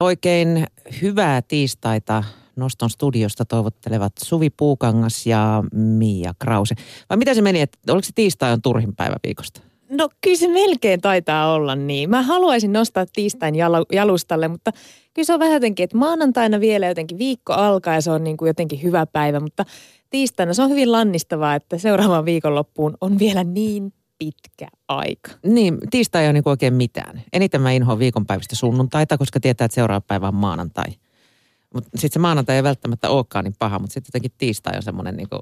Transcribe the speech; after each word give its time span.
Oikein 0.00 0.66
hyvää 1.02 1.42
tiistaita 1.42 2.24
Noston 2.56 2.90
studiosta 2.90 3.44
toivottelevat 3.44 4.12
Suvi 4.24 4.50
Puukangas 4.50 5.26
ja 5.26 5.64
Mia 5.72 6.34
Krause. 6.38 6.74
Vai 7.10 7.16
mitä 7.16 7.34
se 7.34 7.42
meni, 7.42 7.60
että 7.60 7.78
oliko 7.92 8.04
se 8.04 8.12
tiistai 8.14 8.52
on 8.52 8.62
turhin 8.62 8.96
päivä 8.96 9.16
viikosta? 9.26 9.60
No 9.90 10.08
kyllä 10.20 10.36
se 10.36 10.48
melkein 10.48 11.00
taitaa 11.00 11.52
olla 11.52 11.74
niin. 11.74 12.10
Mä 12.10 12.22
haluaisin 12.22 12.72
nostaa 12.72 13.06
tiistain 13.12 13.54
jalustalle, 13.92 14.48
mutta 14.48 14.72
kyllä 15.14 15.26
se 15.26 15.32
on 15.32 15.40
vähän 15.40 15.54
jotenkin, 15.54 15.84
että 15.84 15.96
maanantaina 15.96 16.60
vielä 16.60 16.86
jotenkin 16.86 17.18
viikko 17.18 17.52
alkaa 17.52 17.94
ja 17.94 18.00
se 18.00 18.10
on 18.10 18.24
niin 18.24 18.36
kuin 18.36 18.46
jotenkin 18.46 18.82
hyvä 18.82 19.06
päivä, 19.06 19.40
mutta 19.40 19.64
tiistaina 20.10 20.54
se 20.54 20.62
on 20.62 20.70
hyvin 20.70 20.92
lannistavaa, 20.92 21.54
että 21.54 21.78
seuraavan 21.78 22.24
viikonloppuun 22.24 22.96
on 23.00 23.18
vielä 23.18 23.44
niin 23.44 23.92
pitkä 24.24 24.68
aika. 24.88 25.30
Niin, 25.46 25.78
tiistai 25.90 26.22
ei 26.22 26.26
ole 26.26 26.32
niin 26.32 26.42
oikein 26.46 26.74
mitään. 26.74 27.22
Eniten 27.32 27.60
mä 27.60 27.72
inhoan 27.72 27.98
viikonpäivistä 27.98 28.56
sunnuntaita, 28.56 29.18
koska 29.18 29.40
tietää, 29.40 29.64
että 29.64 29.74
seuraava 29.74 30.00
päivä 30.00 30.28
on 30.28 30.34
maanantai. 30.34 30.86
Mutta 31.74 31.90
sitten 31.94 32.12
se 32.12 32.18
maanantai 32.18 32.56
ei 32.56 32.62
välttämättä 32.62 33.10
olekaan 33.10 33.44
niin 33.44 33.54
paha, 33.58 33.78
mutta 33.78 33.94
sitten 33.94 34.08
jotenkin 34.08 34.32
tiistai 34.38 34.76
on 34.76 34.82
semmoinen 34.82 35.16
niin 35.16 35.28
kuin... 35.28 35.40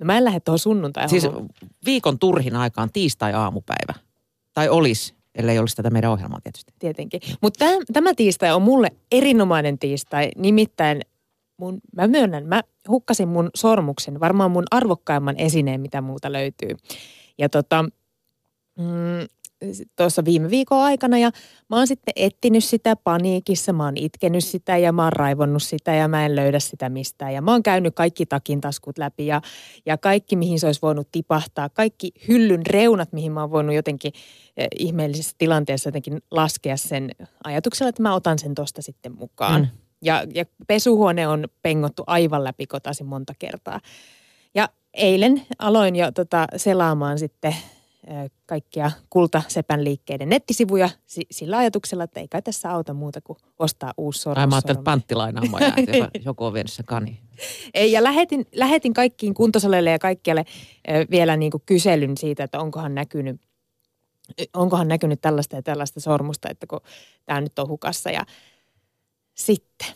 No 0.00 0.04
mä 0.04 0.18
en 0.18 0.24
lähde 0.24 0.40
tuohon 0.40 0.58
sunnuntai 0.58 1.08
Siis 1.08 1.28
viikon 1.84 2.18
turhin 2.18 2.56
aikaan 2.56 2.92
tiistai-aamupäivä. 2.92 3.94
Tai 4.52 4.68
olisi, 4.68 5.14
ellei 5.34 5.58
olisi 5.58 5.76
tätä 5.76 5.90
meidän 5.90 6.10
ohjelmaa 6.10 6.40
tietysti. 6.40 6.72
Tietenkin. 6.78 7.20
Mutta 7.40 7.58
tämä, 7.58 7.78
tämä 7.92 8.14
tiistai 8.14 8.52
on 8.52 8.62
mulle 8.62 8.88
erinomainen 9.12 9.78
tiistai. 9.78 10.30
Nimittäin 10.36 11.00
mun, 11.56 11.80
mä 11.96 12.06
myönnän, 12.06 12.46
mä 12.46 12.62
hukkasin 12.88 13.28
mun 13.28 13.50
sormuksen, 13.54 14.20
varmaan 14.20 14.50
mun 14.50 14.64
arvokkaimman 14.70 15.36
esineen, 15.38 15.80
mitä 15.80 16.00
muuta 16.00 16.32
löytyy. 16.32 16.70
Ja 17.38 17.48
tota, 17.48 17.84
mm, 18.76 19.26
tuossa 19.96 20.24
viime 20.24 20.50
viikon 20.50 20.78
aikana 20.78 21.18
ja 21.18 21.30
mä 21.70 21.76
oon 21.76 21.86
sitten 21.86 22.12
etsinyt 22.16 22.64
sitä 22.64 22.96
paniikissa, 22.96 23.72
mä 23.72 23.84
oon 23.84 23.96
itkenyt 23.96 24.44
sitä 24.44 24.76
ja 24.76 24.92
mä 24.92 25.04
oon 25.04 25.12
raivonnut 25.12 25.62
sitä 25.62 25.94
ja 25.94 26.08
mä 26.08 26.26
en 26.26 26.36
löydä 26.36 26.58
sitä 26.58 26.88
mistään. 26.88 27.34
Ja 27.34 27.42
mä 27.42 27.52
oon 27.52 27.62
käynyt 27.62 27.94
kaikki 27.94 28.26
takin 28.26 28.60
taskut 28.60 28.98
läpi 28.98 29.26
ja, 29.26 29.40
ja 29.86 29.98
kaikki 29.98 30.36
mihin 30.36 30.60
se 30.60 30.66
olisi 30.66 30.82
voinut 30.82 31.08
tipahtaa, 31.12 31.68
kaikki 31.68 32.12
hyllyn 32.28 32.66
reunat, 32.66 33.12
mihin 33.12 33.32
mä 33.32 33.40
oon 33.40 33.50
voinut 33.50 33.74
jotenkin 33.74 34.12
eh, 34.56 34.68
ihmeellisessä 34.78 35.34
tilanteessa 35.38 35.88
jotenkin 35.88 36.22
laskea 36.30 36.76
sen 36.76 37.10
ajatuksella, 37.44 37.88
että 37.88 38.02
mä 38.02 38.14
otan 38.14 38.38
sen 38.38 38.54
tosta 38.54 38.82
sitten 38.82 39.12
mukaan. 39.18 39.60
Mm. 39.60 39.68
Ja, 40.02 40.24
ja 40.34 40.44
pesuhuone 40.66 41.28
on 41.28 41.48
pengottu 41.62 42.04
aivan 42.06 42.44
läpi 42.44 42.66
kotaisin 42.66 43.06
monta 43.06 43.32
kertaa. 43.38 43.80
Ja 44.54 44.68
eilen 44.94 45.42
aloin 45.58 45.96
jo 45.96 46.12
tota 46.12 46.46
selaamaan 46.56 47.18
sitten 47.18 47.54
kaikkia 48.46 48.90
kultasepän 49.10 49.84
liikkeiden 49.84 50.28
nettisivuja 50.28 50.90
sillä 51.30 51.58
ajatuksella, 51.58 52.04
että 52.04 52.20
ei 52.20 52.28
kai 52.28 52.42
tässä 52.42 52.70
auta 52.70 52.94
muuta 52.94 53.20
kuin 53.20 53.38
ostaa 53.58 53.94
uusi 53.96 54.20
sormus. 54.20 54.40
Ai 54.40 54.46
mä 54.46 54.54
ajattelin, 54.54 54.78
että 54.78 54.90
panttilainaamoja, 54.90 55.72
että 55.76 56.10
joku 56.24 56.44
on 56.44 56.52
vienyt 56.52 56.72
se 56.72 56.82
kani. 56.82 57.20
Ei, 57.74 57.92
ja 57.92 58.02
lähetin, 58.02 58.46
lähetin 58.54 58.94
kaikkiin 58.94 59.34
kuntosaleille 59.34 59.90
ja 59.90 59.98
kaikkialle 59.98 60.44
vielä 61.10 61.36
niin 61.36 61.50
kuin 61.50 61.62
kyselyn 61.66 62.16
siitä, 62.16 62.44
että 62.44 62.60
onkohan 62.60 62.94
näkynyt, 62.94 63.40
onkohan 64.54 64.88
näkynyt 64.88 65.20
tällaista 65.20 65.56
ja 65.56 65.62
tällaista 65.62 66.00
sormusta, 66.00 66.48
että 66.50 66.66
kun 66.66 66.80
tämä 67.26 67.40
nyt 67.40 67.58
on 67.58 67.68
hukassa. 67.68 68.10
Ja 68.10 68.26
sitten 69.34 69.88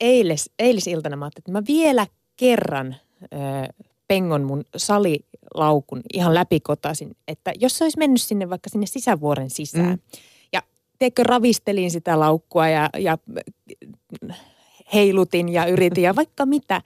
eilis, 0.00 0.50
eilisiltana 0.58 1.16
mä 1.16 1.24
ajattelin, 1.24 1.42
että 1.42 1.52
mä 1.52 1.62
vielä 1.66 2.06
kerran 2.36 2.96
pengon 4.08 4.42
mun 4.42 4.64
salilaukun 5.56 6.02
ihan 6.14 6.34
läpikotaisin, 6.34 7.16
että 7.28 7.52
jos 7.60 7.78
se 7.78 7.84
olisi 7.84 7.98
mennyt 7.98 8.22
sinne 8.22 8.50
vaikka 8.50 8.70
sinne 8.70 8.86
sisävuoren 8.86 9.50
sisään. 9.50 9.86
Mm. 9.86 9.98
Ja 10.52 10.62
teekö 10.98 11.22
ravistelin 11.22 11.90
sitä 11.90 12.20
laukkua 12.20 12.68
ja, 12.68 12.90
ja 12.98 13.18
heilutin 14.94 15.48
ja 15.48 15.66
yritin 15.66 16.04
ja 16.04 16.16
vaikka 16.16 16.46
mitä. 16.46 16.82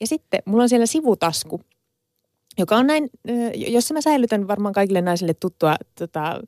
Ja 0.00 0.06
sitten 0.06 0.42
mulla 0.44 0.62
on 0.62 0.68
siellä 0.68 0.86
sivutasku, 0.86 1.60
joka 2.58 2.76
on 2.76 2.86
näin, 2.86 3.10
jossa 3.54 3.94
mä 3.94 4.00
säilytän 4.00 4.48
varmaan 4.48 4.74
kaikille 4.74 5.00
naisille 5.00 5.34
tuttua 5.34 5.76
tota, 5.98 6.40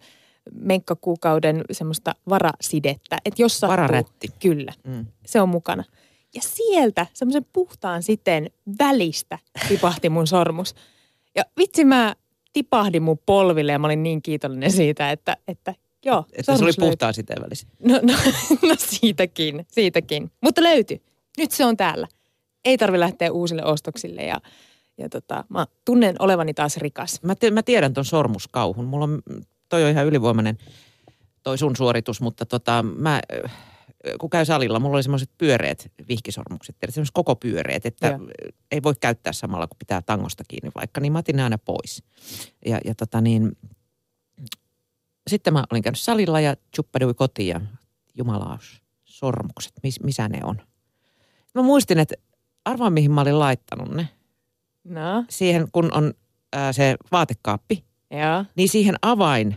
menkkakuukauden 0.52 1.64
semmoista 1.70 2.14
varasidettä. 2.28 3.18
Että 3.24 3.42
jos 3.42 3.60
sattuu, 3.60 3.72
Vararätti. 3.72 4.28
Kyllä, 4.40 4.72
mm. 4.84 5.06
se 5.26 5.40
on 5.40 5.48
mukana. 5.48 5.84
Ja 6.34 6.40
sieltä 6.42 7.06
semmoisen 7.14 7.46
puhtaan 7.52 8.02
siteen 8.02 8.50
välistä 8.78 9.38
tipahti 9.68 10.08
mun 10.08 10.26
sormus. 10.26 10.74
Ja 11.38 11.44
vitsi 11.58 11.84
mä 11.84 12.16
tipahdin 12.52 13.02
mun 13.02 13.18
polville 13.26 13.72
ja 13.72 13.78
mä 13.78 13.86
olin 13.86 14.02
niin 14.02 14.22
kiitollinen 14.22 14.72
siitä, 14.72 15.10
että, 15.10 15.36
että 15.48 15.74
joo. 16.04 16.24
Että 16.32 16.56
se 16.56 16.64
oli 16.64 16.72
puhtaan 16.78 17.14
siteen 17.14 17.42
välissä. 17.42 17.66
No, 17.84 18.00
no, 18.02 18.12
no 18.68 18.74
siitäkin, 18.78 19.66
siitäkin. 19.68 20.30
Mutta 20.40 20.62
löytyi. 20.62 21.02
Nyt 21.38 21.50
se 21.50 21.64
on 21.64 21.76
täällä. 21.76 22.08
Ei 22.64 22.78
tarvi 22.78 23.00
lähteä 23.00 23.32
uusille 23.32 23.64
ostoksille 23.64 24.22
ja, 24.22 24.40
ja 24.98 25.08
tota, 25.08 25.44
mä 25.48 25.66
tunnen 25.84 26.16
olevani 26.18 26.54
taas 26.54 26.76
rikas. 26.76 27.22
Mä, 27.22 27.34
te, 27.34 27.50
mä 27.50 27.62
tiedän 27.62 27.94
ton 27.94 28.04
sormuskauhun. 28.04 28.84
Mulla 28.84 29.04
on, 29.04 29.22
toi 29.68 29.84
on 29.84 29.90
ihan 29.90 30.06
ylivoimainen 30.06 30.58
toi 31.42 31.58
sun 31.58 31.76
suoritus, 31.76 32.20
mutta 32.20 32.46
tota, 32.46 32.84
mä 32.96 33.20
kun 34.20 34.30
käy 34.30 34.44
salilla, 34.44 34.80
mulla 34.80 34.96
oli 34.96 35.02
semmoiset 35.02 35.30
pyöreät 35.38 35.92
vihkisormukset, 36.08 36.76
semmoiset 36.88 37.14
koko 37.14 37.36
pyöreät, 37.36 37.86
että 37.86 38.06
ja. 38.06 38.18
ei 38.70 38.82
voi 38.82 38.94
käyttää 39.00 39.32
samalla, 39.32 39.66
kun 39.66 39.78
pitää 39.78 40.02
tangosta 40.02 40.44
kiinni 40.48 40.70
vaikka, 40.74 41.00
niin 41.00 41.12
mä 41.12 41.18
otin 41.18 41.36
ne 41.36 41.42
aina 41.42 41.58
pois. 41.58 42.02
Ja, 42.66 42.78
ja 42.84 42.94
tota 42.94 43.20
niin, 43.20 43.56
sitten 45.30 45.52
mä 45.52 45.64
olin 45.70 45.82
käynyt 45.82 45.98
salilla 45.98 46.40
ja 46.40 46.56
chuppadui 46.76 47.14
kotiin 47.14 47.48
ja 47.48 47.60
jumalaus, 48.14 48.82
sormukset, 49.04 49.72
mis, 49.82 50.00
missä 50.00 50.28
ne 50.28 50.40
on. 50.44 50.60
Mä 51.54 51.62
muistin, 51.62 51.98
että 51.98 52.14
arvaa 52.64 52.90
mihin 52.90 53.10
mä 53.10 53.20
olin 53.20 53.38
laittanut 53.38 53.94
ne. 53.94 54.08
No. 54.84 55.24
Siihen, 55.30 55.68
kun 55.72 55.94
on 55.94 56.14
ää, 56.52 56.72
se 56.72 56.96
vaatekaappi, 57.12 57.84
ja. 58.10 58.44
niin 58.56 58.68
siihen 58.68 58.94
avain, 59.02 59.56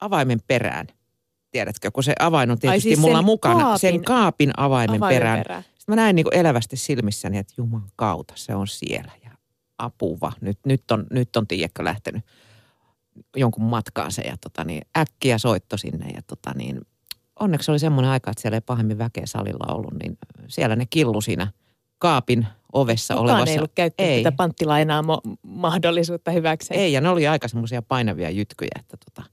avaimen 0.00 0.38
perään 0.46 0.86
tiedätkö, 1.50 1.90
kun 1.90 2.02
se 2.02 2.14
avain 2.18 2.50
on 2.50 2.58
tietysti 2.58 2.88
siis 2.88 2.98
mulla 2.98 3.22
mukana, 3.22 3.60
kaapin, 3.60 3.78
sen 3.78 4.04
kaapin 4.04 4.50
avaimen, 4.56 4.96
avaimen 4.96 5.16
perään. 5.16 5.38
perään. 5.38 5.62
Sitten 5.62 5.92
mä 5.92 5.96
näin 5.96 6.16
niin 6.16 6.26
elävästi 6.32 6.76
silmissäni, 6.76 7.38
että 7.38 7.54
Juman 7.56 7.86
kautta 7.96 8.34
se 8.36 8.54
on 8.54 8.68
siellä 8.68 9.12
ja 9.24 9.30
apuva. 9.78 10.32
Nyt, 10.40 10.58
nyt 10.66 10.90
on, 10.90 11.06
nyt 11.10 11.36
on 11.36 11.46
tiedätkö 11.46 11.84
lähtenyt 11.84 12.24
jonkun 13.36 13.64
matkaansa 13.64 14.22
ja 14.22 14.36
tota 14.40 14.64
niin, 14.64 14.82
äkkiä 14.98 15.38
soitto 15.38 15.76
sinne 15.76 16.08
ja 16.08 16.22
tota 16.26 16.52
niin, 16.54 16.80
onneksi 17.40 17.70
oli 17.70 17.78
semmoinen 17.78 18.10
aika, 18.10 18.30
että 18.30 18.42
siellä 18.42 18.56
ei 18.56 18.60
pahemmin 18.60 18.98
väkeä 18.98 19.26
salilla 19.26 19.74
ollut, 19.74 19.94
niin 20.02 20.18
siellä 20.48 20.76
ne 20.76 20.86
killu 20.90 21.20
siinä 21.20 21.52
kaapin 21.98 22.46
ovessa 22.72 23.14
Kukaan 23.14 23.30
olevassa. 23.30 23.52
ei 23.52 23.58
ollut 23.58 23.72
käyttänyt 23.74 24.12
ei. 24.12 24.22
tätä 24.22 24.36
panttilainaa 24.36 25.02
mahdollisuutta 25.42 26.30
hyväkseen. 26.30 26.80
Ei, 26.80 26.92
ja 26.92 27.00
ne 27.00 27.08
oli 27.08 27.28
aika 27.28 27.48
semmoisia 27.48 27.82
painavia 27.82 28.30
jytkyjä, 28.30 28.70
että 28.80 28.96
tota, 28.96 29.30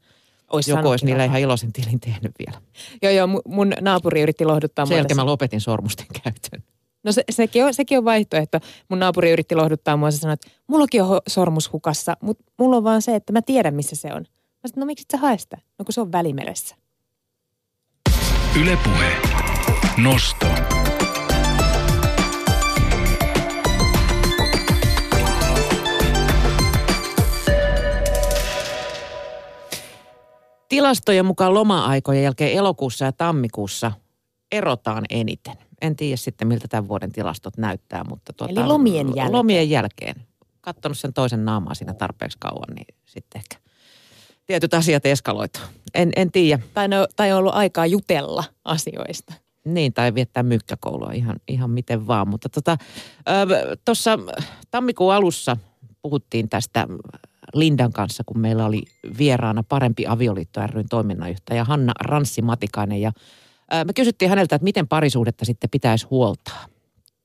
olisi 0.53 0.71
Joku 0.71 0.87
olisi 0.87 1.05
niillä 1.05 1.25
ihan 1.25 1.39
iloisen 1.39 1.73
tilin 1.73 1.99
tehnyt 1.99 2.31
vielä. 2.39 2.61
Joo, 3.01 3.11
joo, 3.11 3.41
mun 3.45 3.73
naapuri 3.81 4.21
yritti 4.21 4.45
lohduttaa 4.45 4.85
Sen 4.85 4.97
jälkeen 4.97 5.17
mä 5.17 5.25
lopetin 5.25 5.61
sormusten 5.61 6.05
käytön. 6.23 6.63
No 7.03 7.11
se, 7.11 7.23
sekin, 7.29 7.65
on, 7.65 7.73
sekin 7.73 7.97
on 7.97 8.05
vaihtoehto. 8.05 8.59
Mun 8.89 8.99
naapuri 8.99 9.31
yritti 9.31 9.55
lohduttaa 9.55 9.97
mua 9.97 10.07
ja 10.07 10.11
sanoi, 10.11 10.33
että 10.33 10.47
mullakin 10.67 11.03
on 11.03 11.21
sormus 11.27 11.73
hukassa, 11.73 12.17
mutta 12.21 12.43
mulla 12.59 12.77
on 12.77 12.83
vaan 12.83 13.01
se, 13.01 13.15
että 13.15 13.33
mä 13.33 13.41
tiedän 13.41 13.75
missä 13.75 13.95
se 13.95 14.13
on. 14.13 14.21
Mä 14.21 14.67
sanoin, 14.67 14.79
no 14.79 14.85
miksi 14.85 15.01
et 15.03 15.11
sä 15.11 15.17
hae 15.17 15.37
sitä? 15.37 15.57
No 15.79 15.85
kun 15.85 15.93
se 15.93 16.01
on 16.01 16.11
välimeressä. 16.11 16.75
Ylepuhe. 18.61 19.11
Nosto. 19.97 20.47
Tilastojen 30.73 31.25
mukaan 31.25 31.53
loma-aikojen 31.53 32.23
jälkeen 32.23 32.53
elokuussa 32.53 33.05
ja 33.05 33.11
tammikuussa 33.11 33.91
erotaan 34.51 35.03
eniten. 35.09 35.53
En 35.81 35.95
tiedä 35.95 36.17
sitten, 36.17 36.47
miltä 36.47 36.67
tämän 36.67 36.87
vuoden 36.87 37.11
tilastot 37.11 37.57
näyttää, 37.57 38.03
mutta 38.09 38.33
tuota, 38.33 38.61
Eli 38.61 38.67
lomien 38.67 39.07
jälkeen. 39.07 39.31
Lomien 39.31 39.69
jälkeen. 39.69 40.15
Katsonut 40.61 40.97
sen 40.97 41.13
toisen 41.13 41.45
naamaa 41.45 41.73
siinä 41.73 41.93
tarpeeksi 41.93 42.37
kauan, 42.41 42.75
niin 42.75 42.87
sitten 43.05 43.39
ehkä 43.39 43.69
tietyt 44.45 44.73
asiat 44.73 45.05
eskaloitu. 45.05 45.59
En, 45.93 46.11
en 46.15 46.31
tiedä. 46.31 46.63
Tai, 46.73 46.87
no, 46.87 47.07
tai 47.15 47.31
on 47.31 47.39
ollut 47.39 47.55
aikaa 47.55 47.85
jutella 47.85 48.43
asioista. 48.65 49.33
Niin, 49.65 49.93
tai 49.93 50.15
viettää 50.15 50.43
mykkäkoulua 50.43 51.11
ihan, 51.11 51.35
ihan 51.47 51.69
miten 51.69 52.07
vaan. 52.07 52.27
Mutta 52.27 52.49
tuossa 53.85 54.17
tota, 54.17 54.43
tammikuun 54.71 55.13
alussa 55.13 55.57
puhuttiin 56.01 56.49
tästä 56.49 56.87
Lindan 57.53 57.93
kanssa, 57.93 58.23
kun 58.25 58.39
meillä 58.39 58.65
oli 58.65 58.81
vieraana 59.17 59.63
Parempi 59.69 60.05
avioliitto 60.07 60.67
ryn 60.67 60.89
toiminnanjohtaja 60.89 61.63
Hanna 61.63 61.93
Ranssi-Matikainen. 62.01 63.01
Ja 63.01 63.11
me 63.85 63.93
kysyttiin 63.93 64.29
häneltä, 64.29 64.55
että 64.55 64.63
miten 64.63 64.87
parisuudetta 64.87 65.45
sitten 65.45 65.69
pitäisi 65.69 66.07
huoltaa. 66.09 66.65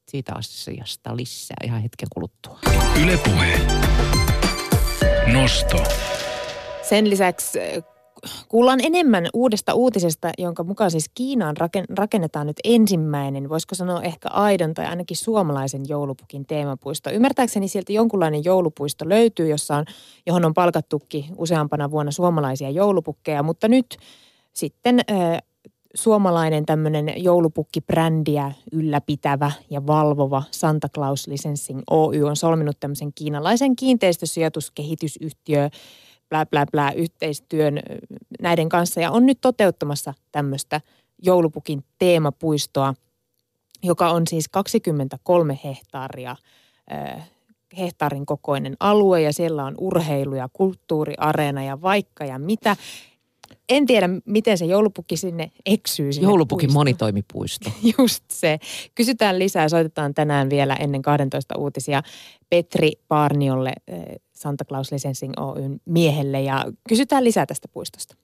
Siitä 0.09 0.33
asiasta 0.35 1.17
lisää 1.17 1.57
ihan 1.65 1.83
hetken 1.83 2.09
kuluttua. 2.15 2.59
Ylepuhe. 3.03 3.61
Nosto. 5.33 5.85
Sen 6.83 7.11
lisäksi 7.11 7.59
kuullaan 8.49 8.81
enemmän 8.83 9.27
uudesta 9.35 9.75
uutisesta, 9.75 10.31
jonka 10.39 10.65
mukaan 10.65 10.91
siis 10.91 11.11
Kiinaan 11.15 11.57
rakennetaan 11.97 12.47
nyt 12.47 12.57
ensimmäinen, 12.65 13.49
voisiko 13.49 13.75
sanoa 13.75 14.03
ehkä 14.03 14.29
aidon 14.29 14.75
tai 14.75 14.87
ainakin 14.87 15.17
suomalaisen 15.17 15.83
joulupukin 15.89 16.47
teemapuisto. 16.47 17.11
Ymmärtääkseni 17.11 17.69
sieltä 17.69 17.93
jonkunlainen 17.93 18.45
joulupuisto 18.45 19.09
löytyy, 19.09 19.49
jossa 19.49 19.77
on, 19.77 19.85
johon 20.27 20.45
on 20.45 20.55
palkattukin 20.55 21.25
useampana 21.37 21.91
vuonna 21.91 22.13
suomalaisia 22.13 22.71
joulupukkeja, 22.71 23.43
mutta 23.43 23.69
nyt 23.69 23.97
sitten 24.53 25.01
äh, 25.11 25.43
suomalainen 25.95 26.67
tämmöinen 26.67 27.13
joulupukkibrändiä 27.17 28.53
ylläpitävä 28.73 29.53
ja 29.71 29.87
valvova 29.87 30.43
Santa 30.51 30.89
Claus 30.89 31.27
Licensing 31.27 31.81
Oy 31.91 32.23
on 32.23 32.37
solminut 32.37 32.81
tämmöisen 32.81 33.13
kiinalaisen 33.15 33.77
kiinteistösijoituskehitysyhtiö 33.77 35.69
blä 36.29 36.47
blä 36.47 36.67
blä 36.73 36.93
yhteistyön 36.93 37.81
näiden 38.41 38.69
kanssa 38.69 39.01
ja 39.01 39.11
on 39.11 39.27
nyt 39.27 39.39
toteuttamassa 39.41 40.15
tämmöistä 40.33 40.81
joulupukin 41.23 41.85
teemapuistoa, 41.99 42.95
joka 43.83 44.11
on 44.11 44.27
siis 44.27 44.49
23 44.49 45.59
hehtaaria 45.65 46.37
hehtaarin 47.79 48.27
kokoinen 48.27 48.77
alue 48.81 49.23
ja 49.23 49.33
siellä 49.33 49.65
on 49.65 49.75
urheilu 49.79 50.35
ja 50.35 50.49
kulttuuriareena 50.53 51.65
ja 51.65 51.83
vaikka 51.83 52.25
ja 52.25 52.39
mitä. 52.39 52.77
En 53.69 53.87
tiedä, 53.87 54.09
miten 54.25 54.59
se 54.59 54.65
joulupukki 54.65 55.17
sinne 55.17 55.51
eksyy. 55.67 56.13
Sinne 56.13 56.29
Joulupukin 56.29 56.67
puistoon. 56.67 56.81
monitoimipuisto. 56.81 57.71
Just 57.99 58.25
se. 58.31 58.59
Kysytään 58.95 59.39
lisää. 59.39 59.69
Soitetaan 59.69 60.15
tänään 60.15 60.51
vielä 60.51 60.75
ennen 60.75 61.03
12 61.03 61.59
uutisia 61.59 62.03
Petri 62.51 62.93
Paarniolle, 63.09 63.73
Santa 64.39 64.65
Claus 64.65 64.93
Licensing 64.93 65.33
Oyn 65.37 65.81
miehelle 65.85 66.43
ja 66.43 66.65
kysytään 66.89 67.25
lisää 67.25 67.47
tästä 67.47 67.69
puistosta. 67.69 68.17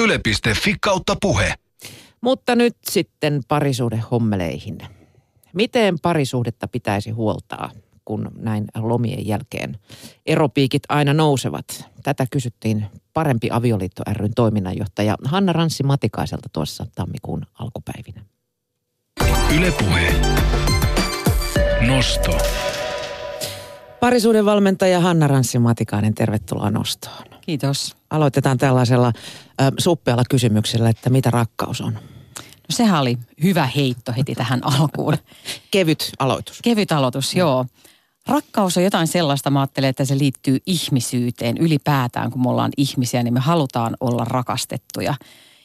Yle.fi 0.00 0.74
kautta 0.80 1.16
puhe. 1.22 1.54
Mutta 2.20 2.56
nyt 2.56 2.76
sitten 2.90 3.40
parisuhde 3.48 4.02
hommeleihin. 4.10 4.78
Miten 5.52 5.96
parisuhdetta 6.02 6.68
pitäisi 6.68 7.10
huoltaa? 7.10 7.70
kun 8.04 8.30
näin 8.36 8.64
lomien 8.76 9.26
jälkeen 9.26 9.78
eropiikit 10.26 10.82
aina 10.88 11.14
nousevat? 11.14 11.84
Tätä 12.02 12.26
kysyttiin 12.30 12.86
Parempi 13.12 13.48
avioliitto 13.50 14.02
ryn 14.12 14.34
toiminnanjohtaja 14.36 15.16
Hanna 15.24 15.52
Ranssi 15.52 15.82
Matikaiselta 15.82 16.48
tuossa 16.52 16.86
tammikuun 16.94 17.46
alkupäivinä. 17.58 18.24
Ylepuhe. 19.56 20.14
Nosto. 21.86 22.38
Parisuuden 24.04 24.44
valmentaja 24.44 25.00
Hanna 25.00 25.26
Ranssi 25.26 25.58
Matikainen, 25.58 26.14
tervetuloa 26.14 26.70
nostoon. 26.70 27.24
Kiitos. 27.40 27.96
Aloitetaan 28.10 28.58
tällaisella 28.58 29.06
äh, 29.06 29.72
suppealla 29.78 30.22
kysymyksellä, 30.30 30.88
että 30.88 31.10
mitä 31.10 31.30
rakkaus 31.30 31.80
on? 31.80 31.92
No 32.42 32.70
sehän 32.70 33.00
oli 33.00 33.18
hyvä 33.42 33.66
heitto 33.66 34.12
heti 34.16 34.34
tähän 34.34 34.60
alkuun. 34.78 35.16
Kevyt 35.70 36.12
aloitus. 36.18 36.58
Kevyt 36.62 36.92
aloitus, 36.92 37.34
joo. 37.34 37.66
Rakkaus 38.28 38.76
on 38.76 38.84
jotain 38.84 39.06
sellaista, 39.06 39.50
mä 39.50 39.60
ajattelen, 39.60 39.90
että 39.90 40.04
se 40.04 40.18
liittyy 40.18 40.58
ihmisyyteen 40.66 41.56
ylipäätään, 41.58 42.30
kun 42.30 42.42
me 42.42 42.50
ollaan 42.50 42.72
ihmisiä, 42.76 43.22
niin 43.22 43.34
me 43.34 43.40
halutaan 43.40 43.96
olla 44.00 44.24
rakastettuja. 44.24 45.14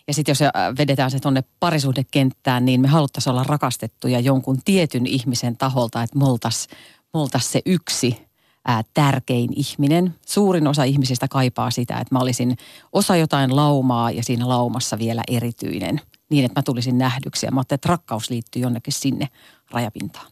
Ja 0.07 0.13
sitten 0.13 0.31
jos 0.31 0.39
vedetään 0.77 1.11
se 1.11 1.19
tuonne 1.19 1.43
parisuhdekenttään, 1.59 2.65
niin 2.65 2.81
me 2.81 2.87
haluttaisiin 2.87 3.31
olla 3.31 3.43
rakastettuja 3.43 4.19
jonkun 4.19 4.61
tietyn 4.65 5.05
ihmisen 5.05 5.57
taholta, 5.57 6.03
että 6.03 6.17
me 6.17 6.25
oltaisiin 6.25 6.77
oltais 7.13 7.51
se 7.51 7.61
yksi 7.65 8.28
ää, 8.69 8.83
tärkein 8.93 9.49
ihminen. 9.55 10.15
Suurin 10.25 10.67
osa 10.67 10.83
ihmisistä 10.83 11.27
kaipaa 11.27 11.71
sitä, 11.71 11.99
että 11.99 12.15
mä 12.15 12.19
olisin 12.19 12.57
osa 12.91 13.15
jotain 13.15 13.55
laumaa 13.55 14.11
ja 14.11 14.23
siinä 14.23 14.49
laumassa 14.49 14.99
vielä 14.99 15.23
erityinen. 15.27 16.01
Niin, 16.29 16.45
että 16.45 16.59
mä 16.59 16.63
tulisin 16.63 16.97
nähdyksi. 16.97 17.45
Ja 17.45 17.51
mä 17.51 17.61
että 17.61 17.77
rakkaus 17.85 18.29
liittyy 18.29 18.61
jonnekin 18.61 18.93
sinne 18.93 19.27
rajapintaan. 19.71 20.31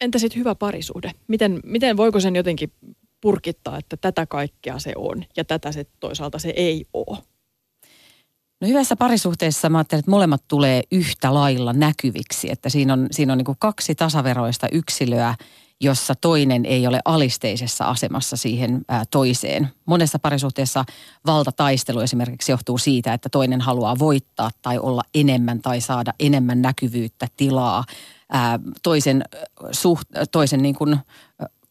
Entä 0.00 0.18
sitten 0.18 0.38
hyvä 0.38 0.54
parisuhde? 0.54 1.12
Miten, 1.28 1.60
miten 1.64 1.96
voiko 1.96 2.20
sen 2.20 2.36
jotenkin 2.36 2.72
purkittaa, 3.20 3.78
että 3.78 3.96
tätä 3.96 4.26
kaikkea 4.26 4.78
se 4.78 4.92
on 4.96 5.24
ja 5.36 5.44
tätä 5.44 5.72
se 5.72 5.86
toisaalta 6.00 6.38
se 6.38 6.52
ei 6.56 6.84
ole? 6.92 7.18
No 8.62 8.68
hyvässä 8.68 8.96
parisuhteessa 8.96 9.68
mä 9.68 9.78
ajattelen, 9.78 9.98
että 9.98 10.10
molemmat 10.10 10.42
tulee 10.48 10.82
yhtä 10.92 11.34
lailla 11.34 11.72
näkyviksi, 11.72 12.50
että 12.50 12.68
siinä 12.68 12.92
on, 12.92 13.06
siinä 13.10 13.32
on 13.32 13.38
niin 13.38 13.56
kaksi 13.58 13.94
tasaveroista 13.94 14.66
yksilöä, 14.72 15.34
jossa 15.80 16.14
toinen 16.14 16.66
ei 16.66 16.86
ole 16.86 17.00
alisteisessa 17.04 17.84
asemassa 17.84 18.36
siihen 18.36 18.84
ää, 18.88 19.04
toiseen. 19.10 19.68
Monessa 19.86 20.18
parisuhteessa 20.18 20.84
valtataistelu 21.26 22.00
esimerkiksi 22.00 22.52
johtuu 22.52 22.78
siitä, 22.78 23.14
että 23.14 23.28
toinen 23.28 23.60
haluaa 23.60 23.98
voittaa 23.98 24.50
tai 24.62 24.78
olla 24.78 25.02
enemmän 25.14 25.62
tai 25.62 25.80
saada 25.80 26.12
enemmän 26.20 26.62
näkyvyyttä, 26.62 27.26
tilaa, 27.36 27.84
ää, 28.32 28.58
toisen, 28.82 29.24
suht, 29.72 30.08
toisen 30.32 30.62
niin 30.62 30.74
kuin, 30.74 30.96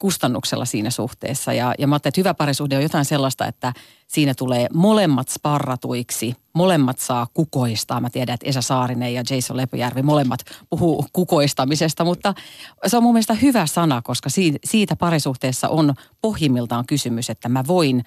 kustannuksella 0.02 0.66
siinä 0.66 0.90
suhteessa. 0.90 1.54
Ja, 1.54 1.74
ja 1.80 1.88
mä 1.88 1.96
ajattelin, 1.96 2.12
että 2.12 2.20
hyvä 2.22 2.34
parisuhde 2.34 2.78
on 2.78 2.84
jotain 2.84 3.06
sellaista, 3.06 3.46
että 3.46 3.74
siinä 4.12 4.34
tulee 4.34 4.68
molemmat 4.74 5.30
sparratuiksi, 5.30 6.36
molemmat 6.54 7.00
saa 7.00 7.28
kukoistaa. 7.34 8.02
Mä 8.02 8.10
tiedän, 8.10 8.34
että 8.34 8.50
Esa 8.50 8.62
Saarinen 8.62 9.14
ja 9.14 9.24
Jason 9.30 9.58
Lepojärvi 9.58 10.02
molemmat 10.02 10.40
puhuu 10.70 11.06
kukoistamisesta, 11.14 12.04
mutta 12.04 12.34
se 12.88 12.98
on 12.98 13.04
mun 13.04 13.14
mielestä 13.14 13.34
hyvä 13.34 13.66
sana, 13.66 14.02
koska 14.02 14.30
siitä 14.66 14.96
parisuhteessa 14.96 15.70
on 15.70 15.94
pohjimmiltaan 16.22 16.86
kysymys, 16.86 17.30
että 17.30 17.50
mä 17.50 17.64
voin 17.68 18.04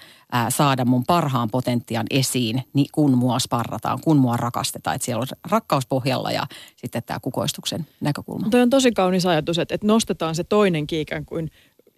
saada 0.48 0.84
mun 0.84 1.04
parhaan 1.06 1.50
potentiaan 1.50 2.06
esiin, 2.10 2.62
niin 2.72 2.86
kun 2.92 3.18
mua 3.18 3.38
sparrataan, 3.38 4.00
kun 4.00 4.16
mua 4.16 4.36
rakastetaan. 4.36 4.96
Että 4.96 5.04
siellä 5.04 5.20
on 5.20 5.26
rakkaus 5.50 5.86
pohjalla 5.86 6.30
ja 6.30 6.46
sitten 6.76 7.02
tämä 7.02 7.20
kukoistuksen 7.20 7.86
näkökulma. 8.00 8.48
Toi 8.50 8.62
on 8.62 8.70
tosi 8.70 8.92
kaunis 8.92 9.26
ajatus, 9.26 9.58
että, 9.58 9.74
että 9.74 9.86
nostetaan 9.86 10.34
se 10.34 10.44
toinen 10.44 10.86
ikään 10.90 11.24
kuin 11.24 11.50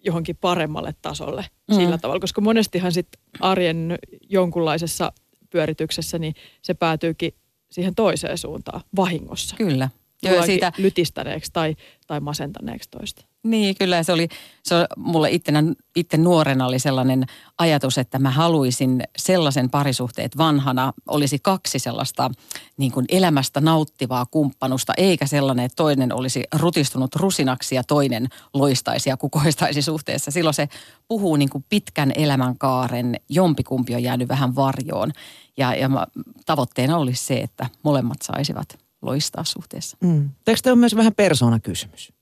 johonkin 0.07 0.37
paremmalle 0.37 0.95
tasolle 1.01 1.45
mm. 1.67 1.75
sillä 1.75 1.97
tavalla, 1.97 2.19
koska 2.19 2.41
monestihan 2.41 2.91
sitten 2.91 3.21
arjen 3.39 3.97
jonkunlaisessa 4.29 5.11
pyörityksessä, 5.49 6.19
niin 6.19 6.35
se 6.61 6.73
päätyykin 6.73 7.33
siihen 7.71 7.95
toiseen 7.95 8.37
suuntaan 8.37 8.81
vahingossa. 8.95 9.55
Kyllä. 9.55 9.89
Joo, 10.23 10.45
siitä... 10.45 10.71
lytistäneeksi 10.77 11.51
tai, 11.53 11.75
tai 12.07 12.19
masentaneeksi 12.19 12.89
toista. 12.89 13.25
Niin, 13.43 13.75
kyllä 13.79 14.03
se 14.03 14.11
oli, 14.11 14.27
se 14.63 14.75
oli, 14.75 14.85
mulle 14.97 15.31
ittenä, 15.31 15.63
itse 15.95 16.17
nuorena 16.17 16.65
oli 16.65 16.79
sellainen 16.79 17.25
ajatus, 17.57 17.97
että 17.97 18.19
mä 18.19 18.31
haluaisin 18.31 19.03
sellaisen 19.17 19.69
parisuhteet 19.69 20.37
vanhana 20.37 20.93
olisi 21.07 21.39
kaksi 21.39 21.79
sellaista 21.79 22.31
niin 22.77 22.91
kuin 22.91 23.05
elämästä 23.09 23.61
nauttivaa 23.61 24.25
kumppanusta, 24.25 24.93
eikä 24.97 25.25
sellainen, 25.25 25.65
että 25.65 25.75
toinen 25.75 26.13
olisi 26.13 26.43
rutistunut 26.55 27.15
rusinaksi 27.15 27.75
ja 27.75 27.83
toinen 27.83 28.27
loistaisi 28.53 29.09
ja 29.09 29.17
kukoistaisi 29.17 29.81
suhteessa. 29.81 30.31
Silloin 30.31 30.53
se 30.53 30.69
puhuu 31.07 31.35
niin 31.35 31.49
kuin 31.49 31.65
pitkän 31.69 32.11
elämänkaaren, 32.15 33.15
jompikumpi 33.29 33.95
on 33.95 34.03
jäänyt 34.03 34.29
vähän 34.29 34.55
varjoon. 34.55 35.11
Ja, 35.57 35.75
ja 35.75 35.89
mä, 35.89 36.07
tavoitteena 36.45 36.97
olisi 36.97 37.25
se, 37.25 37.37
että 37.37 37.69
molemmat 37.83 38.17
saisivat 38.21 38.86
loistaa 39.01 39.43
suhteessa. 39.43 39.97
Mm. 40.03 40.29
Eikö 40.47 40.61
tämä 40.63 40.71
ole 40.71 40.79
myös 40.79 40.95
vähän 40.95 41.15
persoonakysymys? 41.15 42.13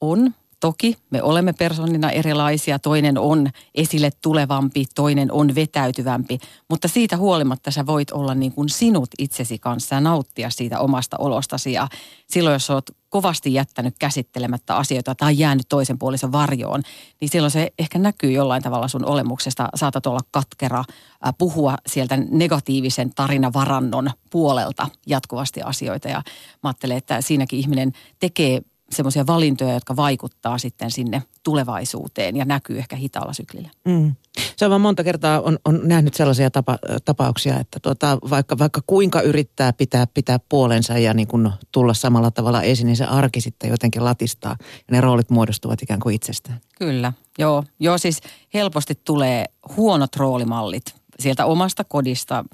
On. 0.00 0.34
Toki 0.64 0.96
me 1.10 1.22
olemme 1.22 1.52
persoonina 1.52 2.10
erilaisia, 2.10 2.78
toinen 2.78 3.18
on 3.18 3.50
esille 3.74 4.10
tulevampi, 4.22 4.84
toinen 4.94 5.32
on 5.32 5.54
vetäytyvämpi, 5.54 6.38
mutta 6.70 6.88
siitä 6.88 7.16
huolimatta 7.16 7.70
sä 7.70 7.86
voit 7.86 8.10
olla 8.10 8.34
niin 8.34 8.52
kuin 8.52 8.68
sinut 8.68 9.08
itsesi 9.18 9.58
kanssa 9.58 9.94
ja 9.94 10.00
nauttia 10.00 10.50
siitä 10.50 10.80
omasta 10.80 11.16
olostasi. 11.20 11.72
Ja 11.72 11.88
silloin, 12.26 12.52
jos 12.52 12.70
oot 12.70 12.90
kovasti 13.08 13.54
jättänyt 13.54 13.94
käsittelemättä 13.98 14.76
asioita 14.76 15.14
tai 15.14 15.38
jäänyt 15.38 15.66
toisen 15.68 15.98
puolisen 15.98 16.32
varjoon, 16.32 16.82
niin 17.20 17.28
silloin 17.28 17.50
se 17.50 17.72
ehkä 17.78 17.98
näkyy 17.98 18.30
jollain 18.30 18.62
tavalla 18.62 18.88
sun 18.88 19.04
olemuksesta. 19.04 19.68
Saatat 19.74 20.06
olla 20.06 20.20
katkera, 20.30 20.84
puhua 21.38 21.76
sieltä 21.86 22.16
negatiivisen 22.16 23.10
tarinavarannon 23.14 24.10
puolelta 24.30 24.88
jatkuvasti 25.06 25.62
asioita. 25.62 26.08
Ja 26.08 26.22
mä 26.62 26.68
ajattelen, 26.68 26.96
että 26.96 27.20
siinäkin 27.20 27.58
ihminen 27.58 27.92
tekee 28.20 28.62
semmoisia 28.90 29.26
valintoja, 29.26 29.74
jotka 29.74 29.96
vaikuttaa 29.96 30.58
sitten 30.58 30.90
sinne 30.90 31.22
tulevaisuuteen 31.42 32.36
ja 32.36 32.44
näkyy 32.44 32.78
ehkä 32.78 32.96
hitaalla 32.96 33.32
syklillä. 33.32 33.70
Mm. 33.84 34.14
Se 34.56 34.64
on 34.64 34.70
vaan 34.70 34.80
monta 34.80 35.04
kertaa 35.04 35.40
on, 35.40 35.58
on 35.64 35.80
nähnyt 35.82 36.14
sellaisia 36.14 36.50
tapa, 36.50 36.78
tapauksia, 37.04 37.60
että 37.60 37.80
tuota, 37.80 38.18
vaikka, 38.30 38.58
vaikka 38.58 38.80
kuinka 38.86 39.20
yrittää 39.20 39.72
pitää, 39.72 40.06
pitää 40.06 40.38
puolensa 40.48 40.98
ja 40.98 41.14
niin 41.14 41.28
kun 41.28 41.52
tulla 41.72 41.94
samalla 41.94 42.30
tavalla 42.30 42.62
esiin, 42.62 42.86
niin 42.86 42.96
se 42.96 43.04
arki 43.04 43.40
sitten 43.40 43.70
jotenkin 43.70 44.04
latistaa 44.04 44.56
ja 44.60 44.92
ne 44.92 45.00
roolit 45.00 45.30
muodostuvat 45.30 45.82
ikään 45.82 46.00
kuin 46.00 46.14
itsestään. 46.14 46.60
Kyllä, 46.78 47.12
joo. 47.38 47.64
Joo, 47.80 47.98
siis 47.98 48.20
helposti 48.54 48.94
tulee 49.04 49.44
huonot 49.76 50.16
roolimallit 50.16 50.94
sieltä 51.18 51.46
omasta 51.46 51.84
kodista 51.84 52.44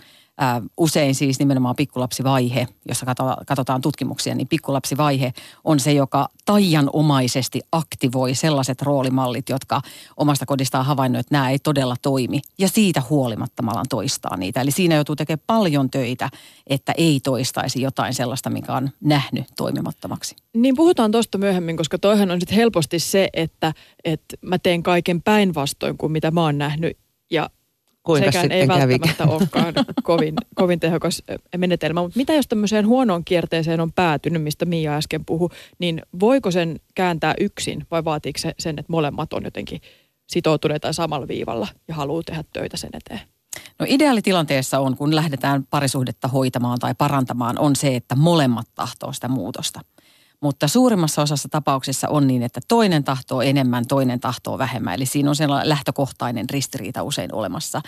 usein 0.76 1.14
siis 1.14 1.38
nimenomaan 1.38 1.76
pikkulapsivaihe, 1.76 2.66
jossa 2.88 3.06
katsotaan, 3.46 3.80
tutkimuksia, 3.80 4.34
niin 4.34 4.48
pikkulapsivaihe 4.48 5.32
on 5.64 5.80
se, 5.80 5.92
joka 5.92 6.28
taianomaisesti 6.44 7.60
aktivoi 7.72 8.34
sellaiset 8.34 8.82
roolimallit, 8.82 9.48
jotka 9.48 9.80
omasta 10.16 10.46
kodistaan 10.46 10.84
havainnut, 10.86 11.20
että 11.20 11.34
nämä 11.34 11.50
ei 11.50 11.58
todella 11.58 11.96
toimi. 12.02 12.40
Ja 12.58 12.68
siitä 12.68 13.02
huolimatta 13.10 13.62
malan 13.62 13.86
toistaa 13.88 14.36
niitä. 14.36 14.60
Eli 14.60 14.70
siinä 14.70 14.94
joutuu 14.94 15.16
tekemään 15.16 15.44
paljon 15.46 15.90
töitä, 15.90 16.30
että 16.66 16.92
ei 16.96 17.20
toistaisi 17.20 17.82
jotain 17.82 18.14
sellaista, 18.14 18.50
mikä 18.50 18.74
on 18.74 18.90
nähnyt 19.00 19.46
toimimattomaksi. 19.56 20.36
Niin 20.54 20.76
puhutaan 20.76 21.10
tuosta 21.12 21.38
myöhemmin, 21.38 21.76
koska 21.76 21.98
toihan 21.98 22.30
on 22.30 22.40
sitten 22.40 22.56
helposti 22.56 22.98
se, 22.98 23.28
että, 23.32 23.72
että 24.04 24.36
mä 24.42 24.58
teen 24.58 24.82
kaiken 24.82 25.22
päinvastoin 25.22 25.98
kuin 25.98 26.12
mitä 26.12 26.30
mä 26.30 26.42
oon 26.42 26.58
nähnyt. 26.58 26.98
Ja 27.30 27.50
Kuinka 28.10 28.32
sekään 28.32 28.52
ei 28.52 28.60
sitten 28.60 28.78
välttämättä 28.78 29.24
olekaan 29.24 29.74
kovin, 30.02 30.34
kovin 30.54 30.80
tehokas 30.80 31.22
menetelmä. 31.56 32.02
Mutta 32.02 32.16
mitä 32.18 32.34
jos 32.34 32.48
tämmöiseen 32.48 32.86
huonoon 32.86 33.24
kierteeseen 33.24 33.80
on 33.80 33.92
päätynyt, 33.92 34.42
mistä 34.42 34.64
Mia 34.64 34.96
äsken 34.96 35.24
puhui, 35.24 35.48
niin 35.78 36.02
voiko 36.20 36.50
sen 36.50 36.80
kääntää 36.94 37.34
yksin 37.40 37.86
vai 37.90 38.04
vaatiiko 38.04 38.38
se 38.38 38.54
sen, 38.58 38.78
että 38.78 38.92
molemmat 38.92 39.32
on 39.32 39.44
jotenkin 39.44 39.80
sitoutuneita 40.26 40.92
samalla 40.92 41.28
viivalla 41.28 41.68
ja 41.88 41.94
haluaa 41.94 42.22
tehdä 42.22 42.44
töitä 42.52 42.76
sen 42.76 42.90
eteen? 42.92 43.20
No 43.78 43.86
ideaalitilanteessa 43.88 44.78
on, 44.78 44.96
kun 44.96 45.16
lähdetään 45.16 45.66
parisuhdetta 45.70 46.28
hoitamaan 46.28 46.78
tai 46.78 46.94
parantamaan, 46.98 47.58
on 47.58 47.76
se, 47.76 47.96
että 47.96 48.14
molemmat 48.16 48.66
tahtoo 48.74 49.12
sitä 49.12 49.28
muutosta. 49.28 49.80
Mutta 50.42 50.68
suurimmassa 50.68 51.22
osassa 51.22 51.48
tapauksissa 51.48 52.08
on 52.08 52.26
niin, 52.26 52.42
että 52.42 52.60
toinen 52.68 53.04
tahtoo 53.04 53.40
enemmän, 53.40 53.86
toinen 53.86 54.20
tahtoo 54.20 54.58
vähemmän. 54.58 54.94
Eli 54.94 55.06
siinä 55.06 55.30
on 55.30 55.36
sellainen 55.36 55.68
lähtökohtainen 55.68 56.50
ristiriita 56.50 57.02
usein 57.02 57.34
olemassa. 57.34 57.80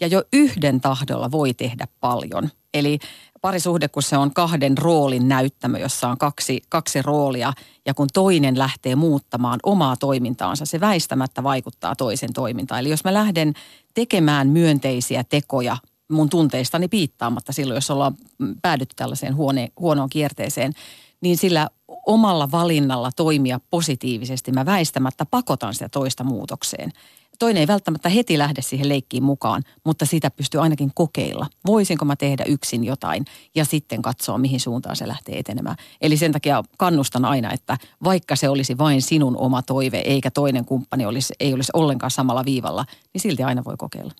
Ja 0.00 0.06
jo 0.06 0.22
yhden 0.32 0.80
tahdolla 0.80 1.30
voi 1.30 1.54
tehdä 1.54 1.86
paljon. 2.00 2.50
Eli 2.74 2.98
parisuhde, 3.40 3.88
kun 3.88 4.02
se 4.02 4.16
on 4.16 4.34
kahden 4.34 4.78
roolin 4.78 5.28
näyttämö, 5.28 5.78
jossa 5.78 6.08
on 6.08 6.18
kaksi, 6.18 6.62
kaksi 6.68 7.02
roolia, 7.02 7.52
ja 7.86 7.94
kun 7.94 8.08
toinen 8.12 8.58
lähtee 8.58 8.96
muuttamaan 8.96 9.60
omaa 9.62 9.96
toimintaansa, 9.96 10.66
se 10.66 10.80
väistämättä 10.80 11.42
vaikuttaa 11.42 11.96
toisen 11.96 12.32
toimintaan. 12.32 12.80
Eli 12.80 12.90
jos 12.90 13.04
mä 13.04 13.14
lähden 13.14 13.54
tekemään 13.94 14.48
myönteisiä 14.48 15.24
tekoja 15.24 15.76
mun 16.10 16.30
tunteistani 16.30 16.88
piittaamatta 16.88 17.52
silloin, 17.52 17.76
jos 17.76 17.90
ollaan 17.90 18.16
päädytty 18.62 18.94
tällaiseen 18.96 19.36
huone, 19.36 19.68
huonoon 19.78 20.08
kierteeseen, 20.08 20.72
niin 21.20 21.36
sillä 21.38 21.68
omalla 22.06 22.50
valinnalla 22.50 23.10
toimia 23.16 23.60
positiivisesti 23.70 24.52
mä 24.52 24.66
väistämättä 24.66 25.26
pakotan 25.30 25.74
sitä 25.74 25.88
toista 25.88 26.24
muutokseen. 26.24 26.92
Toinen 27.38 27.60
ei 27.60 27.66
välttämättä 27.66 28.08
heti 28.08 28.38
lähde 28.38 28.62
siihen 28.62 28.88
leikkiin 28.88 29.22
mukaan, 29.22 29.62
mutta 29.84 30.06
sitä 30.06 30.30
pystyy 30.30 30.60
ainakin 30.60 30.90
kokeilla. 30.94 31.46
Voisinko 31.66 32.04
mä 32.04 32.16
tehdä 32.16 32.44
yksin 32.44 32.84
jotain 32.84 33.24
ja 33.54 33.64
sitten 33.64 34.02
katsoa, 34.02 34.38
mihin 34.38 34.60
suuntaan 34.60 34.96
se 34.96 35.08
lähtee 35.08 35.38
etenemään. 35.38 35.76
Eli 36.00 36.16
sen 36.16 36.32
takia 36.32 36.62
kannustan 36.78 37.24
aina, 37.24 37.52
että 37.52 37.78
vaikka 38.04 38.36
se 38.36 38.48
olisi 38.48 38.78
vain 38.78 39.02
sinun 39.02 39.36
oma 39.36 39.62
toive, 39.62 39.98
eikä 39.98 40.30
toinen 40.30 40.64
kumppani 40.64 41.06
olisi, 41.06 41.34
ei 41.40 41.54
olisi 41.54 41.72
ollenkaan 41.74 42.10
samalla 42.10 42.44
viivalla, 42.44 42.84
niin 43.14 43.20
silti 43.20 43.42
aina 43.42 43.64
voi 43.64 43.74
kokeilla. 43.78 44.12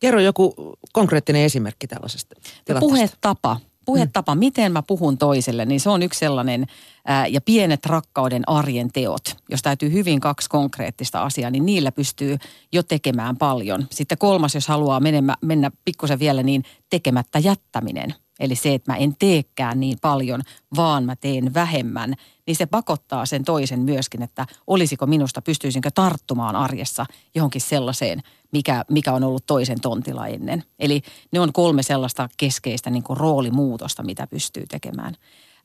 Kerro 0.00 0.20
joku 0.20 0.54
konkreettinen 0.92 1.42
esimerkki 1.42 1.86
tällaisesta 1.86 2.34
No 2.38 2.40
tilanteesta. 2.64 2.94
puhetapa. 2.94 3.60
Puhetapa, 3.84 4.34
miten 4.34 4.72
mä 4.72 4.82
puhun 4.82 5.18
toiselle, 5.18 5.64
niin 5.64 5.80
se 5.80 5.90
on 5.90 6.02
yksi 6.02 6.18
sellainen, 6.18 6.66
ää, 7.04 7.26
ja 7.26 7.40
pienet 7.40 7.86
rakkauden 7.86 8.48
arjen 8.48 8.92
teot. 8.92 9.36
Jos 9.50 9.62
täytyy 9.62 9.92
hyvin 9.92 10.20
kaksi 10.20 10.48
konkreettista 10.48 11.22
asiaa, 11.22 11.50
niin 11.50 11.66
niillä 11.66 11.92
pystyy 11.92 12.38
jo 12.72 12.82
tekemään 12.82 13.36
paljon. 13.36 13.86
Sitten 13.90 14.18
kolmas, 14.18 14.54
jos 14.54 14.68
haluaa 14.68 15.00
mennä, 15.00 15.36
mennä 15.40 15.70
pikkusen 15.84 16.18
vielä, 16.18 16.42
niin 16.42 16.64
tekemättä 16.90 17.38
jättäminen. 17.38 18.14
Eli 18.40 18.56
se, 18.56 18.74
että 18.74 18.92
mä 18.92 18.96
en 18.98 19.16
teekään 19.18 19.80
niin 19.80 19.98
paljon, 20.02 20.42
vaan 20.76 21.04
mä 21.04 21.16
teen 21.16 21.54
vähemmän, 21.54 22.14
niin 22.46 22.56
se 22.56 22.66
pakottaa 22.66 23.26
sen 23.26 23.44
toisen 23.44 23.80
myöskin, 23.80 24.22
että 24.22 24.46
olisiko 24.66 25.06
minusta, 25.06 25.42
pystyisinkö 25.42 25.90
tarttumaan 25.94 26.56
arjessa 26.56 27.06
johonkin 27.34 27.60
sellaiseen, 27.60 28.22
mikä, 28.54 28.84
mikä 28.90 29.12
on 29.12 29.24
ollut 29.24 29.46
toisen 29.46 29.80
tontilla 29.80 30.26
ennen. 30.26 30.64
Eli 30.78 31.02
ne 31.32 31.40
on 31.40 31.52
kolme 31.52 31.82
sellaista 31.82 32.28
keskeistä 32.36 32.90
niin 32.90 33.02
kuin 33.02 33.16
roolimuutosta, 33.16 34.02
mitä 34.02 34.26
pystyy 34.26 34.64
tekemään. 34.66 35.14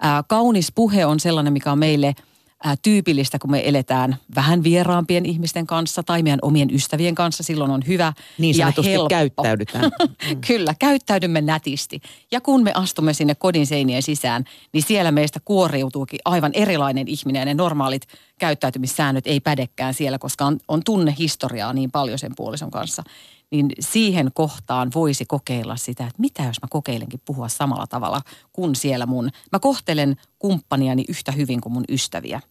Ää, 0.02 0.24
kaunis 0.28 0.72
puhe 0.76 1.06
on 1.06 1.20
sellainen, 1.20 1.54
mikä 1.54 1.72
on 1.72 1.80
meille 1.80 2.16
ää, 2.64 2.76
tyypillistä, 2.82 3.40
kun 3.40 3.52
me 3.52 3.70
eletään 3.70 4.18
vähän 4.36 4.64
vieraampien 4.64 5.26
ihmisten 5.26 5.68
kanssa 5.68 6.04
tai 6.04 6.24
meidän 6.24 6.40
omien 6.42 6.76
ystävien 6.76 7.16
kanssa. 7.16 7.44
Silloin 7.44 7.72
on 7.72 7.82
hyvä 7.88 8.14
Niin 8.38 8.58
ja 8.58 8.74
helppo. 8.84 9.10
käyttäydytään. 9.10 9.92
Kyllä, 10.48 10.76
käyttäydymme 10.80 11.42
nätisti. 11.42 12.02
Ja 12.32 12.42
kun 12.42 12.64
me 12.64 12.72
astumme 12.76 13.14
sinne 13.14 13.36
kodin 13.36 13.68
seinien 13.68 14.04
sisään, 14.04 14.44
niin 14.74 14.84
siellä 14.84 15.12
meistä 15.12 15.40
kuoriutuukin 15.46 16.20
aivan 16.26 16.52
erilainen 16.54 17.08
ihminen 17.08 17.40
ja 17.40 17.46
ne 17.46 17.54
normaalit 17.54 18.08
käyttäytymissäännöt 18.40 19.28
ei 19.28 19.40
pädekään 19.40 19.94
siellä, 19.94 20.20
koska 20.20 20.46
on, 20.46 20.58
on 20.68 20.82
tunnehistoriaa 20.86 21.74
niin 21.74 21.92
paljon 21.92 22.20
sen 22.20 22.32
puolison 22.36 22.72
kanssa. 22.72 23.04
Niin 23.52 23.70
siihen 23.80 24.32
kohtaan 24.34 24.92
voisi 24.96 25.26
kokeilla 25.26 25.76
sitä, 25.76 26.04
että 26.04 26.22
mitä 26.22 26.44
jos 26.44 26.62
mä 26.62 26.68
kokeilenkin 26.70 27.22
puhua 27.26 27.48
samalla 27.48 27.88
tavalla 27.88 28.22
kuin 28.54 28.76
siellä 28.76 29.06
mun. 29.06 29.30
Mä 29.52 29.60
kohtelen 29.60 30.16
kumppaniani 30.40 31.06
yhtä 31.10 31.32
hyvin 31.32 31.62
kuin 31.62 31.74
mun 31.74 31.84
ystäviä. 31.90 32.42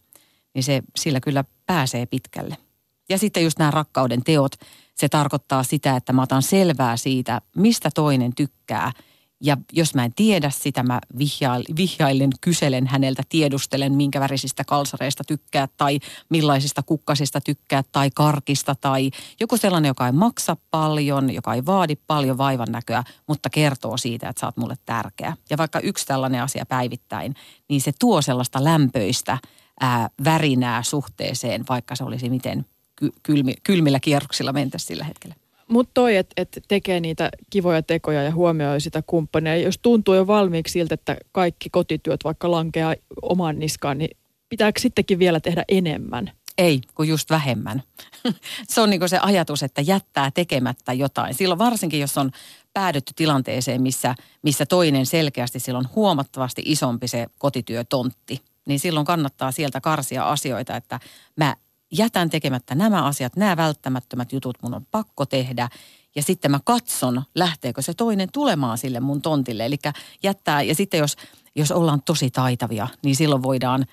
Niin 0.54 0.62
se 0.62 0.82
sillä 0.96 1.20
kyllä 1.20 1.44
pääsee 1.66 2.06
pitkälle. 2.06 2.56
Ja 3.08 3.18
sitten 3.18 3.44
just 3.44 3.58
nämä 3.58 3.70
rakkauden 3.70 4.24
teot, 4.24 4.52
se 4.94 5.08
tarkoittaa 5.08 5.62
sitä, 5.62 5.96
että 5.96 6.12
mä 6.12 6.22
otan 6.22 6.42
selvää 6.42 6.96
siitä, 6.96 7.40
mistä 7.56 7.90
toinen 7.94 8.34
tykkää. 8.34 8.92
Ja 9.40 9.56
jos 9.72 9.94
mä 9.94 10.04
en 10.04 10.12
tiedä 10.16 10.50
sitä, 10.50 10.82
mä 10.82 11.00
vihjail- 11.14 11.76
vihjailen, 11.76 12.30
kyselen 12.40 12.86
häneltä, 12.86 13.22
tiedustelen, 13.28 13.92
minkä 13.92 14.20
värisistä 14.20 14.64
kalsareista 14.64 15.24
tykkää 15.24 15.68
tai 15.76 15.98
millaisista 16.28 16.82
kukkasista 16.82 17.40
tykkää 17.40 17.82
tai 17.92 18.10
karkista 18.14 18.74
tai 18.74 19.10
joku 19.40 19.56
sellainen, 19.56 19.88
joka 19.88 20.06
ei 20.06 20.12
maksa 20.12 20.56
paljon, 20.70 21.34
joka 21.34 21.54
ei 21.54 21.66
vaadi 21.66 21.96
paljon 22.06 22.38
vaivan 22.38 22.68
näköä, 22.70 23.04
mutta 23.26 23.50
kertoo 23.50 23.96
siitä, 23.96 24.28
että 24.28 24.40
sä 24.40 24.46
oot 24.46 24.56
mulle 24.56 24.74
tärkeä. 24.86 25.36
Ja 25.50 25.56
vaikka 25.56 25.80
yksi 25.80 26.06
tällainen 26.06 26.42
asia 26.42 26.66
päivittäin, 26.66 27.34
niin 27.68 27.80
se 27.80 27.92
tuo 27.98 28.22
sellaista 28.22 28.64
lämpöistä 28.64 29.38
ää, 29.80 30.08
värinää 30.24 30.82
suhteeseen, 30.82 31.64
vaikka 31.68 31.96
se 31.96 32.04
olisi 32.04 32.30
miten 32.30 32.66
ky- 32.96 33.12
kylmi, 33.22 33.54
kylmillä 33.62 34.00
kierroksilla 34.00 34.52
mentä 34.52 34.78
sillä 34.78 35.04
hetkellä. 35.04 35.34
Mutta 35.68 35.90
toi, 35.94 36.16
että 36.16 36.32
et 36.36 36.58
tekee 36.68 37.00
niitä 37.00 37.30
kivoja 37.50 37.82
tekoja 37.82 38.22
ja 38.22 38.32
huomioi 38.32 38.80
sitä 38.80 39.02
kumppania. 39.06 39.56
Jos 39.56 39.78
tuntuu 39.78 40.14
jo 40.14 40.26
valmiiksi 40.26 40.72
siltä, 40.72 40.94
että 40.94 41.16
kaikki 41.32 41.70
kotityöt 41.70 42.24
vaikka 42.24 42.50
lankeaa 42.50 42.94
omaan 43.22 43.58
niskaan, 43.58 43.98
niin 43.98 44.16
pitääkö 44.48 44.80
sittenkin 44.80 45.18
vielä 45.18 45.40
tehdä 45.40 45.64
enemmän? 45.68 46.30
Ei, 46.58 46.80
kun 46.94 47.08
just 47.08 47.30
vähemmän. 47.30 47.82
se 48.68 48.80
on 48.80 48.90
niin 48.90 49.08
se 49.08 49.18
ajatus, 49.18 49.62
että 49.62 49.80
jättää 49.80 50.30
tekemättä 50.30 50.92
jotain. 50.92 51.34
Silloin 51.34 51.58
varsinkin, 51.58 52.00
jos 52.00 52.18
on 52.18 52.30
päädytty 52.72 53.12
tilanteeseen, 53.16 53.82
missä, 53.82 54.14
missä 54.42 54.66
toinen 54.66 55.06
selkeästi 55.06 55.60
silloin 55.60 55.88
huomattavasti 55.94 56.62
isompi 56.64 57.08
se 57.08 57.26
kotityötontti, 57.38 58.42
niin 58.66 58.80
silloin 58.80 59.06
kannattaa 59.06 59.52
sieltä 59.52 59.80
karsia 59.80 60.28
asioita, 60.28 60.76
että 60.76 61.00
mä 61.36 61.56
jätän 61.92 62.30
tekemättä 62.30 62.74
nämä 62.74 63.04
asiat, 63.04 63.36
nämä 63.36 63.56
välttämättömät 63.56 64.32
jutut 64.32 64.56
mun 64.62 64.74
on 64.74 64.86
pakko 64.90 65.26
tehdä. 65.26 65.68
Ja 66.16 66.22
sitten 66.22 66.50
mä 66.50 66.60
katson, 66.64 67.22
lähteekö 67.34 67.82
se 67.82 67.94
toinen 67.94 68.28
tulemaan 68.32 68.78
sille 68.78 69.00
mun 69.00 69.22
tontille. 69.22 69.66
Eli 69.66 69.76
jättää, 70.22 70.62
ja 70.62 70.74
sitten 70.74 70.98
jos, 70.98 71.16
jos 71.54 71.70
ollaan 71.70 72.02
tosi 72.02 72.30
taitavia, 72.30 72.88
niin 73.04 73.16
silloin 73.16 73.42
voidaan 73.42 73.86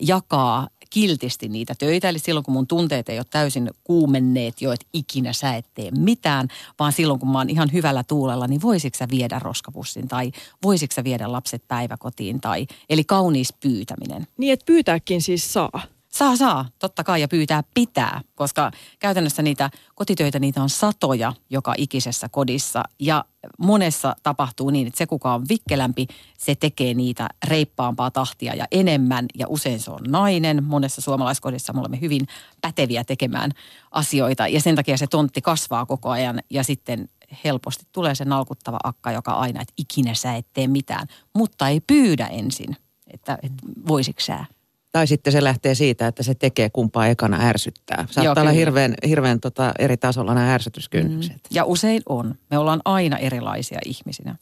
jakaa 0.00 0.68
kiltisti 0.90 1.48
niitä 1.48 1.74
töitä. 1.78 2.08
Eli 2.08 2.18
silloin, 2.18 2.44
kun 2.44 2.54
mun 2.54 2.66
tunteet 2.66 3.08
ei 3.08 3.18
ole 3.18 3.26
täysin 3.30 3.70
kuumenneet 3.84 4.62
jo, 4.62 4.72
että 4.72 4.86
ikinä 4.92 5.32
sä 5.32 5.54
et 5.54 5.66
tee 5.74 5.90
mitään, 5.90 6.48
vaan 6.78 6.92
silloin, 6.92 7.20
kun 7.20 7.30
mä 7.30 7.38
oon 7.38 7.50
ihan 7.50 7.72
hyvällä 7.72 8.04
tuulella, 8.04 8.46
niin 8.46 8.62
voisitko 8.62 8.98
sä 8.98 9.08
viedä 9.10 9.38
roskapussin 9.38 10.08
tai 10.08 10.32
voisitko 10.62 10.94
sä 10.94 11.04
viedä 11.04 11.32
lapset 11.32 11.68
päiväkotiin 11.68 12.40
tai, 12.40 12.66
eli 12.90 13.04
kaunis 13.04 13.52
pyytäminen. 13.52 14.26
Niin, 14.36 14.52
että 14.52 14.66
pyytääkin 14.66 15.22
siis 15.22 15.52
saa. 15.52 15.82
Saa, 16.10 16.36
saa, 16.36 16.68
totta 16.78 17.04
kai 17.04 17.20
ja 17.20 17.28
pyytää 17.28 17.62
pitää, 17.74 18.20
koska 18.34 18.70
käytännössä 18.98 19.42
niitä 19.42 19.70
kotitöitä, 19.94 20.38
niitä 20.38 20.62
on 20.62 20.70
satoja 20.70 21.32
joka 21.50 21.74
ikisessä 21.78 22.28
kodissa. 22.28 22.82
Ja 22.98 23.24
monessa 23.58 24.16
tapahtuu 24.22 24.70
niin, 24.70 24.86
että 24.86 24.98
se 24.98 25.06
kuka 25.06 25.34
on 25.34 25.48
vikkelämpi, 25.48 26.06
se 26.38 26.54
tekee 26.54 26.94
niitä 26.94 27.28
reippaampaa 27.46 28.10
tahtia 28.10 28.54
ja 28.54 28.66
enemmän. 28.70 29.26
Ja 29.34 29.46
usein 29.48 29.80
se 29.80 29.90
on 29.90 30.00
nainen. 30.08 30.64
Monessa 30.64 31.00
suomalaiskodissa 31.00 31.72
me 31.72 31.80
olemme 31.80 32.00
hyvin 32.00 32.26
päteviä 32.60 33.04
tekemään 33.04 33.50
asioita. 33.90 34.48
Ja 34.48 34.60
sen 34.60 34.76
takia 34.76 34.96
se 34.96 35.06
tontti 35.06 35.42
kasvaa 35.42 35.86
koko 35.86 36.10
ajan. 36.10 36.40
Ja 36.50 36.64
sitten 36.64 37.08
helposti 37.44 37.84
tulee 37.92 38.14
se 38.14 38.24
nalkuttava 38.24 38.78
akka, 38.84 39.12
joka 39.12 39.32
aina, 39.32 39.62
että 39.62 39.74
ikinä 39.76 40.14
sä 40.14 40.36
et 40.36 40.46
tee 40.52 40.66
mitään, 40.66 41.06
mutta 41.34 41.68
ei 41.68 41.80
pyydä 41.80 42.26
ensin, 42.26 42.76
että, 43.06 43.38
että 43.42 43.62
voisitko 43.88 44.20
sä. 44.20 44.44
Tai 44.92 45.06
sitten 45.06 45.32
se 45.32 45.44
lähtee 45.44 45.74
siitä, 45.74 46.06
että 46.06 46.22
se 46.22 46.34
tekee 46.34 46.70
kumpaa 46.70 47.06
ekana 47.06 47.48
ärsyttää. 47.48 47.96
Saattaa 47.96 48.24
Joo, 48.24 48.34
olla 48.40 48.50
hirveän, 48.50 48.94
hirveän 49.08 49.40
tota 49.40 49.72
eri 49.78 49.96
tasolla 49.96 50.34
nämä 50.34 50.54
ärsytyskynnykset. 50.54 51.40
Ja 51.50 51.64
usein 51.64 52.02
on. 52.08 52.34
Me 52.50 52.58
ollaan 52.58 52.80
aina 52.84 53.18
erilaisia 53.18 53.78
ihmisinä. 53.84 54.36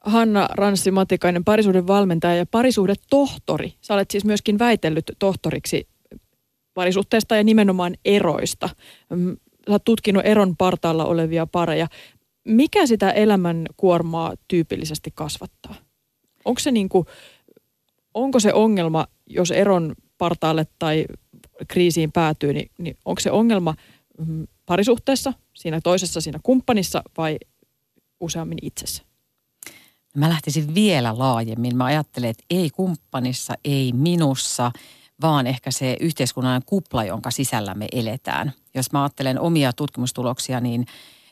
Hanna 0.00 0.48
Ranssi 0.52 0.90
Matikainen, 0.90 1.44
parisuuden 1.44 1.86
valmentaja 1.86 2.36
ja 2.36 2.46
parisuhdetohtori. 2.46 3.74
Sä 3.80 3.94
olet 3.94 4.10
siis 4.10 4.24
myöskin 4.24 4.58
väitellyt 4.58 5.12
tohtoriksi 5.18 5.88
parisuhteesta 6.74 7.36
ja 7.36 7.44
nimenomaan 7.44 7.94
eroista. 8.04 8.68
Mm, 9.10 9.36
Sä 9.66 9.72
oot 9.72 9.84
tutkinut 9.84 10.26
eron 10.26 10.56
partaalla 10.56 11.04
olevia 11.04 11.46
pareja. 11.46 11.86
Mikä 12.44 12.86
sitä 12.86 13.10
elämän 13.10 13.66
kuormaa 13.76 14.34
tyypillisesti 14.48 15.10
kasvattaa? 15.14 15.74
Onko 16.44 16.60
se, 16.60 16.70
niin 16.70 16.88
kuin, 16.88 17.06
onko 18.16 18.40
se 18.40 18.52
ongelma, 18.52 19.06
jos 19.26 19.50
eron 19.50 19.94
partaalle 20.18 20.66
tai 20.78 21.06
kriisiin 21.68 22.12
päätyy, 22.12 22.52
niin, 22.52 22.70
niin 22.78 22.96
onko 23.04 23.20
se 23.20 23.30
ongelma 23.30 23.74
mm, 24.26 24.46
parisuhteessa, 24.66 25.32
siinä 25.54 25.80
toisessa, 25.80 26.20
siinä 26.20 26.40
kumppanissa 26.42 27.02
vai 27.18 27.38
useammin 28.20 28.58
itsessä? 28.62 29.02
Mä 30.16 30.28
lähtisin 30.28 30.74
vielä 30.74 31.18
laajemmin. 31.18 31.76
Mä 31.76 31.84
ajattelen, 31.84 32.30
että 32.30 32.44
ei 32.50 32.70
kumppanissa, 32.70 33.54
ei 33.64 33.92
minussa, 33.92 34.72
vaan 35.22 35.46
ehkä 35.46 35.70
se 35.70 35.96
yhteiskunnallinen 36.00 36.66
kupla, 36.66 37.04
jonka 37.04 37.30
sisällä 37.30 37.74
me 37.74 37.86
eletään. 37.92 38.52
Jos 38.74 38.92
mä 38.92 39.02
ajattelen 39.02 39.40
omia 39.40 39.72
tutkimustuloksia, 39.72 40.60
niin 40.60 40.86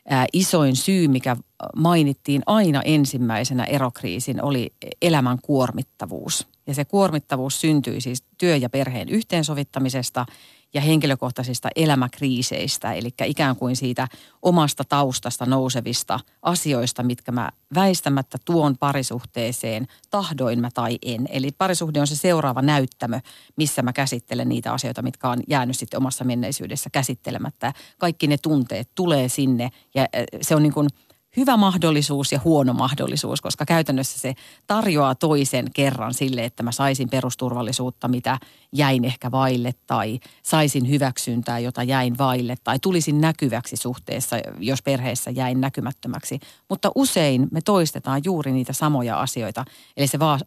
ää, 0.08 0.26
isoin 0.32 0.76
syy, 0.76 1.08
mikä 1.08 1.36
mainittiin 1.76 2.42
aina 2.46 2.82
ensimmäisenä 2.82 3.64
erokriisin, 3.64 4.42
oli 4.42 4.72
elämän 5.02 5.38
kuormittavuus. 5.42 6.46
Ja 6.66 6.74
se 6.74 6.84
kuormittavuus 6.84 7.60
syntyi 7.60 8.00
siis 8.00 8.22
työ- 8.38 8.56
ja 8.56 8.70
perheen 8.70 9.08
yhteensovittamisesta 9.08 10.26
ja 10.74 10.80
henkilökohtaisista 10.80 11.68
elämäkriiseistä, 11.76 12.92
eli 12.92 13.08
ikään 13.24 13.56
kuin 13.56 13.76
siitä 13.76 14.08
omasta 14.42 14.84
taustasta 14.88 15.46
nousevista 15.46 16.20
asioista, 16.42 17.02
mitkä 17.02 17.32
mä 17.32 17.50
väistämättä 17.74 18.38
tuon 18.44 18.78
parisuhteeseen, 18.78 19.86
tahdoin 20.10 20.60
mä 20.60 20.68
tai 20.74 20.98
en. 21.02 21.28
Eli 21.30 21.50
parisuhde 21.58 22.00
on 22.00 22.06
se 22.06 22.16
seuraava 22.16 22.62
näyttämö, 22.62 23.20
missä 23.56 23.82
mä 23.82 23.92
käsittelen 23.92 24.48
niitä 24.48 24.72
asioita, 24.72 25.02
mitkä 25.02 25.28
on 25.28 25.42
jäänyt 25.48 25.76
sitten 25.76 25.98
omassa 25.98 26.24
menneisyydessä 26.24 26.90
käsittelemättä. 26.90 27.72
Kaikki 27.98 28.26
ne 28.26 28.36
tunteet 28.38 28.90
tulee 28.94 29.28
sinne 29.28 29.70
ja 29.94 30.06
se 30.42 30.54
on 30.54 30.62
niin 30.62 30.74
kuin– 30.74 30.88
hyvä 31.36 31.56
mahdollisuus 31.56 32.32
ja 32.32 32.40
huono 32.44 32.72
mahdollisuus, 32.72 33.40
koska 33.40 33.66
käytännössä 33.66 34.18
se 34.18 34.34
tarjoaa 34.66 35.14
toisen 35.14 35.66
kerran 35.74 36.14
sille, 36.14 36.44
että 36.44 36.62
mä 36.62 36.72
saisin 36.72 37.10
perusturvallisuutta, 37.10 38.08
mitä 38.08 38.38
jäin 38.72 39.04
ehkä 39.04 39.30
vaille, 39.30 39.74
tai 39.86 40.20
saisin 40.42 40.88
hyväksyntää, 40.88 41.58
jota 41.58 41.82
jäin 41.82 42.18
vaille, 42.18 42.54
tai 42.64 42.78
tulisin 42.78 43.20
näkyväksi 43.20 43.76
suhteessa, 43.76 44.36
jos 44.58 44.82
perheessä 44.82 45.30
jäin 45.30 45.60
näkymättömäksi. 45.60 46.38
Mutta 46.68 46.90
usein 46.94 47.48
me 47.50 47.60
toistetaan 47.60 48.20
juuri 48.24 48.52
niitä 48.52 48.72
samoja 48.72 49.20
asioita, 49.20 49.64
eli 49.96 50.06
se 50.06 50.18
vaan 50.18 50.40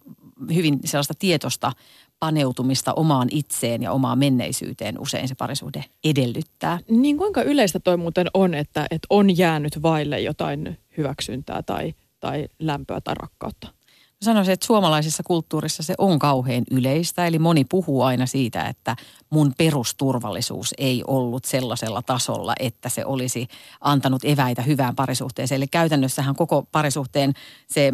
hyvin 0.56 0.80
sellaista 0.86 1.14
tietosta 1.20 1.72
paneutumista 2.20 2.94
omaan 2.94 3.28
itseen 3.32 3.84
ja 3.84 3.92
omaan 3.92 4.20
menneisyyteen 4.20 5.00
usein 5.00 5.28
se 5.28 5.36
parisuhde 5.36 5.86
edellyttää. 6.04 6.80
Niin 6.90 7.18
kuinka 7.18 7.42
yleistä 7.42 7.80
toi 7.80 7.98
muuten 7.98 8.28
on, 8.34 8.54
että, 8.54 8.88
että 8.92 9.08
on 9.10 9.38
jäänyt 9.38 9.82
vaille 9.82 10.20
jotain 10.20 10.78
hyväksyntää 10.98 11.64
tai, 11.64 11.94
tai 12.20 12.48
lämpöä 12.60 13.02
tai 13.02 13.16
rakkautta? 13.16 13.77
Sanoisin, 14.22 14.54
että 14.54 14.66
suomalaisessa 14.66 15.24
kulttuurissa 15.24 15.84
se 15.84 15.94
on 15.98 16.20
kauhean 16.20 16.64
yleistä, 16.72 17.28
eli 17.28 17.40
moni 17.40 17.66
puhuu 17.66 18.02
aina 18.02 18.26
siitä, 18.26 18.64
että 18.66 18.96
mun 19.30 19.54
perusturvallisuus 19.58 20.74
ei 20.78 21.04
ollut 21.08 21.46
sellaisella 21.46 22.02
tasolla, 22.02 22.54
että 22.60 22.90
se 22.90 23.06
olisi 23.06 23.48
antanut 23.82 24.26
eväitä 24.26 24.62
hyvään 24.62 24.96
parisuhteeseen. 24.96 25.58
Eli 25.58 25.68
käytännössähän 25.68 26.36
koko 26.36 26.68
parisuhteen 26.72 27.34
se 27.68 27.94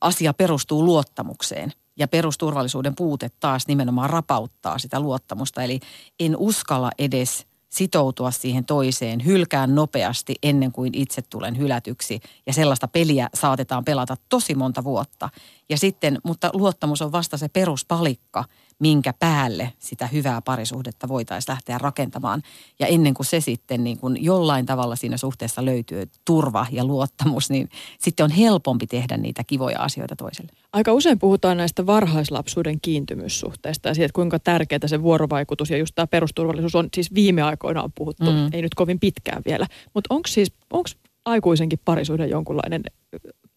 asia 0.00 0.34
perustuu 0.34 0.84
luottamukseen 0.84 1.72
ja 1.96 2.08
perusturvallisuuden 2.08 2.94
puute 2.94 3.30
taas 3.40 3.66
nimenomaan 3.66 4.10
rapauttaa 4.10 4.78
sitä 4.78 5.00
luottamusta. 5.00 5.62
Eli 5.62 5.80
en 6.20 6.36
uskalla 6.36 6.90
edes 6.98 7.46
sitoutua 7.70 8.30
siihen 8.30 8.64
toiseen, 8.64 9.24
hylkään 9.24 9.74
nopeasti 9.74 10.34
ennen 10.42 10.72
kuin 10.72 10.94
itse 10.94 11.22
tulen 11.22 11.58
hylätyksi. 11.58 12.20
Ja 12.46 12.52
sellaista 12.52 12.88
peliä 12.88 13.28
saatetaan 13.34 13.84
pelata 13.84 14.16
tosi 14.28 14.54
monta 14.54 14.84
vuotta. 14.84 15.28
Ja 15.68 15.78
sitten, 15.78 16.18
mutta 16.24 16.50
luottamus 16.52 17.02
on 17.02 17.12
vasta 17.12 17.36
se 17.36 17.48
peruspalikka, 17.48 18.44
minkä 18.80 19.12
päälle 19.18 19.72
sitä 19.78 20.06
hyvää 20.06 20.42
parisuhdetta 20.42 21.08
voitaisiin 21.08 21.52
lähteä 21.52 21.78
rakentamaan. 21.78 22.42
Ja 22.78 22.86
ennen 22.86 23.14
kuin 23.14 23.26
se 23.26 23.40
sitten 23.40 23.84
niin 23.84 23.98
kuin 23.98 24.24
jollain 24.24 24.66
tavalla 24.66 24.96
siinä 24.96 25.16
suhteessa 25.16 25.64
löytyy 25.64 26.08
turva 26.24 26.66
ja 26.70 26.84
luottamus, 26.84 27.50
niin 27.50 27.68
sitten 27.98 28.24
on 28.24 28.30
helpompi 28.30 28.86
tehdä 28.86 29.16
niitä 29.16 29.44
kivoja 29.44 29.80
asioita 29.80 30.16
toiselle. 30.16 30.52
Aika 30.72 30.92
usein 30.92 31.18
puhutaan 31.18 31.56
näistä 31.56 31.86
varhaislapsuuden 31.86 32.80
kiintymyssuhteista 32.80 33.88
ja 33.88 33.94
siitä, 33.94 34.12
kuinka 34.12 34.38
tärkeää 34.38 34.80
se 34.86 35.02
vuorovaikutus 35.02 35.70
ja 35.70 35.76
just 35.76 35.94
tämä 35.94 36.06
perusturvallisuus 36.06 36.74
on. 36.74 36.88
Siis 36.94 37.14
viime 37.14 37.42
aikoina 37.42 37.82
on 37.82 37.92
puhuttu, 37.94 38.32
mm. 38.32 38.48
ei 38.52 38.62
nyt 38.62 38.74
kovin 38.74 39.00
pitkään 39.00 39.42
vielä. 39.46 39.66
Mutta 39.94 40.14
onko 40.14 40.28
siis, 40.28 40.52
onko 40.72 40.90
aikuisenkin 41.24 41.78
parisuhde 41.84 42.26
jonkunlainen 42.26 42.82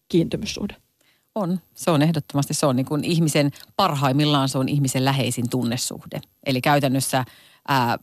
kiintymyssuhde? 0.09 0.75
On. 1.35 1.59
Se 1.75 1.91
on 1.91 2.01
ehdottomasti, 2.01 2.53
se 2.53 2.65
on 2.65 2.75
niin 2.75 2.85
kuin 2.85 3.03
ihmisen, 3.03 3.51
parhaimmillaan 3.75 4.49
se 4.49 4.57
on 4.57 4.69
ihmisen 4.69 5.05
läheisin 5.05 5.49
tunnesuhde. 5.49 6.21
Eli 6.45 6.61
käytännössä 6.61 7.25
ää, 7.67 7.97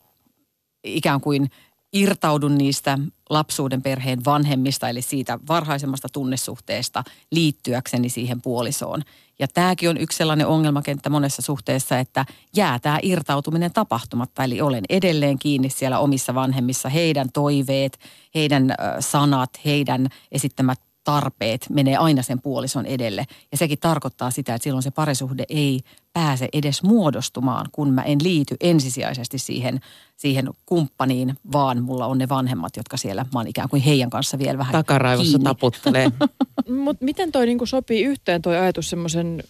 ikään 0.85 1.21
kuin 1.21 1.51
irtaudun 1.93 2.59
niistä 2.59 2.99
lapsuuden 3.31 3.83
perheen 3.83 4.25
vanhemmista, 4.25 4.89
eli 4.89 5.03
siitä 5.03 5.39
varhaisemmasta 5.49 6.09
tunnesuhteesta 6.13 7.05
liittyäkseni 7.33 8.09
siihen 8.09 8.43
puolisoon. 8.43 9.03
Ja 9.39 9.49
tämäkin 9.49 9.91
on 9.91 9.97
yksi 9.97 10.19
sellainen 10.19 10.47
ongelmakenttä 10.47 11.11
monessa 11.11 11.43
suhteessa, 11.43 11.99
että 11.99 12.25
jää 12.57 12.79
tämä 12.79 12.99
irtautuminen 13.03 13.73
tapahtumatta. 13.73 14.45
Eli 14.45 14.61
olen 14.61 14.85
edelleen 14.89 15.39
kiinni 15.39 15.71
siellä 15.71 15.99
omissa 15.99 16.35
vanhemmissa, 16.35 16.89
heidän 16.89 17.33
toiveet, 17.33 17.99
heidän 18.35 18.75
sanat, 19.01 19.51
heidän 19.65 20.09
esittämät 20.33 20.81
tarpeet 21.11 21.67
menee 21.71 21.97
aina 21.97 22.23
sen 22.23 22.43
puolison 22.43 22.87
edelle. 22.87 23.25
Ja 23.53 23.59
sekin 23.59 23.79
tarkoittaa 23.79 24.31
sitä, 24.31 24.55
että 24.55 24.65
silloin 24.65 24.83
se 24.83 24.91
parisuhde 24.91 25.45
ei 25.49 25.81
pääse 26.13 26.49
edes 26.53 26.83
muodostumaan, 26.83 27.67
kun 27.73 27.93
mä 27.93 28.03
en 28.03 28.19
liity 28.23 28.57
ensisijaisesti 28.61 29.39
siihen, 29.39 29.81
siihen 30.17 30.49
kumppaniin, 30.67 31.35
vaan 31.53 31.83
mulla 31.83 32.07
on 32.07 32.19
ne 32.19 32.29
vanhemmat, 32.29 32.77
jotka 32.77 32.97
siellä, 32.97 33.27
mä 33.35 33.39
oon 33.39 33.47
ikään 33.47 33.69
kuin 33.69 33.83
heidän 33.83 34.11
kanssa 34.11 34.39
vielä 34.39 34.59
vähän 34.59 34.73
Takaraivossa 34.73 35.31
kiinni. 35.31 35.45
taputtelee. 35.45 36.11
Mutta 36.85 37.05
miten 37.05 37.33
toi 37.33 37.47
niinku 37.47 37.67
sopii 37.67 38.05
yhteen 38.05 38.43
toi 38.43 38.57
ajatus 38.57 38.91
semmoisen 38.91 39.43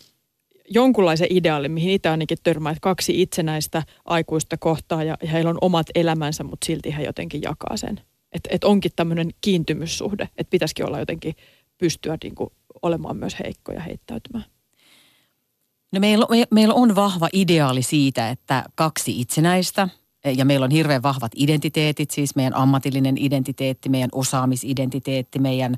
jonkunlaisen 0.70 1.28
ideaalin, 1.30 1.72
mihin 1.72 1.92
itse 1.92 2.08
ainakin 2.08 2.38
törmää, 2.42 2.72
että 2.72 2.80
kaksi 2.80 3.22
itsenäistä 3.22 3.82
aikuista 4.04 4.56
kohtaa 4.56 5.04
ja, 5.04 5.16
ja 5.22 5.28
heillä 5.28 5.50
on 5.50 5.58
omat 5.60 5.86
elämänsä, 5.94 6.44
mutta 6.44 6.66
silti 6.66 6.96
he 6.96 7.02
jotenkin 7.02 7.42
jakaa 7.42 7.76
sen. 7.76 8.00
Että 8.32 8.48
et 8.52 8.64
onkin 8.64 8.90
tämmöinen 8.96 9.30
kiintymyssuhde, 9.40 10.28
että 10.36 10.50
pitäisikin 10.50 10.86
olla 10.86 10.98
jotenkin 10.98 11.34
pystyä 11.78 12.18
niinku 12.22 12.52
olemaan 12.82 13.16
myös 13.16 13.36
heikko 13.44 13.72
ja 13.72 13.80
heittäytymään. 13.80 14.44
No 15.92 16.00
meillä, 16.00 16.26
me, 16.30 16.44
meillä 16.50 16.74
on 16.74 16.94
vahva 16.94 17.28
ideaali 17.32 17.82
siitä, 17.82 18.30
että 18.30 18.64
kaksi 18.74 19.20
itsenäistä 19.20 19.88
ja 20.36 20.44
meillä 20.44 20.64
on 20.64 20.70
hirveän 20.70 21.02
vahvat 21.02 21.32
identiteetit, 21.36 22.10
siis 22.10 22.36
meidän 22.36 22.56
ammatillinen 22.56 23.18
identiteetti, 23.18 23.88
meidän 23.88 24.08
osaamisidentiteetti, 24.12 25.38
meidän 25.38 25.76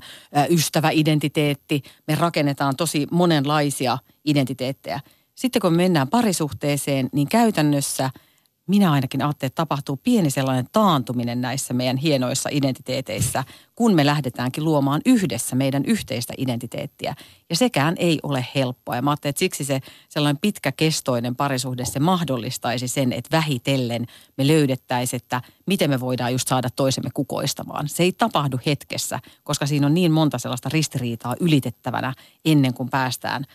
ystäväidentiteetti. 0.49 1.83
Me 2.07 2.15
rakennetaan 2.15 2.75
tosi 2.75 3.07
monenlaisia 3.11 3.97
identiteettejä. 4.25 4.99
Sitten 5.35 5.61
kun 5.61 5.73
me 5.73 5.77
mennään 5.77 6.07
parisuhteeseen, 6.07 7.09
niin 7.13 7.27
käytännössä– 7.27 8.09
minä 8.67 8.91
ainakin 8.91 9.21
ajattelen, 9.21 9.47
että 9.47 9.61
tapahtuu 9.61 9.97
pieni 9.97 10.31
sellainen 10.31 10.67
taantuminen 10.71 11.41
näissä 11.41 11.73
meidän 11.73 11.97
hienoissa 11.97 12.49
identiteeteissä, 12.51 13.43
kun 13.75 13.93
me 13.93 14.05
lähdetäänkin 14.05 14.63
luomaan 14.63 15.01
yhdessä 15.05 15.55
meidän 15.55 15.85
yhteistä 15.85 16.33
identiteettiä. 16.37 17.15
Ja 17.49 17.55
sekään 17.55 17.95
ei 17.97 18.19
ole 18.23 18.45
helppoa. 18.55 18.95
Ja 18.95 19.01
mä 19.01 19.09
ajattelen, 19.09 19.29
että 19.29 19.39
siksi 19.39 19.65
se 19.65 19.79
sellainen 20.09 20.41
pitkäkestoinen 20.41 21.35
parisuhde, 21.35 21.85
se 21.85 21.99
mahdollistaisi 21.99 22.87
sen, 22.87 23.13
että 23.13 23.37
vähitellen 23.37 24.07
me 24.37 24.47
löydettäisiin, 24.47 25.21
että 25.23 25.41
miten 25.65 25.89
me 25.89 25.99
voidaan 25.99 26.31
just 26.31 26.47
saada 26.47 26.69
toisemme 26.69 27.09
kukoistamaan. 27.13 27.87
Se 27.87 28.03
ei 28.03 28.11
tapahdu 28.11 28.59
hetkessä, 28.65 29.19
koska 29.43 29.65
siinä 29.65 29.87
on 29.87 29.93
niin 29.93 30.11
monta 30.11 30.37
sellaista 30.37 30.69
ristiriitaa 30.73 31.35
ylitettävänä 31.39 32.13
ennen 32.45 32.73
kuin 32.73 32.89
päästään– 32.89 33.45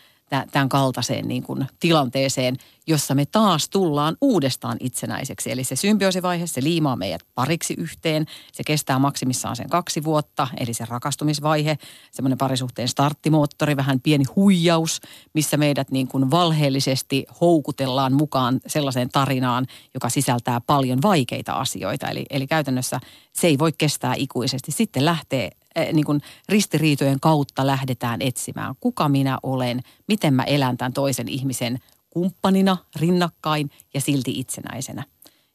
tämän 0.51 0.69
kaltaiseen 0.69 1.29
niin 1.29 1.43
kuin 1.43 1.67
tilanteeseen, 1.81 2.57
jossa 2.87 3.15
me 3.15 3.27
taas 3.27 3.69
tullaan 3.69 4.17
uudestaan 4.21 4.77
itsenäiseksi. 4.81 5.51
Eli 5.51 5.65
se 5.65 5.77
symbioosivaihe, 5.77 6.47
se 6.47 6.63
liimaa 6.63 6.97
meidät 6.97 7.21
pariksi 7.35 7.75
yhteen. 7.79 8.27
Se 8.53 8.65
kestää 8.65 8.99
maksimissaan 8.99 9.57
sen 9.57 9.69
kaksi 9.69 10.05
vuotta, 10.05 10.49
eli 10.61 10.75
se 10.75 10.85
rakastumisvaihe, 10.89 11.79
semmoinen 12.11 12.39
parisuhteen 12.39 12.89
starttimoottori, 12.89 13.77
vähän 13.77 14.01
pieni 14.01 14.25
huijaus, 14.37 15.01
missä 15.35 15.57
meidät 15.57 15.91
niin 15.91 16.09
kuin 16.09 16.31
valheellisesti 16.31 17.27
houkutellaan 17.41 18.13
mukaan 18.13 18.61
sellaiseen 18.67 19.09
tarinaan, 19.09 19.67
joka 19.95 20.09
sisältää 20.09 20.61
paljon 20.61 21.03
vaikeita 21.03 21.53
asioita. 21.53 22.09
Eli, 22.09 22.27
eli 22.31 22.47
käytännössä 22.47 23.01
se 23.33 23.47
ei 23.47 23.59
voi 23.59 23.73
kestää 23.79 24.15
ikuisesti. 24.17 24.73
Sitten 24.73 25.05
lähtee 25.05 25.51
äh, 25.79 25.93
niin 25.93 26.05
kuin 26.05 26.21
ristiriitojen 26.49 27.21
kautta 27.21 27.67
lähdetään 27.67 28.23
etsimään, 28.23 28.75
kuka 28.81 29.09
minä 29.09 29.39
olen, 29.43 29.81
miten 30.09 30.35
mä 30.35 30.43
elän 30.43 30.77
tämän 30.77 30.93
toisen 30.93 31.29
ihmisen 31.29 31.79
kumppanina, 32.11 32.77
rinnakkain 32.97 33.71
ja 33.95 34.01
silti 34.01 34.39
itsenäisenä. 34.39 35.05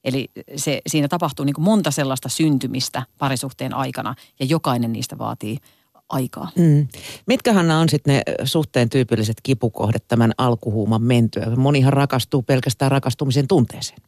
Eli 0.03 0.29
se, 0.55 0.81
siinä 0.87 1.07
tapahtuu 1.07 1.45
niin 1.45 1.53
kuin 1.53 1.65
monta 1.65 1.91
sellaista 1.91 2.29
syntymistä 2.29 3.05
parisuhteen 3.17 3.73
aikana 3.73 4.15
ja 4.39 4.45
jokainen 4.45 4.93
niistä 4.93 5.17
vaatii 5.17 5.57
aikaa. 6.09 6.51
Mm. 6.55 6.87
Mitkä 7.27 7.53
Hanna 7.53 7.79
on 7.79 7.89
sitten 7.89 8.15
ne 8.15 8.21
suhteen 8.45 8.89
tyypilliset 8.89 9.37
kipukohdat 9.43 10.07
tämän 10.07 10.31
alkuhuuman 10.37 11.01
mentyä? 11.01 11.55
Monihan 11.55 11.93
rakastuu 11.93 12.41
pelkästään 12.41 12.91
rakastumisen 12.91 13.47
tunteeseen. 13.47 13.99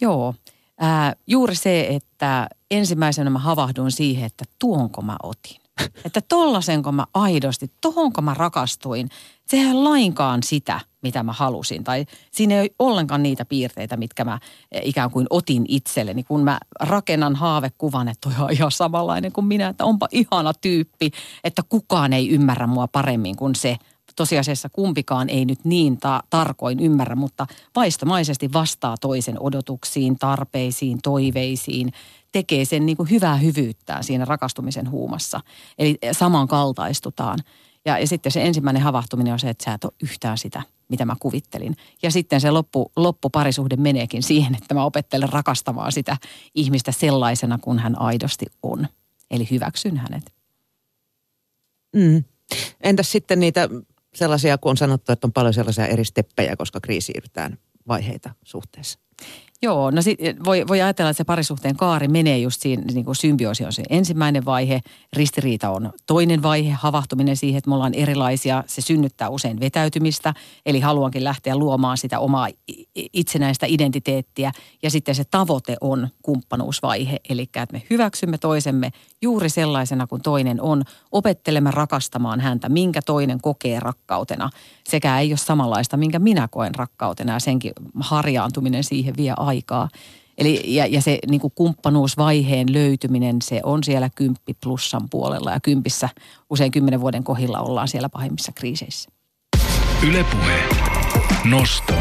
Joo, 0.00 0.34
ää, 0.80 1.16
juuri 1.26 1.54
se, 1.54 1.86
että 1.90 2.48
ensimmäisenä 2.70 3.30
mä 3.30 3.38
havahduin 3.38 3.92
siihen, 3.92 4.24
että 4.24 4.44
tuonko 4.58 5.02
mä 5.02 5.16
otin. 5.22 5.56
Että 6.04 6.20
tollasenko 6.20 6.92
mä 6.92 7.06
aidosti, 7.14 7.72
tohonko 7.80 8.22
mä 8.22 8.34
rakastuin. 8.34 9.08
Sehän 9.46 9.84
lainkaan 9.84 10.42
sitä, 10.42 10.80
mitä 11.02 11.22
mä 11.22 11.32
halusin. 11.32 11.84
Tai 11.84 12.06
siinä 12.32 12.54
ei 12.54 12.60
ole 12.60 12.70
ollenkaan 12.78 13.22
niitä 13.22 13.44
piirteitä, 13.44 13.96
mitkä 13.96 14.24
mä 14.24 14.38
eh, 14.72 14.82
ikään 14.84 15.10
kuin 15.10 15.26
otin 15.30 15.64
itselleni. 15.68 16.24
Kun 16.24 16.44
mä 16.44 16.58
rakennan 16.80 17.36
haavekuvan, 17.36 18.08
että 18.08 18.30
toi 18.30 18.44
on 18.44 18.52
ihan 18.52 18.70
samanlainen 18.70 19.32
kuin 19.32 19.44
minä, 19.44 19.68
että 19.68 19.84
onpa 19.84 20.08
ihana 20.12 20.52
tyyppi, 20.54 21.10
että 21.44 21.62
kukaan 21.68 22.12
ei 22.12 22.30
ymmärrä 22.30 22.66
mua 22.66 22.88
paremmin 22.88 23.36
kuin 23.36 23.54
se. 23.54 23.76
Tosiasiassa 24.16 24.68
kumpikaan 24.68 25.28
ei 25.28 25.44
nyt 25.44 25.64
niin 25.64 25.98
ta- 25.98 26.22
tarkoin 26.30 26.80
ymmärrä, 26.80 27.16
mutta 27.16 27.46
vaistomaisesti 27.76 28.52
vastaa 28.52 28.96
toisen 29.00 29.40
odotuksiin, 29.40 30.18
tarpeisiin, 30.18 30.98
toiveisiin, 31.02 31.92
tekee 32.32 32.64
sen 32.64 32.86
niin 32.86 32.96
kuin 32.96 33.10
hyvää 33.10 33.36
hyvyyttään 33.36 34.04
siinä 34.04 34.24
rakastumisen 34.24 34.90
huumassa. 34.90 35.40
Eli 35.78 35.98
samankaltaistutaan. 36.12 37.38
Ja, 37.84 37.98
ja 37.98 38.06
sitten 38.06 38.32
se 38.32 38.42
ensimmäinen 38.42 38.82
havahtuminen 38.82 39.32
on 39.32 39.38
se, 39.38 39.50
että 39.50 39.64
sä 39.64 39.72
et 39.72 39.84
ole 39.84 39.92
yhtään 40.02 40.38
sitä, 40.38 40.62
mitä 40.88 41.04
mä 41.04 41.16
kuvittelin. 41.20 41.76
Ja 42.02 42.10
sitten 42.10 42.40
se 42.40 42.50
loppu, 42.50 42.92
loppuparisuhde 42.96 43.76
meneekin 43.76 44.22
siihen, 44.22 44.54
että 44.54 44.74
mä 44.74 44.84
opettelen 44.84 45.28
rakastamaan 45.28 45.92
sitä 45.92 46.16
ihmistä 46.54 46.92
sellaisena, 46.92 47.58
kun 47.58 47.78
hän 47.78 48.00
aidosti 48.00 48.46
on. 48.62 48.86
Eli 49.30 49.48
hyväksyn 49.50 49.96
hänet. 49.96 50.32
Mm. 51.96 52.24
Entäs 52.80 53.12
sitten 53.12 53.40
niitä 53.40 53.68
sellaisia, 54.16 54.58
kun 54.58 54.70
on 54.70 54.76
sanottu, 54.76 55.12
että 55.12 55.26
on 55.26 55.32
paljon 55.32 55.54
sellaisia 55.54 55.86
eri 55.86 56.04
steppejä, 56.04 56.56
koska 56.56 56.80
kriisiydytään 56.80 57.58
vaiheita 57.88 58.30
suhteessa? 58.44 58.98
Joo, 59.62 59.90
no 59.90 60.02
sit 60.02 60.18
voi, 60.44 60.64
voi 60.68 60.82
ajatella, 60.82 61.10
että 61.10 61.18
se 61.18 61.24
parisuhteen 61.24 61.76
kaari 61.76 62.08
menee 62.08 62.38
just 62.38 62.62
siinä, 62.62 62.82
niin 62.92 63.04
kuin 63.04 63.16
symbioosi 63.16 63.64
on 63.64 63.72
se 63.72 63.82
ensimmäinen 63.90 64.44
vaihe, 64.44 64.80
ristiriita 65.12 65.70
on 65.70 65.92
toinen 66.06 66.42
vaihe, 66.42 66.72
havahtuminen 66.72 67.36
siihen, 67.36 67.58
että 67.58 67.70
me 67.70 67.74
ollaan 67.74 67.94
erilaisia, 67.94 68.64
se 68.66 68.82
synnyttää 68.82 69.28
usein 69.28 69.60
vetäytymistä, 69.60 70.34
eli 70.66 70.80
haluankin 70.80 71.24
lähteä 71.24 71.56
luomaan 71.56 71.98
sitä 71.98 72.18
omaa 72.18 72.48
itsenäistä 72.94 73.66
identiteettiä, 73.68 74.52
ja 74.82 74.90
sitten 74.90 75.14
se 75.14 75.24
tavoite 75.30 75.76
on 75.80 76.08
kumppanuusvaihe, 76.22 77.16
eli 77.28 77.42
että 77.42 77.66
me 77.72 77.82
hyväksymme 77.90 78.38
toisemme 78.38 78.90
juuri 79.22 79.48
sellaisena 79.48 80.06
kuin 80.06 80.22
toinen 80.22 80.62
on, 80.62 80.82
opettelemme 81.12 81.70
rakastamaan 81.70 82.40
häntä, 82.40 82.68
minkä 82.68 83.02
toinen 83.02 83.40
kokee 83.40 83.80
rakkautena, 83.80 84.50
sekä 84.88 85.20
ei 85.20 85.30
ole 85.30 85.36
samanlaista, 85.36 85.96
minkä 85.96 86.18
minä 86.18 86.48
koen 86.50 86.74
rakkautena, 86.74 87.32
ja 87.32 87.40
senkin 87.40 87.72
harjaantuminen 88.00 88.84
siihen 88.84 89.14
vie. 89.16 89.34
Eli, 90.38 90.74
ja, 90.74 90.86
ja 90.86 91.02
se 91.02 91.18
niin 91.30 91.40
kuin 91.40 91.52
kumppanuusvaiheen 91.54 92.72
löytyminen, 92.72 93.36
se 93.42 93.60
on 93.62 93.84
siellä 93.84 94.10
kymppi 94.14 94.54
plussan 94.62 95.08
puolella 95.10 95.50
ja 95.50 95.60
kympissä 95.60 96.08
usein 96.50 96.72
kymmenen 96.72 97.00
vuoden 97.00 97.24
kohilla 97.24 97.60
ollaan 97.60 97.88
siellä 97.88 98.08
pahimmissa 98.08 98.52
kriiseissä. 98.52 99.10
Ylepuhe. 100.08 100.62
Nosto. 101.44 101.94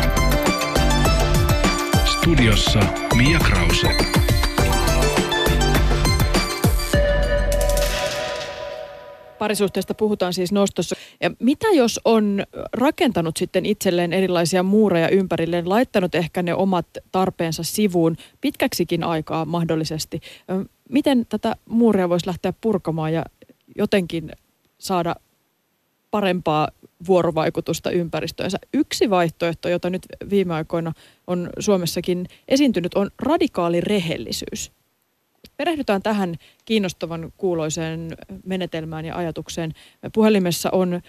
Studiossa 2.05 2.79
Mia 3.15 3.39
Krause. 3.39 4.24
Parisuhteesta 9.45 9.93
puhutaan 9.93 10.33
siis 10.33 10.51
nostossa. 10.51 10.95
Ja 11.21 11.31
mitä 11.39 11.67
jos 11.73 11.99
on 12.05 12.43
rakentanut 12.73 13.37
sitten 13.37 13.65
itselleen 13.65 14.13
erilaisia 14.13 14.63
muureja 14.63 15.09
ympärilleen, 15.09 15.69
laittanut 15.69 16.15
ehkä 16.15 16.43
ne 16.43 16.53
omat 16.53 16.85
tarpeensa 17.11 17.63
sivuun 17.63 18.17
pitkäksikin 18.41 19.03
aikaa 19.03 19.45
mahdollisesti? 19.45 20.19
Miten 20.89 21.25
tätä 21.29 21.55
muuria 21.69 22.09
voisi 22.09 22.27
lähteä 22.27 22.53
purkamaan 22.61 23.13
ja 23.13 23.25
jotenkin 23.75 24.31
saada 24.77 25.15
parempaa 26.11 26.67
vuorovaikutusta 27.07 27.91
ympäristöönsä. 27.91 28.57
Yksi 28.73 29.09
vaihtoehto, 29.09 29.69
jota 29.69 29.89
nyt 29.89 30.05
viime 30.29 30.53
aikoina 30.53 30.93
on 31.27 31.49
Suomessakin 31.59 32.27
esiintynyt, 32.47 32.93
on 32.93 33.09
radikaali 33.19 33.81
rehellisyys. 33.81 34.71
Perehdytään 35.57 36.01
tähän 36.01 36.35
kiinnostavan 36.65 37.31
kuuloiseen 37.37 38.07
menetelmään 38.45 39.05
ja 39.05 39.15
ajatukseen. 39.15 39.71
Puhelimessa 40.13 40.69
on 40.71 41.01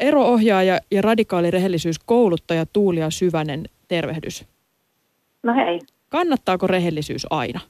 eroohjaaja 0.00 0.78
ja 0.90 1.02
radikaali 1.02 1.50
rehellisyys 1.50 1.98
kouluttaja 1.98 2.66
Tuulia 2.72 3.10
Syvänen. 3.10 3.64
Tervehdys. 3.88 4.46
No 5.42 5.54
hei. 5.54 5.80
Kannattaako 6.08 6.66
rehellisyys 6.66 7.26
aina? 7.30 7.60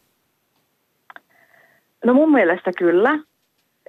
No 2.05 2.15
mun 2.15 2.33
mielestä 2.33 2.71
kyllä. 2.79 3.19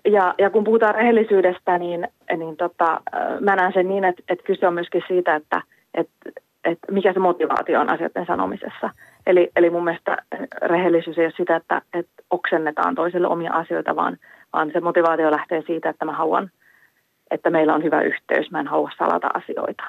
Ja, 0.06 0.36
ja 0.38 0.50
kun 0.50 0.64
puhutaan 0.64 0.96
rehellisyydestä, 0.96 1.78
niin, 1.78 2.08
niin 2.38 2.58
tota, 2.58 3.02
mä 3.40 3.56
näen 3.56 3.74
sen 3.74 3.88
niin, 3.88 4.04
että, 4.04 4.24
että 4.30 4.46
kyse 4.46 4.68
on 4.68 4.74
myöskin 4.74 5.02
siitä, 5.08 5.36
että, 5.36 5.62
että, 5.94 6.42
että 6.66 6.92
mikä 6.92 7.14
se 7.14 7.20
motivaatio 7.20 7.80
on 7.80 7.90
asioiden 7.90 8.26
sanomisessa. 8.26 8.90
Eli, 9.28 9.52
eli 9.56 9.70
mun 9.70 9.84
mielestä 9.84 10.18
rehellisyys 10.62 11.18
ei 11.18 11.26
ole 11.26 11.34
sitä, 11.38 11.56
että, 11.56 11.82
että 11.94 12.24
oksennetaan 12.30 12.96
toiselle 12.96 13.28
omia 13.28 13.54
asioita, 13.54 13.96
vaan, 13.96 14.18
vaan 14.54 14.70
se 14.74 14.80
motivaatio 14.80 15.32
lähtee 15.32 15.64
siitä, 15.68 15.90
että 15.90 16.06
mä 16.06 16.14
haluan, 16.14 16.52
että 17.32 17.50
meillä 17.50 17.76
on 17.76 17.84
hyvä 17.84 18.02
yhteys, 18.02 18.52
mä 18.52 18.60
en 18.60 18.68
halua 18.68 18.92
salata 18.98 19.28
asioita. 19.34 19.84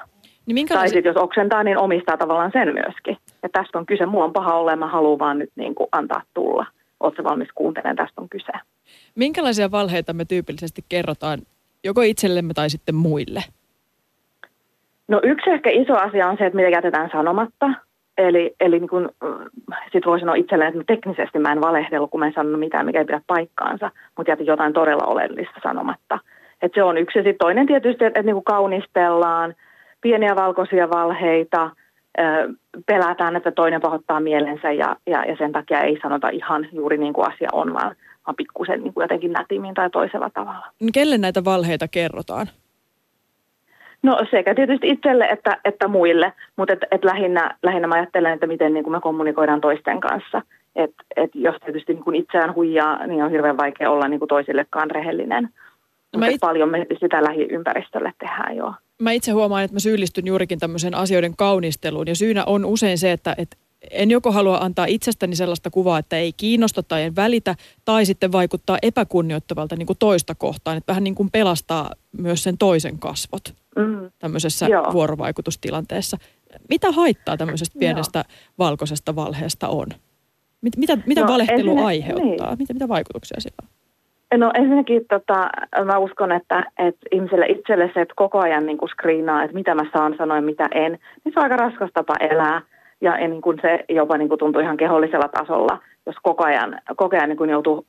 Niin. 0.45 0.67
Tai 0.67 0.89
sitten 0.89 1.09
jos 1.09 1.17
oksentaa, 1.17 1.63
niin 1.63 1.77
omistaa 1.77 2.17
tavallaan 2.17 2.51
sen 2.51 2.73
myöskin. 2.73 3.17
Ja 3.43 3.49
tästä 3.49 3.79
on 3.79 3.85
kyse, 3.85 4.05
mulla 4.05 4.25
on 4.25 4.33
paha 4.33 4.55
olla 4.55 4.71
ja 4.71 4.77
mä 4.77 4.87
haluan 4.87 5.19
vaan 5.19 5.39
nyt 5.39 5.51
niin 5.55 5.75
kuin 5.75 5.87
antaa 5.91 6.21
tulla. 6.33 6.65
Oletko 6.99 7.23
valmis 7.23 7.47
kuuntelemaan, 7.55 7.95
tästä 7.95 8.21
on 8.21 8.29
kyse. 8.29 8.51
Minkälaisia 9.15 9.71
valheita 9.71 10.13
me 10.13 10.25
tyypillisesti 10.25 10.85
kerrotaan 10.89 11.39
joko 11.83 12.01
itsellemme 12.01 12.53
tai 12.53 12.69
sitten 12.69 12.95
muille? 12.95 13.43
No 15.07 15.19
yksi 15.23 15.49
ehkä 15.49 15.69
iso 15.69 15.93
asia 15.97 16.27
on 16.27 16.37
se, 16.37 16.45
että 16.45 16.55
mitä 16.55 16.69
jätetään 16.69 17.09
sanomatta. 17.11 17.69
Eli, 18.17 18.55
eli 18.59 18.79
niin 18.79 18.89
kun, 18.89 19.09
sit 19.91 20.05
voi 20.05 20.19
sanoa 20.19 20.35
itselleen, 20.35 20.73
että 20.73 20.95
teknisesti 20.95 21.39
mä 21.39 21.51
en 21.51 21.61
valehdellut, 21.61 22.11
kun 22.11 22.19
mä 22.19 22.25
en 22.25 22.33
sanonut 22.33 22.59
mitään, 22.59 22.85
mikä 22.85 22.99
ei 22.99 23.05
pidä 23.05 23.21
paikkaansa, 23.27 23.91
mutta 24.17 24.31
jätin 24.31 24.45
jotain 24.45 24.73
todella 24.73 25.05
oleellista 25.05 25.59
sanomatta. 25.63 26.19
Et 26.61 26.71
se 26.75 26.83
on 26.83 26.97
yksi. 26.97 27.19
Ja 27.19 27.23
sitten 27.23 27.45
toinen 27.45 27.67
tietysti, 27.67 28.05
että, 28.05 28.19
että 28.19 28.33
niin 28.33 28.43
kaunistellaan 28.43 29.55
pieniä 30.01 30.35
valkoisia 30.35 30.89
valheita, 30.89 31.69
pelätään, 32.85 33.35
että 33.35 33.51
toinen 33.51 33.81
pahoittaa 33.81 34.19
mielensä 34.19 34.71
ja, 34.71 34.95
ja, 35.07 35.25
ja 35.25 35.35
sen 35.37 35.51
takia 35.51 35.81
ei 35.81 35.99
sanota 36.01 36.29
ihan 36.29 36.67
juuri 36.71 36.97
niin 36.97 37.13
kuin 37.13 37.33
asia 37.33 37.49
on, 37.51 37.73
vaan, 37.73 37.95
vaan 38.27 38.35
pikkusen 38.35 38.83
niin 38.83 38.93
kuin 38.93 39.03
jotenkin 39.03 39.31
nätimmin 39.31 39.73
tai 39.73 39.89
toisella 39.89 40.29
tavalla. 40.33 40.67
Kelle 40.93 41.17
näitä 41.17 41.45
valheita 41.45 41.87
kerrotaan? 41.87 42.47
No 44.07 44.17
sekä 44.31 44.55
tietysti 44.55 44.89
itselle 44.89 45.25
että, 45.25 45.57
että 45.65 45.87
muille, 45.87 46.33
mutta 46.55 46.73
et, 46.73 46.79
et 46.91 47.03
lähinnä, 47.03 47.55
lähinnä 47.63 47.87
mä 47.87 47.95
ajattelen, 47.95 48.33
että 48.33 48.47
miten 48.47 48.73
niin 48.73 48.83
kuin 48.83 48.91
me 48.91 49.01
kommunikoidaan 49.01 49.61
toisten 49.61 49.99
kanssa. 49.99 50.41
Et, 50.75 50.91
et 51.15 51.31
jos 51.33 51.55
tietysti 51.65 51.93
niin 51.93 52.03
kuin 52.03 52.15
itseään 52.15 52.55
huijaa, 52.55 53.07
niin 53.07 53.23
on 53.23 53.31
hirveän 53.31 53.57
vaikea 53.57 53.91
olla 53.91 54.07
niin 54.07 54.19
kuin 54.19 54.29
toisillekaan 54.29 54.91
rehellinen. 54.91 55.49
No 56.15 56.27
it... 56.27 56.39
paljon 56.39 56.69
me 56.69 56.85
sitä 56.99 57.23
lähiympäristölle 57.23 58.13
tehdään 58.19 58.55
jo. 58.55 58.73
Mä 59.01 59.11
itse 59.11 59.31
huomaan, 59.31 59.63
että 59.63 59.75
mä 59.75 59.79
syyllistyn 59.79 60.27
juurikin 60.27 60.59
tämmöisen 60.59 60.95
asioiden 60.95 61.33
kaunisteluun 61.37 62.07
ja 62.07 62.15
syynä 62.15 62.43
on 62.45 62.65
usein 62.65 62.97
se, 62.97 63.11
että, 63.11 63.35
että 63.37 63.57
en 63.91 64.11
joko 64.11 64.31
halua 64.31 64.57
antaa 64.57 64.85
itsestäni 64.85 65.35
sellaista 65.35 65.69
kuvaa, 65.69 65.99
että 65.99 66.17
ei 66.17 66.33
kiinnosta 66.33 66.83
tai 66.83 67.03
en 67.03 67.15
välitä, 67.15 67.55
tai 67.85 68.05
sitten 68.05 68.31
vaikuttaa 68.31 68.77
epäkunnioittavalta 68.81 69.75
niin 69.75 69.87
kuin 69.87 69.97
toista 69.99 70.35
kohtaan, 70.35 70.77
että 70.77 70.91
vähän 70.91 71.03
niin 71.03 71.15
kuin 71.15 71.31
pelastaa 71.31 71.91
myös 72.17 72.43
sen 72.43 72.57
toisen 72.57 72.99
kasvot 72.99 73.53
mm. 73.75 74.11
tämmöisessä 74.19 74.67
Joo. 74.67 74.93
vuorovaikutustilanteessa. 74.93 76.17
Mitä 76.69 76.91
haittaa 76.91 77.37
tämmöisestä 77.37 77.79
pienestä 77.79 78.19
Joo. 78.19 78.55
valkoisesta 78.57 79.15
valheesta 79.15 79.67
on? 79.67 79.87
Mit, 80.61 80.77
mitä 80.77 80.97
mitä 81.05 81.21
no, 81.21 81.27
valehtelu 81.27 81.85
aiheuttaa? 81.85 82.49
Niin. 82.49 82.57
Mitä, 82.57 82.73
mitä 82.73 82.87
vaikutuksia 82.87 83.41
sillä 83.41 83.57
on? 83.63 83.67
No 84.35 84.51
ensinnäkin 84.53 85.05
tota, 85.09 85.49
mä 85.85 85.97
uskon, 85.97 86.31
että, 86.31 86.63
että 86.77 87.07
ihmiselle 87.11 87.45
itselle 87.45 87.91
se, 87.93 88.01
että 88.01 88.13
koko 88.15 88.39
ajan 88.39 88.65
niin 88.65 88.77
kuin 88.77 88.89
screenaa, 88.89 89.43
että 89.43 89.55
mitä 89.55 89.75
mä 89.75 89.85
saan 89.93 90.15
sanoa 90.17 90.37
ja 90.37 90.41
mitä 90.41 90.67
en, 90.71 90.91
niin 91.25 91.33
se 91.33 91.39
on 91.39 91.43
aika 91.43 91.57
raskas 91.57 91.89
tapa 91.93 92.13
elää. 92.19 92.61
Ja, 93.01 93.27
niin 93.27 93.41
kuin 93.41 93.57
se 93.61 93.85
jopa 93.89 94.17
niin 94.17 94.29
kuin 94.29 94.39
tuntuu 94.39 94.61
ihan 94.61 94.77
kehollisella 94.77 95.27
tasolla, 95.27 95.79
jos 96.05 96.15
koko 96.23 96.45
ajan, 96.45 96.79
koko 96.95 97.15
ajan 97.15 97.29
niin 97.29 97.37
kuin 97.37 97.49
joutuu 97.49 97.85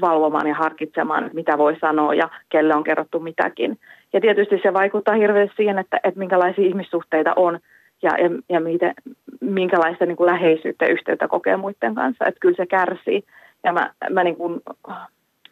valvomaan 0.00 0.46
ja 0.46 0.54
harkitsemaan, 0.54 1.24
että 1.24 1.34
mitä 1.34 1.58
voi 1.58 1.76
sanoa 1.80 2.14
ja 2.14 2.28
kelle 2.48 2.74
on 2.74 2.84
kerrottu 2.84 3.20
mitäkin. 3.20 3.78
Ja 4.12 4.20
tietysti 4.20 4.60
se 4.62 4.74
vaikuttaa 4.74 5.14
hirveästi 5.14 5.56
siihen, 5.56 5.78
että, 5.78 6.00
että 6.04 6.18
minkälaisia 6.18 6.66
ihmissuhteita 6.66 7.32
on 7.36 7.58
ja, 8.02 8.10
ja, 8.18 8.30
ja 8.48 8.60
miten, 8.60 8.94
minkälaista 9.40 10.06
niin 10.06 10.16
kuin 10.16 10.26
läheisyyttä 10.26 10.84
ja 10.84 10.92
yhteyttä 10.92 11.28
kokee 11.28 11.56
muiden 11.56 11.94
kanssa. 11.94 12.26
Että 12.26 12.40
kyllä 12.40 12.56
se 12.56 12.66
kärsii. 12.66 13.24
Ja 13.64 13.72
mä, 13.72 13.90
mä 14.10 14.24
niin 14.24 14.36
kuin 14.36 14.60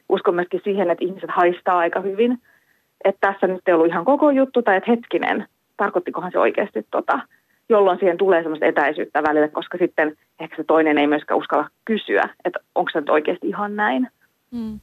uskon 0.09 0.35
myöskin 0.35 0.61
siihen, 0.64 0.90
että 0.90 1.05
ihmiset 1.05 1.31
haistaa 1.31 1.79
aika 1.79 2.01
hyvin. 2.01 2.38
Että 3.05 3.33
tässä 3.33 3.47
nyt 3.47 3.61
ei 3.66 3.75
ollut 3.75 3.87
ihan 3.87 4.05
koko 4.05 4.31
juttu 4.31 4.62
tai 4.62 4.77
että 4.77 4.90
hetkinen, 4.90 5.47
tarkoittikohan 5.77 6.33
se 6.33 6.38
oikeasti 6.38 6.87
tota, 6.90 7.19
jolloin 7.68 7.98
siihen 7.98 8.16
tulee 8.16 8.42
semmoista 8.42 8.66
etäisyyttä 8.66 9.22
välillä, 9.22 9.48
koska 9.48 9.79
sitten 9.79 10.16
ehkä 10.40 10.57
se 10.57 10.64
toinen 10.64 10.98
ei 10.98 11.07
myöskään 11.07 11.38
uskalla 11.38 11.68
kysyä, 11.85 12.29
että 12.44 12.59
onko 12.74 12.90
se 12.92 13.00
nyt 13.00 13.11
oikeasti 13.11 13.48
ihan 13.48 13.76
näin. 13.76 14.09
Hmm. 14.52 14.81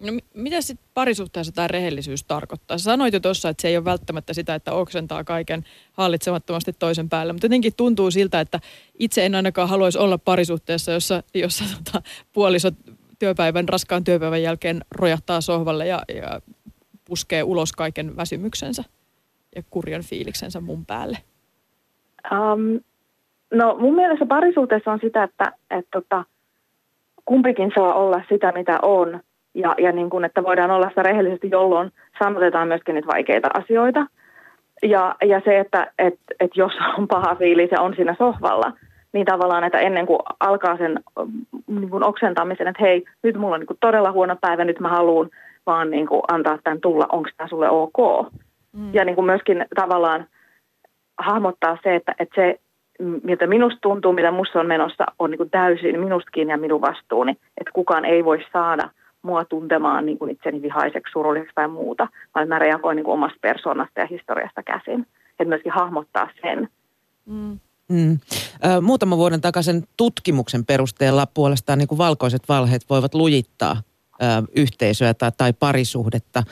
No 0.00 0.12
mitä 0.34 0.60
sitten 0.60 0.86
parisuhteessa 0.94 1.52
tämä 1.52 1.68
rehellisyys 1.68 2.24
tarkoittaa? 2.24 2.78
Sanoit 2.78 3.14
jo 3.14 3.20
tuossa, 3.20 3.48
että 3.48 3.62
se 3.62 3.68
ei 3.68 3.76
ole 3.76 3.84
välttämättä 3.84 4.34
sitä, 4.34 4.54
että 4.54 4.72
oksentaa 4.72 5.24
kaiken 5.24 5.64
hallitsemattomasti 5.92 6.72
toisen 6.72 7.08
päälle, 7.08 7.32
mutta 7.32 7.46
jotenkin 7.46 7.74
tuntuu 7.76 8.10
siltä, 8.10 8.40
että 8.40 8.60
itse 8.98 9.26
en 9.26 9.34
ainakaan 9.34 9.68
haluaisi 9.68 9.98
olla 9.98 10.18
parisuhteessa, 10.18 10.92
jossa, 10.92 11.22
jossa 11.34 11.64
tota, 11.76 12.02
puoliso 12.32 12.68
työpäivän, 13.18 13.68
raskaan 13.68 14.04
työpäivän 14.04 14.42
jälkeen 14.42 14.84
rojahtaa 14.90 15.40
sohvalle 15.40 15.86
ja, 15.86 16.02
ja 16.14 16.40
puskee 17.04 17.42
ulos 17.42 17.72
kaiken 17.72 18.16
väsymyksensä 18.16 18.84
ja 19.56 19.62
kurjan 19.70 20.02
fiiliksensä 20.02 20.60
mun 20.60 20.86
päälle. 20.86 21.18
Um, 22.32 22.80
no 23.54 23.76
mun 23.78 23.94
mielestä 23.94 24.26
parisuhteessa 24.26 24.92
on 24.92 24.98
sitä, 25.02 25.22
että, 25.22 25.52
että 25.70 25.90
tota, 25.90 26.24
kumpikin 27.24 27.72
saa 27.74 27.94
olla 27.94 28.22
sitä, 28.28 28.52
mitä 28.52 28.78
on. 28.82 29.20
Ja, 29.54 29.74
ja 29.78 29.92
niin 29.92 30.10
kuin, 30.10 30.24
että 30.24 30.42
voidaan 30.42 30.70
olla 30.70 30.88
sitä 30.88 31.02
rehellisesti, 31.02 31.48
jolloin 31.50 31.92
sanotetaan 32.18 32.68
myöskin 32.68 32.94
niitä 32.94 33.08
vaikeita 33.08 33.48
asioita. 33.54 34.06
Ja, 34.82 35.14
ja 35.24 35.40
se, 35.44 35.58
että 35.58 35.92
et, 35.98 36.18
et 36.40 36.50
jos 36.56 36.72
on 36.98 37.08
paha 37.08 37.34
fiilis 37.34 37.70
ja 37.70 37.80
on 37.80 37.94
siinä 37.96 38.14
sohvalla, 38.18 38.72
niin 39.12 39.26
tavallaan, 39.26 39.64
että 39.64 39.78
ennen 39.78 40.06
kuin 40.06 40.18
alkaa 40.40 40.76
sen 40.76 41.00
niin 41.66 41.90
kuin 41.90 42.04
oksentamisen, 42.04 42.68
että 42.68 42.82
hei, 42.82 43.04
nyt 43.22 43.36
mulla 43.36 43.54
on 43.54 43.60
niin 43.60 43.66
kuin 43.66 43.78
todella 43.80 44.12
huono 44.12 44.36
päivä, 44.40 44.64
nyt 44.64 44.80
mä 44.80 44.88
haluan 44.88 45.30
vaan 45.66 45.90
niin 45.90 46.06
kuin 46.06 46.22
antaa 46.28 46.58
tämän 46.64 46.80
tulla, 46.80 47.06
onko 47.12 47.28
tämä 47.36 47.48
sulle 47.48 47.70
ok. 47.70 48.26
Mm. 48.72 48.94
Ja 48.94 49.04
niin 49.04 49.14
kuin 49.14 49.24
myöskin 49.24 49.66
tavallaan 49.74 50.26
hahmottaa 51.18 51.78
se, 51.82 51.94
että, 51.94 52.14
että 52.18 52.34
se, 52.34 52.60
miltä 53.22 53.46
minusta 53.46 53.78
tuntuu, 53.80 54.12
mitä 54.12 54.30
minusta 54.30 54.60
on 54.60 54.66
menossa, 54.66 55.04
on 55.18 55.30
niin 55.30 55.38
kuin 55.38 55.50
täysin 55.50 56.00
minustakin 56.00 56.48
ja 56.48 56.58
minun 56.58 56.80
vastuuni. 56.80 57.32
Että 57.32 57.72
kukaan 57.72 58.04
ei 58.04 58.24
voi 58.24 58.38
saada 58.52 58.90
mua 59.22 59.44
tuntemaan 59.44 60.06
niin 60.06 60.18
kuin 60.18 60.30
itseni 60.30 60.62
vihaiseksi, 60.62 61.12
surulliseksi 61.12 61.54
tai 61.54 61.68
muuta, 61.68 62.08
vaan 62.34 62.48
mä 62.48 62.58
reagoin 62.58 62.96
niin 62.96 63.04
kuin 63.04 63.14
omasta 63.14 63.38
persoonasta 63.40 64.00
ja 64.00 64.06
historiasta 64.10 64.62
käsin. 64.62 65.06
Että 65.30 65.44
myöskin 65.44 65.72
hahmottaa 65.72 66.28
sen. 66.42 66.68
Mm. 67.26 67.58
Mm. 67.88 68.18
Muutaman 68.82 69.18
vuoden 69.18 69.40
takaisin 69.40 69.84
tutkimuksen 69.96 70.64
perusteella 70.64 71.26
puolestaan 71.26 71.78
niin 71.78 71.88
kuin 71.88 71.98
valkoiset 71.98 72.42
valheet 72.48 72.82
voivat 72.90 73.14
lujittaa 73.14 73.76
yhteisöä 74.56 75.14
tai, 75.14 75.30
tai 75.36 75.52
parisuhdetta. 75.52 76.42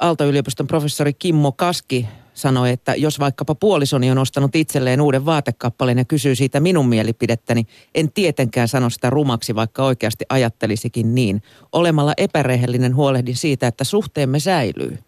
Aalto-yliopiston 0.00 0.66
professori 0.66 1.12
Kimmo 1.12 1.52
Kaski 1.52 2.08
sanoi, 2.34 2.70
että 2.70 2.94
jos 2.96 3.20
vaikkapa 3.20 3.54
puolisoni 3.54 4.10
on 4.10 4.18
ostanut 4.18 4.56
itselleen 4.56 5.00
uuden 5.00 5.26
vaatekappaleen 5.26 5.98
ja 5.98 6.04
kysyy 6.04 6.34
siitä 6.34 6.60
minun 6.60 6.88
mielipidettäni, 6.88 7.62
en 7.94 8.12
tietenkään 8.12 8.68
sano 8.68 8.90
sitä 8.90 9.10
rumaksi, 9.10 9.54
vaikka 9.54 9.84
oikeasti 9.84 10.24
ajattelisikin 10.28 11.14
niin. 11.14 11.42
Olemalla 11.72 12.12
epärehellinen 12.16 12.96
huolehdin 12.96 13.36
siitä, 13.36 13.66
että 13.66 13.84
suhteemme 13.84 14.38
säilyy. 14.38 14.98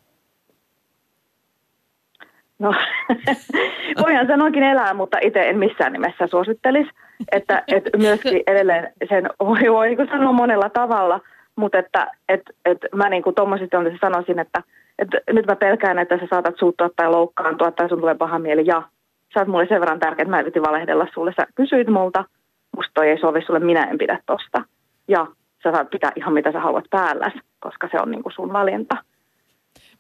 No, 2.59 2.75
voihan 4.03 4.27
sanoakin 4.27 4.62
elää, 4.62 4.95
mutta 4.95 5.19
itse 5.23 5.41
en 5.41 5.59
missään 5.59 5.93
nimessä 5.93 6.27
suosittelisi. 6.27 6.91
Että, 7.33 7.62
että 7.69 7.99
myöskin 7.99 8.43
edelleen 8.47 8.93
sen 9.09 9.31
voi, 9.41 9.73
voi 9.73 9.87
niin 9.87 10.09
sanoa 10.11 10.33
monella 10.33 10.71
tavalla, 10.71 11.21
mutta 11.57 11.79
että 11.79 12.11
et, 12.29 12.41
et 12.65 12.79
mä 12.95 13.09
niin 13.09 13.23
kuin 13.23 13.35
tuommoisissa 13.35 13.79
sanoisin, 14.01 14.39
että– 14.39 14.62
että 14.99 15.21
nyt 15.31 15.47
mä 15.47 15.57
pelkään, 15.57 15.99
että 15.99 16.19
sä 16.19 16.27
saatat 16.31 16.55
suuttua 16.59 16.91
tai 16.97 17.11
loukkaantua 17.11 17.71
tai 17.71 17.89
sun 17.89 18.01
tulee 18.01 18.15
paha 18.15 18.39
mieli 18.39 18.67
ja 18.67 18.83
sä 19.35 19.41
oot 19.41 19.49
mulle 19.49 19.67
sen 19.69 19.81
verran 19.81 20.01
tärkeä, 20.01 20.23
että 20.23 20.31
mä 20.31 20.41
yritin 20.41 20.63
valehdella 20.63 21.07
sulle. 21.15 21.33
Sä 21.41 21.47
kysyit 21.55 21.89
multa, 21.89 22.25
musta 22.77 22.91
toi 22.95 23.09
ei 23.09 23.21
sovi 23.21 23.43
sulle, 23.47 23.61
minä 23.61 23.85
en 23.85 23.99
pidä 23.99 24.19
tosta. 24.27 24.63
Ja 25.09 25.27
sä 25.63 25.73
saat 25.73 25.91
pitää 25.91 26.13
ihan 26.17 26.33
mitä 26.33 26.53
sä 26.53 26.61
haluat 26.61 26.85
päälläs, 26.91 27.33
koska 27.61 27.89
se 27.91 28.01
on 28.01 28.11
niinku 28.11 28.31
sun 28.31 28.53
valinta. 28.53 28.97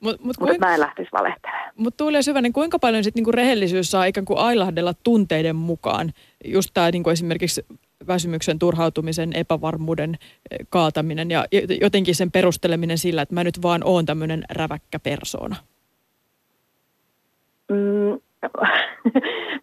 Mutta 0.00 0.22
mut, 0.22 0.36
mut 0.40 0.58
mä 0.58 0.74
en 0.74 0.80
lähtisi 0.80 1.08
valehtelemaan. 1.12 1.72
Mutta 1.76 1.96
Tuulia 1.96 2.22
Syvänen, 2.22 2.52
kuinka 2.52 2.78
paljon 2.78 3.04
sit 3.04 3.14
niinku 3.14 3.32
rehellisyys 3.32 3.90
saa 3.90 4.04
ikään 4.04 4.24
kuin 4.24 4.38
ailahdella 4.38 4.92
tunteiden 5.02 5.56
mukaan? 5.56 6.10
Just 6.44 6.70
tämä 6.74 6.90
niinku 6.90 7.10
esimerkiksi 7.10 7.66
väsymyksen, 8.06 8.58
turhautumisen, 8.58 9.30
epävarmuuden 9.34 10.14
eh, 10.50 10.58
kaataminen 10.68 11.30
ja 11.30 11.44
jotenkin 11.80 12.14
sen 12.14 12.30
perusteleminen 12.30 12.98
sillä, 12.98 13.22
että 13.22 13.34
mä 13.34 13.44
nyt 13.44 13.62
vaan 13.62 13.80
oon 13.84 14.06
tämmöinen 14.06 14.42
räväkkä 14.50 14.98
persoona? 14.98 15.56
Mm, 17.68 18.20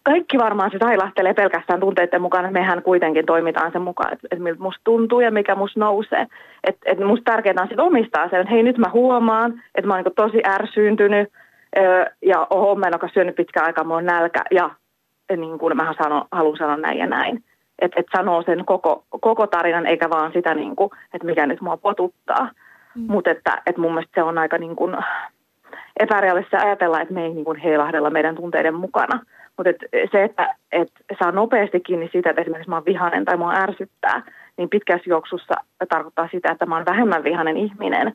kaikki 0.02 0.38
varmaan 0.38 0.70
se 0.70 0.78
tailahtelee 0.78 1.34
pelkästään 1.34 1.80
tunteiden 1.80 2.22
mukaan, 2.22 2.44
että 2.44 2.60
mehän 2.60 2.82
kuitenkin 2.82 3.26
toimitaan 3.26 3.72
sen 3.72 3.82
mukaan, 3.82 4.12
että, 4.12 4.28
että 4.30 4.42
miltä 4.42 4.62
musta 4.62 4.80
tuntuu 4.84 5.20
ja 5.20 5.30
mikä 5.30 5.54
musta 5.54 5.80
nousee. 5.80 6.26
Että, 6.64 6.90
että 6.90 7.04
musta 7.04 7.32
tärkeintä 7.32 7.62
on 7.62 7.68
sitten 7.68 7.84
omistaa 7.84 8.28
sen, 8.28 8.40
että 8.40 8.52
hei 8.52 8.62
nyt 8.62 8.78
mä 8.78 8.90
huomaan, 8.92 9.62
että 9.74 9.88
mä 9.88 9.94
oon 9.94 10.04
niin 10.04 10.14
tosi 10.14 10.40
ärsyyntynyt 10.46 11.28
ja 12.22 12.46
oho, 12.50 12.74
mä 12.74 12.86
en 12.86 13.10
syönyt 13.14 13.36
pitkään 13.36 13.66
aikaa, 13.66 13.84
mulla 13.84 13.96
on 13.96 14.06
nälkä 14.06 14.42
ja 14.50 14.70
niin 15.36 15.58
kuin 15.58 15.76
mä 15.76 15.94
haluan 16.32 16.56
sanoa 16.56 16.76
näin 16.76 16.98
ja 16.98 17.06
näin 17.06 17.44
että 17.78 18.00
et 18.00 18.06
sanoo 18.16 18.42
sen 18.42 18.64
koko, 18.64 19.04
koko 19.20 19.46
tarinan 19.46 19.86
eikä 19.86 20.10
vaan 20.10 20.32
sitä, 20.32 20.54
niin 20.54 20.76
kuin, 20.76 20.90
että 21.14 21.26
mikä 21.26 21.46
nyt 21.46 21.60
mua 21.60 21.76
potuttaa. 21.76 22.50
Mm. 22.94 23.06
Mutta 23.08 23.30
että, 23.30 23.62
että 23.66 23.80
mun 23.80 23.94
mielestä 23.94 24.20
se 24.20 24.22
on 24.22 24.38
aika 24.38 24.58
niin 24.58 24.76
kuin 24.76 24.96
epärealistista 26.00 26.66
ajatella, 26.66 27.00
että 27.00 27.14
me 27.14 27.24
ei 27.24 27.34
niin 27.34 27.44
kuin 27.44 27.58
heilahdella 27.58 28.10
meidän 28.10 28.34
tunteiden 28.34 28.74
mukana. 28.74 29.20
Mutta 29.56 29.70
et 29.70 30.10
se, 30.12 30.24
että 30.24 30.54
et 30.72 30.92
saa 31.18 31.32
nopeasti 31.32 31.80
kiinni 31.80 32.08
siitä, 32.12 32.30
että 32.30 32.42
esimerkiksi 32.42 32.70
mä 32.70 32.76
oon 32.76 32.84
vihainen 32.84 33.24
tai 33.24 33.36
mua 33.36 33.54
ärsyttää, 33.54 34.22
niin 34.56 34.70
pitkässä 34.70 35.10
juoksussa 35.10 35.54
tarkoittaa 35.88 36.28
sitä, 36.32 36.52
että 36.52 36.66
mä 36.66 36.76
oon 36.76 36.86
vähemmän 36.86 37.24
vihainen 37.24 37.56
ihminen 37.56 38.12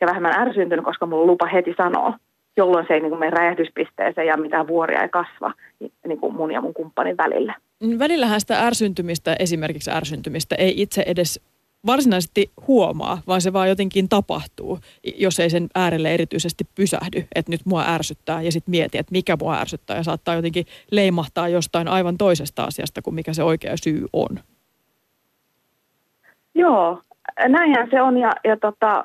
ja 0.00 0.06
vähemmän 0.06 0.40
ärsyntynyt, 0.40 0.84
koska 0.84 1.06
mulla 1.06 1.26
lupa 1.26 1.46
heti 1.46 1.74
sanoa, 1.76 2.12
jolloin 2.56 2.86
se 2.88 2.94
ei 2.94 3.00
niin 3.00 3.10
kuin 3.10 3.20
mene 3.20 3.30
räjähdyspisteeseen 3.30 4.26
ja 4.26 4.36
mitään 4.36 4.66
vuoria 4.66 5.02
ei 5.02 5.08
kasva 5.08 5.52
niin 6.06 6.20
kuin 6.20 6.34
mun 6.34 6.52
ja 6.52 6.60
mun 6.60 6.74
kumppanin 6.74 7.16
välillä. 7.16 7.54
Välillähän 7.98 8.40
sitä 8.40 8.66
ärsyntymistä, 8.66 9.36
esimerkiksi 9.38 9.90
ärsyntymistä, 9.90 10.54
ei 10.54 10.82
itse 10.82 11.04
edes 11.06 11.40
varsinaisesti 11.86 12.50
huomaa, 12.66 13.18
vaan 13.26 13.40
se 13.40 13.52
vaan 13.52 13.68
jotenkin 13.68 14.08
tapahtuu, 14.08 14.78
jos 15.16 15.40
ei 15.40 15.50
sen 15.50 15.68
äärelle 15.74 16.14
erityisesti 16.14 16.64
pysähdy, 16.74 17.24
että 17.34 17.52
nyt 17.52 17.60
mua 17.64 17.84
ärsyttää 17.88 18.42
ja 18.42 18.52
sitten 18.52 18.70
mieti, 18.70 18.98
että 18.98 19.12
mikä 19.12 19.36
mua 19.40 19.60
ärsyttää 19.60 19.96
ja 19.96 20.02
saattaa 20.02 20.34
jotenkin 20.34 20.66
leimahtaa 20.90 21.48
jostain 21.48 21.88
aivan 21.88 22.18
toisesta 22.18 22.64
asiasta 22.64 23.02
kuin 23.02 23.14
mikä 23.14 23.32
se 23.32 23.42
oikea 23.42 23.76
syy 23.76 24.06
on. 24.12 24.38
Joo, 26.54 27.02
näinhän 27.48 27.88
se 27.90 28.02
on 28.02 28.18
ja, 28.18 28.32
ja 28.44 28.56
tota, 28.56 29.04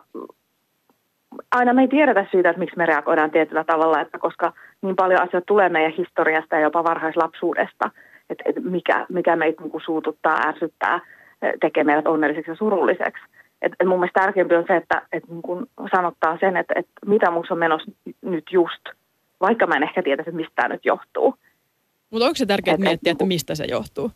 aina 1.51 1.73
me 1.73 1.81
ei 1.81 1.87
tiedetä 1.87 2.25
syytä, 2.31 2.49
että 2.49 2.59
miksi 2.59 2.77
me 2.77 2.85
reagoidaan 2.85 3.31
tietyllä 3.31 3.63
tavalla, 3.63 4.01
että 4.01 4.19
koska 4.19 4.53
niin 4.81 4.95
paljon 4.95 5.21
asioita 5.21 5.45
tulee 5.45 5.69
meidän 5.69 5.93
historiasta 5.97 6.55
ja 6.55 6.61
jopa 6.61 6.83
varhaislapsuudesta– 6.83 7.91
että, 8.29 8.43
että 8.45 8.61
mikä, 8.61 9.05
mikä 9.09 9.35
meitä 9.35 9.61
niin 9.61 9.71
kuin 9.71 9.83
suututtaa, 9.85 10.47
ärsyttää, 10.47 10.99
tekee 11.61 11.83
meidät 11.83 12.07
onnelliseksi 12.07 12.51
ja 12.51 12.55
surulliseksi. 12.55 13.23
Et, 13.61 13.71
et 13.79 13.87
mun 13.87 13.99
mielestä 13.99 14.19
tärkeämpi 14.19 14.55
on 14.55 14.65
se, 14.67 14.75
että 14.75 15.01
et 15.11 15.23
niin 15.29 15.41
kuin 15.41 15.65
sanottaa 15.95 16.37
sen, 16.39 16.57
että 16.57 16.73
et 16.77 16.87
mitä 17.05 17.31
minussa 17.31 17.53
on 17.53 17.59
menossa 17.59 17.91
nyt 18.21 18.43
just, 18.51 18.81
vaikka 19.41 19.67
mä 19.67 19.75
en 19.75 19.83
ehkä 19.83 20.03
tiedä, 20.03 20.21
että 20.21 20.31
mistä 20.31 20.53
tämä 20.55 20.67
nyt 20.67 20.85
johtuu. 20.85 21.35
Mutta 22.09 22.25
onko 22.25 22.35
se 22.35 22.45
tärkeää 22.45 22.77
miettiä, 22.77 23.11
et, 23.11 23.15
että 23.15 23.25
mistä 23.25 23.55
se 23.55 23.65
johtuu? 23.65 24.11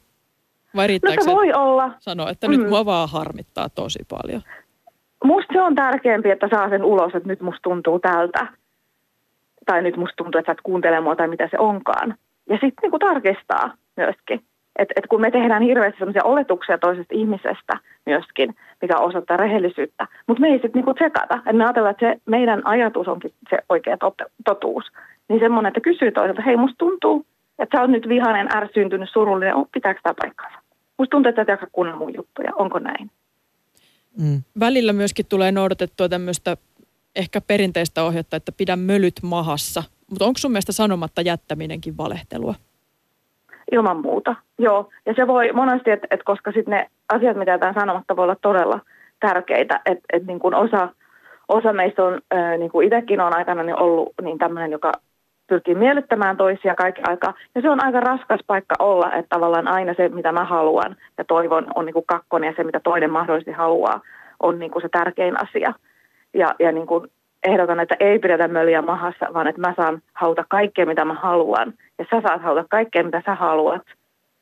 Vai 0.76 0.88
riittääkö 0.88 1.17
no 1.17 1.24
se 1.24 1.32
voi 1.32 1.54
olla. 1.54 1.91
sanoa, 2.00 2.30
että 2.30 2.48
nyt 2.48 2.62
mm. 2.62 2.70
mua 2.70 2.86
vaan 2.86 3.10
harmittaa 3.10 3.70
tosi 3.70 4.00
paljon? 4.10 4.41
Musta 5.24 5.54
se 5.54 5.62
on 5.62 5.76
tärkeämpi, 5.76 6.30
että 6.30 6.48
saa 6.52 6.70
sen 6.70 6.84
ulos, 6.84 7.15
että 7.15 7.30
nyt 7.30 7.41
musta 7.41 7.60
tuntuu 7.63 8.00
tältä. 8.00 8.48
Tai 9.65 9.82
nyt 9.82 9.98
musta 9.98 10.15
tuntuu, 10.17 10.39
että 10.39 10.50
sä 10.50 10.52
et 10.52 10.62
kuuntele 10.63 11.02
mua 11.02 11.15
tai 11.15 11.28
mitä 11.28 11.48
se 11.52 11.58
onkaan. 11.60 12.15
Ja 12.50 12.56
sitten 12.56 12.82
niinku 12.82 13.00
tarkistaa 13.00 13.74
myöskin. 13.98 14.42
Et, 14.80 14.90
et 14.96 15.08
kun 15.08 15.22
me 15.22 15.32
tehdään 15.32 15.64
hirveästi 15.64 16.00
sellaisia 16.00 16.24
oletuksia 16.24 16.78
toisesta 16.78 17.14
ihmisestä 17.14 17.74
myöskin, 18.06 18.56
mikä 18.82 18.98
osoittaa 18.98 19.38
rehellisyyttä, 19.38 20.08
mutta 20.28 20.42
me 20.42 20.48
ei 20.48 20.54
sitten 20.54 20.72
niinku 20.74 20.94
tsekata. 20.94 21.42
Et 21.46 21.56
me 21.56 21.64
ajatellaan, 21.64 21.92
että 21.92 22.10
se 22.10 22.22
meidän 22.26 22.62
ajatus 22.68 23.08
onkin 23.08 23.34
se 23.50 23.58
oikea 23.70 23.98
tot, 23.98 24.14
totuus. 24.46 24.86
Niin 25.30 25.40
semmoinen, 25.40 25.68
että 25.68 25.82
kysyy 25.82 26.12
toiselta, 26.12 26.42
hei 26.42 26.58
musta 26.58 26.78
tuntuu, 26.78 27.26
että 27.60 27.78
sä 27.78 27.82
oot 27.82 27.92
nyt 27.92 28.08
vihainen, 28.10 28.58
ärsyyntynyt, 28.58 29.10
surullinen, 29.14 29.56
pitääkö 29.74 30.00
tämä 30.04 30.14
paikkansa? 30.22 30.58
Musta 30.98 31.12
tuntuu, 31.12 31.30
että 31.30 31.42
et 31.42 31.48
jaksa 31.48 31.68
kuunnella 31.72 32.00
mun 32.00 32.14
juttuja, 32.16 32.52
onko 32.56 32.80
näin? 32.80 33.12
Mm. 34.20 34.42
Välillä 34.60 34.94
myöskin 34.94 35.26
tulee 35.26 35.52
noudatettua 35.52 36.10
tämmöistä 36.10 36.58
ehkä 37.16 37.42
perinteistä 37.42 38.04
ohjetta, 38.04 38.38
että 38.38 38.52
pidä 38.52 38.76
mölyt 38.76 39.16
mahassa. 39.24 39.84
Mutta 40.10 40.26
onko 40.26 40.38
sun 40.38 40.52
mielestä 40.52 40.72
sanomatta 40.72 41.22
jättäminenkin 41.22 41.98
valehtelua? 41.98 42.56
Ilman 43.72 44.02
muuta, 44.02 44.36
joo. 44.60 44.89
Ja 45.06 45.13
se 45.13 45.28
voi 45.28 45.52
monesti, 45.52 45.91
että 45.91 46.08
et 46.12 46.24
koska 46.24 46.52
sitten 46.52 46.72
ne 46.72 46.89
asiat, 47.10 47.38
mitä 47.38 47.52
jätään 47.52 47.74
sanomatta, 47.74 48.15
voi 48.15 48.24
olla 48.24 48.36
todella 48.41 48.80
tärkeitä. 49.20 49.82
Että 49.86 50.06
et 50.13 50.26
niin 50.26 50.56
osa, 50.56 50.89
osa 51.48 51.74
meistä 51.74 52.04
on, 52.04 52.22
ää, 52.32 52.58
niin 52.58 52.72
kuin 52.72 52.88
itsekin 52.88 53.22
on 53.22 53.36
aikana 53.38 53.63
niin 53.63 53.80
ollut 53.80 54.13
niin 54.22 54.38
tämmöinen, 54.38 54.72
joka 54.72 54.91
pyrkii 55.48 55.76
miellyttämään 55.76 56.38
toisia 56.38 56.76
kaikki 56.76 57.02
aikaa. 57.08 57.34
Ja 57.56 57.62
se 57.62 57.70
on 57.70 57.86
aika 57.86 58.00
raskas 58.00 58.39
paikka 58.48 58.76
olla, 58.80 59.13
että 59.13 59.30
tavallaan 59.30 59.67
aina 59.67 59.93
se, 59.98 60.10
mitä 60.10 60.32
mä 60.32 60.46
haluan 60.46 60.96
ja 61.17 61.24
toivon, 61.24 61.67
on 61.76 61.86
niin 61.86 61.93
kuin 61.93 62.06
kakkonen 62.08 62.48
ja 62.48 62.54
se, 62.56 62.63
mitä 62.63 62.80
toinen 62.80 63.12
mahdollisesti 63.12 63.52
haluaa, 63.52 64.02
on 64.39 64.60
niin 64.60 64.72
kuin 64.72 64.82
se 64.82 64.89
tärkein 64.89 65.43
asia. 65.43 65.74
Ja, 66.34 66.56
ja 66.60 66.72
niin 66.72 66.88
kuin 66.88 67.12
ehdotan, 67.43 67.80
että 67.80 67.95
ei 68.00 68.19
pidetä 68.19 68.47
möliä 68.47 68.82
mahassa, 68.82 69.26
vaan 69.34 69.47
että 69.47 69.62
mä 69.62 69.73
saan 69.76 70.02
hauta 70.13 70.45
kaikkea, 70.50 70.86
mitä 70.86 71.06
mä 71.06 71.13
haluan. 71.13 71.73
Ja 72.00 72.06
sä 72.12 72.21
saat 72.21 72.41
hauta 72.41 72.65
kaikkea, 72.69 73.04
mitä 73.04 73.21
sä 73.26 73.36
haluat. 73.36 73.82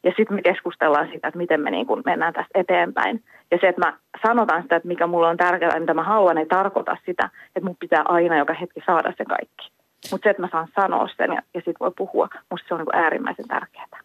Ja 0.03 0.11
sitten 0.17 0.35
me 0.35 0.41
keskustellaan 0.41 1.07
siitä, 1.07 1.27
että 1.27 1.37
miten 1.37 1.61
me 1.61 1.71
niin 1.71 1.87
kuin 1.87 2.01
mennään 2.05 2.33
tästä 2.33 2.59
eteenpäin. 2.59 3.23
Ja 3.51 3.57
se, 3.61 3.67
että 3.67 3.85
mä 3.85 3.97
sanotaan 4.27 4.61
sitä, 4.61 4.75
että 4.75 4.87
mikä 4.87 5.07
mulla 5.07 5.29
on 5.29 5.37
tärkeää 5.37 5.79
mitä 5.79 5.93
mä 5.93 6.03
haluan, 6.03 6.37
ei 6.37 6.45
tarkoita 6.45 6.97
sitä, 7.05 7.29
että 7.55 7.67
mun 7.67 7.77
pitää 7.79 8.03
aina 8.05 8.37
joka 8.37 8.53
hetki 8.53 8.81
saada 8.85 9.13
se 9.17 9.25
kaikki. 9.25 9.71
Mutta 10.11 10.23
se, 10.23 10.29
että 10.29 10.41
mä 10.41 10.49
saan 10.51 10.67
sanoa 10.75 11.07
sen 11.17 11.29
ja, 11.33 11.41
ja 11.53 11.59
sitten 11.59 11.79
voi 11.79 11.91
puhua, 11.97 12.27
musta 12.51 12.67
se 12.67 12.73
on 12.73 12.79
niin 12.79 12.85
kuin 12.85 12.95
äärimmäisen 12.95 13.47
tärkeää. 13.47 13.99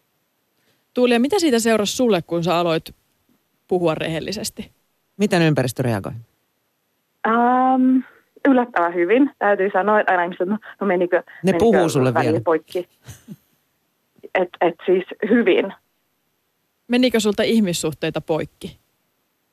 Tuulia, 0.95 1.21
mitä 1.21 1.39
siitä 1.39 1.59
seurasi 1.59 1.97
sulle, 1.97 2.23
kun 2.23 2.45
sä 2.45 2.57
aloit 2.57 2.95
puhua 3.69 3.95
rehellisesti? 3.95 4.73
Miten 5.17 5.43
ympäristö 5.43 5.83
reagoi? 5.83 6.13
Um, 7.29 8.03
yllättävän 8.49 8.95
hyvin, 8.95 9.31
täytyy 9.39 9.71
sanoa, 9.73 10.01
että 10.01 10.13
aina 10.13 10.25
ihmiset, 10.25 10.49
no, 10.49 10.59
no 10.81 10.87
menikö, 10.87 11.17
Ne 11.17 11.25
menikö 11.45 11.59
puhuu 11.59 11.89
sulle 11.89 12.15
vielä. 12.15 12.41
poikki. 12.45 12.89
Et, 14.35 14.49
et 14.61 14.75
siis 14.87 15.05
hyvin. 15.31 15.73
Menikö 16.89 17.21
sulta 17.21 17.43
ihmissuhteita 17.43 18.21
poikki? 18.21 18.79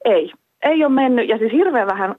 Ei. 0.06 0.32
Ei 0.64 0.84
ole 0.84 0.94
mennyt. 0.94 1.30
Ja 1.30 1.38
siis 1.38 1.52
hirveän 1.52 1.88
vähän 1.88 2.16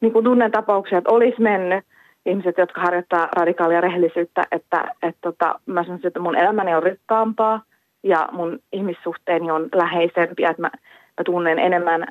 niin 0.00 0.12
kuin 0.12 0.24
tunnen 0.24 0.50
tapauksia, 0.50 0.98
että 0.98 1.12
olisi 1.12 1.42
mennyt 1.42 1.84
ihmiset, 2.26 2.58
jotka 2.58 2.80
harjoittaa 2.80 3.28
radikaalia 3.36 3.80
rehellisyyttä, 3.80 4.42
että, 4.52 4.94
että 5.02 5.20
tota, 5.20 5.60
mä 5.66 5.84
sanoisin, 5.84 6.06
että 6.06 6.20
mun 6.20 6.36
elämäni 6.36 6.74
on 6.74 6.82
rikkaampaa 6.82 7.62
ja 8.02 8.28
mun 8.32 8.58
ihmissuhteeni 8.72 9.50
on 9.50 9.68
läheisempiä, 9.74 10.50
että 10.50 10.62
mä, 10.62 10.70
mä 11.18 11.24
tunnen 11.24 11.58
enemmän 11.58 12.06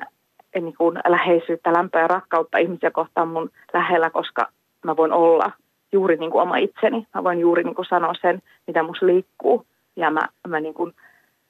niin 0.54 0.76
kuin 0.78 0.98
läheisyyttä, 1.08 1.72
lämpöä 1.72 2.02
ja 2.02 2.08
rakkautta 2.08 2.58
ihmisiä 2.58 2.90
kohtaan 2.90 3.28
mun 3.28 3.50
lähellä, 3.72 4.10
koska 4.10 4.48
mä 4.84 4.96
voin 4.96 5.12
olla 5.12 5.52
juuri 5.92 6.16
niin 6.16 6.30
kuin 6.30 6.42
oma 6.42 6.56
itseni. 6.56 7.06
Mä 7.14 7.24
voin 7.24 7.40
juuri 7.40 7.64
niin 7.64 7.74
kuin 7.74 7.86
sanoa 7.86 8.12
sen, 8.20 8.42
mitä 8.66 8.82
musta 8.82 9.06
liikkuu 9.06 9.66
ja 9.96 10.10
mä, 10.10 10.20
mä 10.48 10.60
niin 10.60 10.74
kuin 10.74 10.94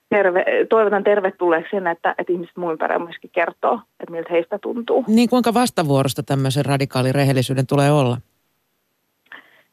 terve, 0.09 0.45
toivotan 0.69 1.05
tervetulleeksi 1.05 1.71
sen, 1.71 1.87
että, 1.87 2.15
että 2.19 2.33
ihmiset 2.33 2.57
muun 2.57 2.73
ympärillä 2.73 3.05
myöskin 3.05 3.31
kertoo, 3.31 3.81
että 4.01 4.13
miltä 4.13 4.29
heistä 4.31 4.59
tuntuu. 4.59 5.05
Niin 5.09 5.29
kuinka 5.29 5.55
vastavuorosta 5.55 6.23
tämmöisen 6.23 6.65
radikaalin 6.65 7.15
rehellisyyden 7.15 7.67
tulee 7.67 7.93
olla? 7.93 8.17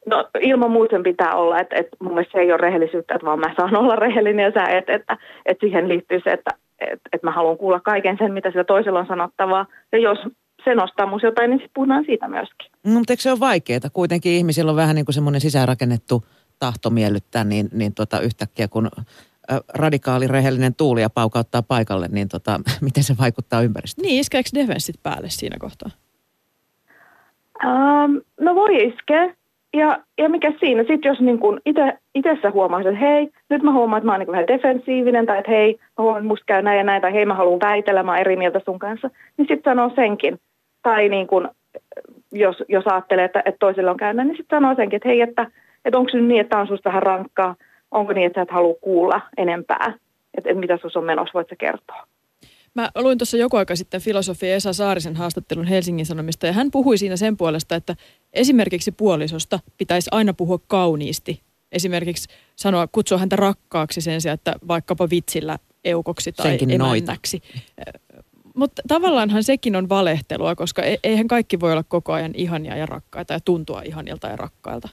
No 0.06 0.30
ilman 0.40 0.72
muuta 0.72 0.92
sen 0.92 1.04
pitää 1.04 1.36
olla, 1.36 1.60
että, 1.60 1.76
että 1.76 1.98
mun 2.00 2.14
mielestä 2.14 2.32
se 2.32 2.40
ei 2.40 2.52
ole 2.52 2.58
rehellisyyttä, 2.58 3.16
että 3.16 3.26
vaan 3.26 3.40
mä 3.40 3.54
saan 3.58 3.76
olla 3.76 3.96
rehellinen 3.96 4.44
ja 4.44 4.52
sä 4.52 4.78
et, 4.78 4.90
että, 4.90 5.18
että 5.46 5.66
siihen 5.66 5.88
liittyy 5.88 6.22
se, 6.24 6.30
että, 6.32 6.52
että, 6.80 7.10
että 7.14 7.28
mä 7.28 7.32
haluan 7.32 7.58
kuulla 7.58 7.80
kaiken 7.80 8.18
sen, 8.20 8.34
mitä 8.34 8.50
sillä 8.50 8.64
toisella 8.64 9.00
on 9.00 9.08
sanottavaa. 9.08 9.66
Ja 9.92 9.98
jos 9.98 10.18
se 10.64 10.76
nostaa 10.76 11.06
mun 11.06 11.20
jotain, 11.24 11.50
niin 11.50 11.60
sitten 11.60 11.74
puhutaan 11.74 12.06
siitä 12.06 12.28
myöskin. 12.28 12.72
No, 12.86 12.92
mutta 12.94 13.14
eikö 13.14 13.22
se 13.22 13.32
ole 13.32 13.40
vaikeaa? 13.40 13.90
Kuitenkin 13.94 14.32
ihmisillä 14.32 14.72
on 14.72 14.76
vähän 14.76 14.96
niin 14.96 15.06
kuin 15.06 15.14
semmoinen 15.14 15.42
sisäänrakennettu 15.42 16.24
tahto 16.60 16.90
miellyttää, 16.90 17.44
niin, 17.44 17.70
niin 17.74 17.94
tota 17.94 18.20
yhtäkkiä 18.20 18.68
kun 18.68 18.90
radikaali 19.74 20.28
rehellinen 20.28 20.76
tuulia 20.76 21.10
paukauttaa 21.10 21.62
paikalle, 21.62 22.08
niin 22.12 22.30
tota, 22.30 22.60
miten 22.82 23.04
se 23.04 23.16
vaikuttaa 23.20 23.62
ympäristöön? 23.62 24.04
Niin, 24.04 24.20
iskeekö 24.20 24.50
defenssit 24.56 24.96
päälle 25.04 25.30
siinä 25.30 25.58
kohtaa? 25.60 25.90
Um, 27.64 28.22
no 28.40 28.56
voi 28.56 28.88
iskeä. 28.88 29.36
Ja, 29.76 30.00
ja 30.18 30.30
mikä 30.30 30.54
siinä? 30.60 30.84
Sitten 30.84 31.10
jos 31.10 31.20
niin 31.20 31.40
kun 31.40 31.62
ite, 31.66 31.98
huomaa, 32.54 32.80
että 32.80 32.92
hei, 32.92 33.30
nyt 33.50 33.64
mä 33.64 33.72
huomaan, 33.72 33.98
että 33.98 34.06
mä 34.06 34.12
oon 34.12 34.20
niin 34.20 34.32
vähän 34.32 34.48
defensiivinen, 34.48 35.26
tai 35.26 35.40
että 35.40 35.52
hei, 35.52 35.74
mä 35.74 36.04
huomaan, 36.04 36.22
että 36.22 36.28
musta 36.28 36.46
käy 36.46 36.62
näin 36.62 36.78
ja 36.78 36.84
näin, 36.84 37.02
tai 37.02 37.14
hei, 37.14 37.26
mä 37.26 37.34
haluan 37.34 37.60
väitellä, 37.60 38.04
mä 38.04 38.18
eri 38.18 38.36
mieltä 38.36 38.62
sun 38.66 38.80
kanssa, 38.80 39.10
niin 39.38 39.48
sitten 39.48 39.72
sanoo 39.72 39.92
senkin. 39.96 40.40
Tai 40.84 41.10
niin 41.10 41.28
kun, 41.28 41.50
jos, 42.32 42.64
jos 42.70 42.88
ajattelee, 42.88 43.26
että, 43.26 43.42
että 43.46 43.60
toisella 43.60 43.92
on 43.92 43.98
käynyt, 43.98 44.28
niin 44.28 44.38
sitten 44.38 44.58
sanoo 44.58 44.76
senkin, 44.76 44.98
että 44.98 45.10
hei, 45.10 45.22
että, 45.22 45.48
että 45.86 45.98
onko 45.98 46.12
se 46.12 46.18
nyt 46.18 46.28
niin, 46.28 46.42
että 46.42 46.58
on 46.58 46.68
susta 46.68 46.90
vähän 46.90 47.04
rankkaa, 47.04 47.56
onko 47.92 48.14
niin, 48.14 48.28
että 48.28 48.38
sä 48.38 48.42
et 48.44 48.52
halua 48.52 48.76
kuulla 48.82 49.22
enempää, 49.38 49.94
että, 50.38 50.50
että 50.50 50.60
mitä 50.60 50.78
sus 50.78 50.98
on 50.98 51.04
menossa, 51.04 51.34
voit 51.34 51.50
sä 51.50 51.56
kertoa. 51.56 52.08
Mä 52.76 52.90
luin 52.96 53.18
tuossa 53.18 53.38
joku 53.38 53.58
aika 53.58 53.76
sitten 53.76 54.02
filosofi 54.02 54.52
Esa 54.52 54.74
Saarisen 54.74 55.16
haastattelun 55.16 55.66
Helsingin 55.66 56.06
Sanomista 56.06 56.48
ja 56.48 56.54
hän 56.54 56.72
puhui 56.72 56.98
siinä 56.98 57.16
sen 57.16 57.38
puolesta, 57.38 57.76
että 57.76 57.96
esimerkiksi 58.34 58.92
puolisosta 58.92 59.60
pitäisi 59.78 60.10
aina 60.12 60.34
puhua 60.34 60.60
kauniisti. 60.68 61.42
Esimerkiksi 61.72 62.30
sanoa, 62.56 62.88
kutsua 62.92 63.18
häntä 63.18 63.36
rakkaaksi 63.36 64.02
sen 64.02 64.22
sijaan, 64.22 64.34
että 64.34 64.56
vaikkapa 64.68 65.10
vitsillä 65.10 65.58
eukoksi 65.86 66.32
tai 66.32 66.46
Senkin 66.46 66.72
emännäksi. 66.72 67.42
Mutta 68.56 68.82
tavallaanhan 68.88 69.44
sekin 69.44 69.76
on 69.76 69.90
valehtelua, 69.90 70.56
koska 70.56 70.84
e- 70.84 70.98
eihän 71.04 71.28
kaikki 71.28 71.60
voi 71.60 71.72
olla 71.72 71.84
koko 71.88 72.14
ajan 72.14 72.32
ihania 72.36 72.78
ja 72.78 72.86
rakkaita 72.86 73.34
ja 73.34 73.40
tuntua 73.40 73.82
ihanilta 73.82 74.28
ja 74.28 74.36
rakkailta. 74.36 74.90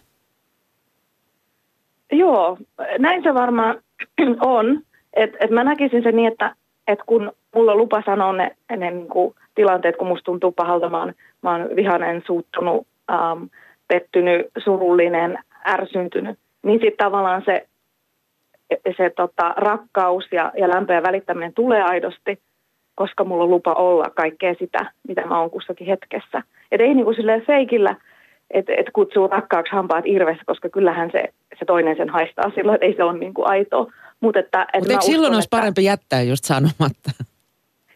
Joo, 2.12 2.58
näin 2.98 3.22
se 3.22 3.34
varmaan 3.34 3.82
on. 4.40 4.82
Et, 5.12 5.30
et 5.40 5.50
mä 5.50 5.64
näkisin 5.64 6.02
sen 6.02 6.16
niin, 6.16 6.32
että 6.32 6.56
et 6.86 6.98
kun 7.06 7.32
mulla 7.54 7.72
on 7.72 7.78
lupa 7.78 8.02
sanoa 8.06 8.32
ne, 8.32 8.56
ne 8.76 8.90
niin 8.90 9.08
kuin 9.08 9.34
tilanteet, 9.54 9.96
kun 9.96 10.08
musta 10.08 10.24
tuntuu 10.24 10.52
pahalta, 10.52 10.88
mä 10.88 10.98
oon, 10.98 11.12
mä 11.42 11.50
oon 11.50 11.76
vihainen, 11.76 12.22
suuttunut, 12.26 12.86
ähm, 13.12 13.42
pettynyt, 13.88 14.46
surullinen, 14.64 15.38
ärsyntynyt, 15.66 16.38
niin 16.62 16.80
sitten 16.80 17.06
tavallaan 17.06 17.42
se, 17.44 17.66
se 18.96 19.10
tota, 19.16 19.54
rakkaus 19.56 20.24
ja, 20.32 20.52
ja 20.58 20.68
lämpö 20.68 20.92
ja 20.92 21.02
välittäminen 21.02 21.54
tulee 21.54 21.82
aidosti, 21.82 22.38
koska 22.94 23.24
mulla 23.24 23.44
on 23.44 23.50
lupa 23.50 23.72
olla 23.72 24.04
kaikkea 24.14 24.54
sitä, 24.58 24.92
mitä 25.08 25.26
mä 25.26 25.40
oon 25.40 25.50
kussakin 25.50 25.86
hetkessä. 25.86 26.42
Et 26.72 26.80
ei 26.80 26.94
niin 26.94 27.04
kuin 27.04 27.16
silleen 27.16 27.46
feikillä, 27.46 27.96
että 28.50 28.72
et 28.76 28.86
kutsuu 28.92 29.28
rakkaaksi 29.28 29.72
hampaat 29.72 30.06
irvessä, 30.06 30.42
koska 30.46 30.68
kyllähän 30.68 31.10
se, 31.12 31.22
se 31.58 31.64
toinen 31.64 31.96
sen 31.96 32.08
haistaa 32.08 32.50
silloin, 32.54 32.74
että 32.74 32.86
ei 32.86 32.96
se 32.96 33.04
ole 33.04 33.18
niin 33.18 33.34
kuin 33.34 33.48
aito. 33.48 33.90
Mutta 34.20 34.40
että, 34.40 34.66
eikö 34.74 34.88
silloin 34.88 35.02
uskon, 35.02 35.34
olisi 35.34 35.46
että- 35.46 35.56
parempi 35.56 35.84
jättää 35.84 36.22
just 36.22 36.44
sanomatta? 36.44 37.10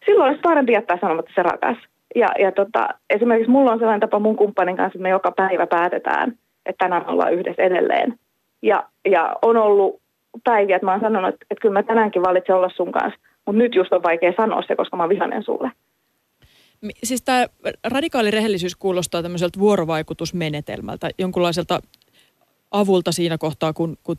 Silloin 0.06 0.28
olisi 0.28 0.40
parempi 0.42 0.72
jättää 0.72 0.98
sanomatta 1.00 1.32
se 1.34 1.42
rakas. 1.42 1.76
Ja, 2.14 2.28
ja 2.38 2.52
tota, 2.52 2.88
esimerkiksi 3.10 3.50
mulla 3.50 3.72
on 3.72 3.78
sellainen 3.78 4.00
tapa 4.00 4.18
mun 4.18 4.36
kumppanin 4.36 4.76
kanssa, 4.76 4.96
että 4.96 5.02
me 5.02 5.08
joka 5.08 5.32
päivä 5.32 5.66
päätetään, 5.66 6.38
että 6.66 6.84
tänään 6.84 7.06
ollaan 7.06 7.34
yhdessä 7.34 7.62
edelleen. 7.62 8.18
Ja, 8.62 8.88
ja 9.10 9.36
on 9.42 9.56
ollut 9.56 10.00
päiviä, 10.44 10.76
että 10.76 10.86
mä 10.86 10.92
oon 10.92 11.00
sanonut, 11.00 11.34
että, 11.34 11.46
että 11.50 11.62
kyllä 11.62 11.72
mä 11.72 11.82
tänäänkin 11.82 12.22
valitsen 12.22 12.56
olla 12.56 12.70
sun 12.76 12.92
kanssa, 12.92 13.20
mutta 13.46 13.58
nyt 13.58 13.74
just 13.74 13.92
on 13.92 14.02
vaikea 14.02 14.32
sanoa 14.36 14.62
se, 14.66 14.76
koska 14.76 14.96
mä 14.96 15.02
oon 15.02 15.10
vihainen 15.10 15.42
sulle. 15.42 15.70
Siis 17.04 17.22
tämä 17.22 17.46
radikaali 17.84 18.30
rehellisyys 18.30 18.76
kuulostaa 18.76 19.22
tämmöiseltä 19.22 19.58
vuorovaikutusmenetelmältä, 19.58 21.10
jonkunlaiselta 21.18 21.80
avulta 22.70 23.12
siinä 23.12 23.38
kohtaa, 23.38 23.72
kun, 23.72 23.96
kun, 24.02 24.16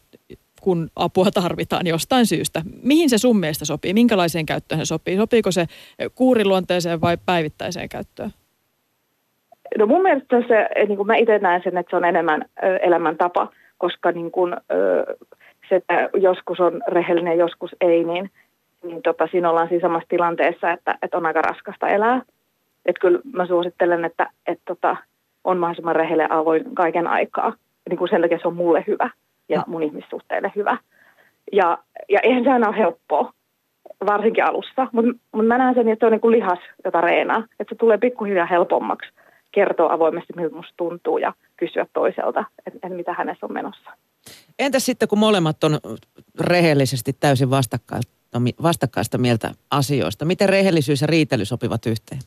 kun 0.62 0.90
apua 0.96 1.32
tarvitaan 1.34 1.88
jostain 1.88 2.26
syystä. 2.26 2.62
Mihin 2.84 3.10
se 3.10 3.18
sun 3.18 3.40
mielestä 3.40 3.66
sopii? 3.66 3.94
Minkälaiseen 3.94 4.46
käyttöön 4.46 4.80
se 4.80 4.86
sopii? 4.86 5.18
Sopiiko 5.18 5.52
se 5.52 5.66
kuuriluonteeseen 6.16 7.02
vai 7.02 7.18
päivittäiseen 7.26 7.90
käyttöön? 7.90 8.32
No 9.78 9.86
mun 9.86 10.02
mielestä 10.02 10.42
se, 10.48 10.86
niin 10.88 10.98
kuin 10.98 11.08
mä 11.08 11.16
itse 11.16 11.40
näen 11.40 11.62
sen, 11.64 11.78
että 11.78 11.90
se 11.90 11.96
on 11.96 12.06
enemmän 12.06 12.46
elämäntapa, 12.82 13.52
koska 13.78 14.12
niin 14.12 14.32
kuin, 14.32 14.56
se, 15.70 15.76
että 15.76 16.10
joskus 16.14 16.60
on 16.60 16.82
rehellinen, 16.88 17.38
joskus 17.38 17.76
ei, 17.82 18.04
niin, 18.04 18.32
niin 18.84 19.02
tota, 19.02 19.28
siinä 19.32 19.50
ollaan 19.50 19.68
siinä 19.68 19.88
samassa 19.88 20.10
tilanteessa, 20.10 20.72
että, 20.72 20.98
että 21.02 21.18
on 21.18 21.26
aika 21.26 21.42
raskasta 21.42 21.88
elää. 21.88 22.22
Että 22.86 23.00
kyllä 23.00 23.20
mä 23.34 23.48
suosittelen, 23.48 24.06
että, 24.06 24.30
että 24.48 24.64
tota, 24.66 24.96
on 25.44 25.58
mahdollisimman 25.58 25.96
rehellinen 25.96 26.32
avoin 26.32 26.76
kaiken 26.76 27.08
aikaa. 27.08 27.54
Niin 27.90 27.98
kuin 27.98 28.10
sen 28.10 28.22
takia 28.22 28.40
se 28.42 28.48
on 28.48 28.56
mulle 28.56 28.84
hyvä 28.88 29.10
ja 29.50 29.64
mun 29.68 29.84
ihmissuhteille 29.84 30.52
hyvä. 30.56 30.78
Ja, 31.52 31.78
ja 32.10 32.20
eihän 32.24 32.44
se 32.44 32.50
aina 32.50 32.68
ole 32.68 32.78
helppoa, 32.78 33.34
varsinkin 34.06 34.46
alussa. 34.46 34.88
Mutta 34.92 35.12
mut 35.32 35.48
mä 35.48 35.58
näen 35.58 35.76
sen, 35.76 35.90
että 35.90 36.04
se 36.04 36.06
on 36.06 36.12
niin 36.12 36.22
kuin 36.22 36.32
lihas, 36.32 36.60
jota 36.86 37.02
reenaa. 37.02 37.44
Että 37.60 37.76
se 37.76 37.80
tulee 37.80 37.98
pikkuhiljaa 37.98 38.46
helpommaksi 38.46 39.10
kertoa 39.52 39.94
avoimesti, 39.94 40.34
miltä 40.36 40.56
musta 40.56 40.74
tuntuu 40.78 41.18
ja 41.18 41.34
kysyä 41.58 41.86
toiselta, 41.94 42.46
että, 42.66 42.80
että 42.84 42.98
mitä 42.98 43.14
hänessä 43.14 43.46
on 43.46 43.54
menossa. 43.54 43.92
Entäs 44.60 44.86
sitten, 44.86 45.08
kun 45.08 45.20
molemmat 45.20 45.64
on 45.64 45.80
rehellisesti 46.40 47.14
täysin 47.14 47.50
vastakkaista, 47.50 48.14
vastakkaista 48.64 49.18
mieltä 49.18 49.52
asioista? 49.72 50.26
Miten 50.26 50.50
rehellisyys 50.50 51.02
ja 51.02 51.08
riitely 51.08 51.46
sopivat 51.46 51.86
yhteen? 51.86 52.22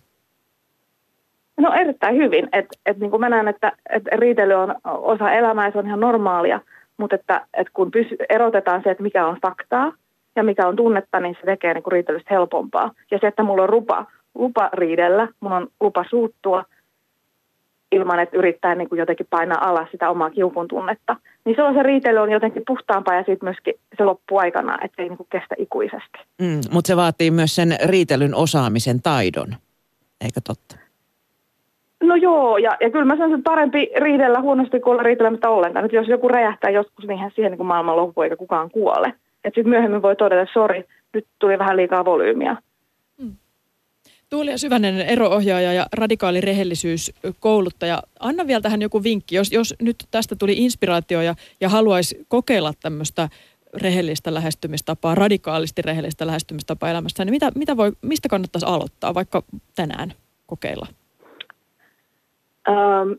No 1.61 1.73
erittäin 1.73 2.17
hyvin. 2.17 2.49
Et, 2.53 2.67
et 2.87 2.99
niin 2.99 3.11
kuin 3.11 3.21
mä 3.21 3.29
näen, 3.29 3.49
että 3.49 3.73
et 3.91 4.03
riitely 4.13 4.55
on 4.55 4.75
osa 4.85 5.33
elämää 5.33 5.67
ja 5.67 5.73
se 5.73 5.79
on 5.79 5.87
ihan 5.87 6.01
normaalia, 6.01 6.61
mutta 7.01 7.17
että, 7.17 7.47
et 7.55 7.67
kun 7.73 7.91
pysy, 7.91 8.17
erotetaan 8.29 8.83
se, 8.85 8.91
että 8.91 9.03
mikä 9.03 9.27
on 9.27 9.39
faktaa 9.43 9.93
ja 10.37 10.43
mikä 10.43 10.69
on 10.69 10.77
tunnetta, 10.77 11.21
niin 11.21 11.37
se 11.41 11.47
tekee 11.47 11.75
niin 11.75 11.93
riitelystä 11.93 12.35
helpompaa. 12.35 12.91
Ja 13.11 13.19
se, 13.21 13.27
että 13.27 13.43
mulla 13.43 13.63
on 13.63 13.71
lupa, 13.71 14.07
lupa 14.35 14.71
riidellä, 14.73 15.29
mulla 15.41 15.57
on 15.57 15.69
lupa 15.81 16.05
suuttua 16.11 16.65
ilman, 17.93 18.21
että 18.21 18.37
yrittää 18.37 18.75
niin 18.75 18.89
kuin 18.89 18.99
jotenkin 18.99 19.27
painaa 19.31 19.69
alas 19.69 19.89
sitä 19.91 20.11
omaa 20.11 20.31
kiukun 20.31 20.69
tunnetta, 20.69 21.17
niin 21.45 21.57
silloin 21.57 21.75
se 21.75 21.83
riitely 21.83 22.19
on 22.19 22.31
jotenkin 22.31 22.63
puhtaampaa 22.67 23.15
ja 23.15 23.21
sitten 23.21 23.47
myöskin 23.47 23.75
se 23.99 24.05
loppuu 24.05 24.39
aikana, 24.39 24.79
että 24.85 25.03
ei 25.03 25.09
niin 25.09 25.17
kuin 25.17 25.27
kestä 25.31 25.55
ikuisesti. 25.59 26.19
Mm, 26.43 26.61
mutta 26.73 26.89
se 26.89 26.97
vaatii 26.97 27.31
myös 27.31 27.57
sen 27.57 27.77
riitelyn 27.85 28.35
osaamisen 28.35 29.03
taidon, 29.03 29.57
eikö 30.21 30.41
totta? 30.47 30.90
No 32.03 32.15
joo, 32.15 32.59
ja, 32.59 32.77
ja 32.81 32.91
kyllä 32.91 33.05
mä 33.05 33.17
sanon, 33.17 33.39
että 33.39 33.51
parempi 33.51 33.91
riidellä 33.97 34.41
huonosti 34.41 34.81
kuin 34.81 34.93
olla 34.93 35.03
riitelemättä 35.03 35.49
ollenkaan. 35.49 35.83
Nyt 35.83 35.93
jos 35.93 36.09
joku 36.09 36.29
räjähtää 36.29 36.71
joskus, 36.71 37.07
niin 37.07 37.31
siihen 37.35 37.53
niin 37.53 37.67
maailman 37.67 37.97
loppu 37.97 38.23
eikä 38.23 38.37
kukaan 38.37 38.71
kuole. 38.71 39.09
Että 39.45 39.49
sitten 39.49 39.69
myöhemmin 39.69 40.03
voi 40.03 40.17
todeta, 40.17 40.53
sori, 40.53 40.85
nyt 41.15 41.27
tuli 41.39 41.59
vähän 41.59 41.77
liikaa 41.77 42.05
volyymiä. 42.05 42.57
Tuuli 44.31 44.51
ja 44.51 44.59
Syvänen 44.59 45.01
eroohjaaja 45.01 45.73
ja 45.73 45.87
radikaali 45.93 46.41
rehellisyyskouluttaja. 46.41 48.03
Anna 48.21 48.47
vielä 48.47 48.61
tähän 48.61 48.83
joku 48.83 49.03
vinkki, 49.03 49.37
jos, 49.37 49.53
jos 49.53 49.75
nyt 49.83 49.97
tästä 50.11 50.37
tuli 50.37 50.53
inspiraatio 50.53 51.23
ja, 51.23 51.35
ja 51.61 51.69
haluaisi 51.69 52.25
kokeilla 52.29 52.73
tämmöistä 52.83 53.29
rehellistä 53.75 54.35
lähestymistapaa, 54.35 55.15
radikaalisti 55.15 55.83
rehellistä 55.83 56.27
lähestymistapaa 56.27 56.91
elämässä, 56.91 57.25
niin 57.25 57.35
mitä, 57.35 57.53
mitä 57.55 57.77
voi, 57.77 57.93
mistä 58.03 58.29
kannattaisi 58.29 58.67
aloittaa 58.67 59.15
vaikka 59.15 59.43
tänään 59.75 60.13
kokeilla? 60.47 60.87
Ähm, 62.69 63.11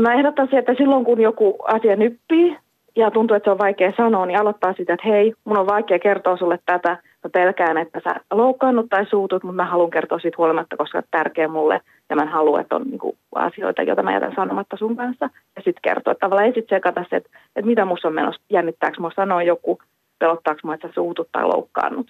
mä 0.00 0.14
ehdottaisin, 0.14 0.58
että 0.58 0.74
silloin 0.74 1.04
kun 1.04 1.20
joku 1.20 1.56
asia 1.64 1.96
nyppii 1.96 2.56
ja 2.96 3.10
tuntuu, 3.10 3.36
että 3.36 3.46
se 3.46 3.50
on 3.50 3.58
vaikea 3.58 3.92
sanoa, 3.96 4.26
niin 4.26 4.38
aloittaa 4.38 4.72
sitä, 4.72 4.94
että 4.94 5.08
hei, 5.08 5.34
mun 5.44 5.58
on 5.58 5.66
vaikea 5.66 5.98
kertoa 5.98 6.36
sulle 6.36 6.58
tätä. 6.66 6.90
Mä 7.24 7.30
pelkään, 7.32 7.78
että 7.78 8.00
sä 8.04 8.14
loukkaannut 8.30 8.86
tai 8.90 9.06
suutut, 9.06 9.42
mutta 9.42 9.56
mä 9.56 9.70
haluan 9.70 9.90
kertoa 9.90 10.18
siitä 10.18 10.36
huolimatta, 10.38 10.76
koska 10.76 10.98
on 10.98 11.04
tärkeä 11.10 11.48
mulle 11.48 11.80
ja 12.10 12.16
mä 12.16 12.22
en 12.22 12.28
halua, 12.28 12.60
että 12.60 12.76
on 12.76 12.82
niinku 12.82 13.16
asioita, 13.34 13.82
joita 13.82 14.02
mä 14.02 14.12
jätän 14.12 14.34
sanomatta 14.36 14.76
sun 14.76 14.96
kanssa. 14.96 15.30
Ja 15.56 15.62
sitten 15.64 15.82
kertoa, 15.82 16.12
että 16.12 16.20
tavallaan 16.20 16.46
ei 16.46 16.54
sitten 16.54 16.76
sekata 16.76 17.04
se, 17.10 17.16
että, 17.16 17.30
että 17.56 17.66
mitä 17.68 17.84
musta 17.84 18.08
on 18.08 18.14
menossa, 18.14 18.42
jännittääkö 18.50 19.00
mua 19.00 19.10
sanoa 19.16 19.42
joku, 19.42 19.78
pelottaako 20.18 20.60
mua, 20.64 20.74
että 20.74 20.88
sä 20.88 20.94
suutut 20.94 21.28
tai 21.32 21.44
loukkaannut. 21.44 22.06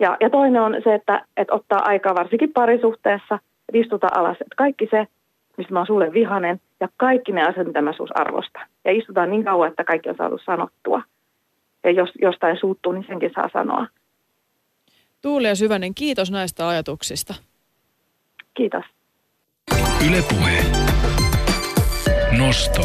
Ja, 0.00 0.16
ja 0.20 0.30
toinen 0.30 0.62
on 0.62 0.76
se, 0.84 0.94
että, 0.94 1.24
että 1.36 1.54
ottaa 1.54 1.82
aikaa 1.84 2.14
varsinkin 2.14 2.52
parisuhteessa, 2.52 3.34
että 3.34 3.78
istuta 3.78 4.08
alas, 4.14 4.36
että 4.40 4.56
kaikki 4.56 4.88
se, 4.90 5.06
mistä 5.56 5.72
mä 5.72 5.78
oon 5.78 5.86
sulle 5.86 6.12
vihanen, 6.12 6.60
ja 6.80 6.88
kaikki 6.96 7.32
ne 7.32 7.42
asiat, 7.42 7.66
mitä 7.66 7.82
mä 7.82 7.92
sus 7.92 8.10
arvostan. 8.14 8.66
Ja 8.84 8.92
istutaan 8.92 9.30
niin 9.30 9.44
kauan, 9.44 9.68
että 9.68 9.84
kaikki 9.84 10.08
on 10.08 10.16
saatu 10.18 10.38
sanottua. 10.44 11.02
Ja 11.84 11.90
jos 11.90 12.08
jostain 12.22 12.56
suuttuu, 12.60 12.92
niin 12.92 13.04
senkin 13.06 13.30
saa 13.34 13.48
sanoa. 13.52 13.86
Tuuli 15.22 15.48
ja 15.48 15.54
Syvänen, 15.54 15.94
kiitos 15.94 16.30
näistä 16.30 16.68
ajatuksista. 16.68 17.34
Kiitos. 18.54 18.84
Ylepuhe. 20.08 20.62
Nosto. 22.38 22.82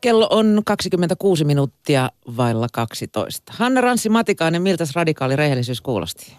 Kello 0.00 0.26
on 0.30 0.62
26 0.64 1.44
minuuttia 1.44 2.08
vailla 2.36 2.66
12. 2.72 3.52
Hanna 3.56 3.80
Ranssi 3.80 4.08
Matikainen, 4.08 4.62
miltä 4.62 4.84
radikaali 4.94 5.36
rehellisyys 5.36 5.80
kuulosti? 5.80 6.36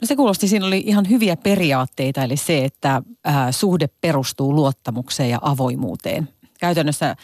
No 0.00 0.06
se 0.06 0.16
kuulosti, 0.16 0.48
siinä 0.48 0.66
oli 0.66 0.82
ihan 0.86 1.08
hyviä 1.10 1.36
periaatteita, 1.36 2.22
eli 2.22 2.36
se, 2.36 2.64
että 2.64 3.02
ää, 3.24 3.52
suhde 3.52 3.88
perustuu 4.00 4.54
luottamukseen 4.54 5.30
ja 5.30 5.38
avoimuuteen. 5.42 6.28
Käytännössä 6.60 7.16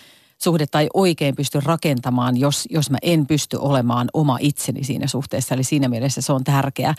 suhdetta 0.43 0.81
ei 0.81 0.89
oikein 0.95 1.37
pysty 1.37 1.61
rakentamaan, 1.61 2.37
jos, 2.37 2.69
jos 2.71 2.91
mä 2.91 2.99
en 3.03 3.27
pysty 3.27 3.57
olemaan 3.57 4.09
oma 4.13 4.39
itseni 4.41 4.85
siinä 4.85 5.07
suhteessa. 5.07 5.55
Eli 5.55 5.65
siinä 5.65 5.89
mielessä 5.89 6.21
se 6.21 6.33
on 6.33 6.45
tärkeää. 6.45 6.95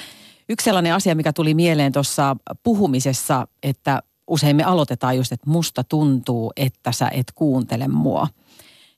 Yksi 0.49 0.65
sellainen 0.65 0.93
asia, 0.93 1.15
mikä 1.15 1.34
tuli 1.34 1.53
mieleen 1.53 1.91
tuossa 1.91 2.36
puhumisessa, 2.63 3.47
että 3.63 4.03
usein 4.28 4.55
me 4.55 4.63
aloitetaan 4.63 5.17
just, 5.17 5.32
että 5.32 5.49
musta 5.49 5.84
tuntuu, 5.84 6.51
että 6.55 6.91
sä 6.91 7.09
et 7.13 7.32
kuuntele 7.36 7.88
mua– 7.88 8.28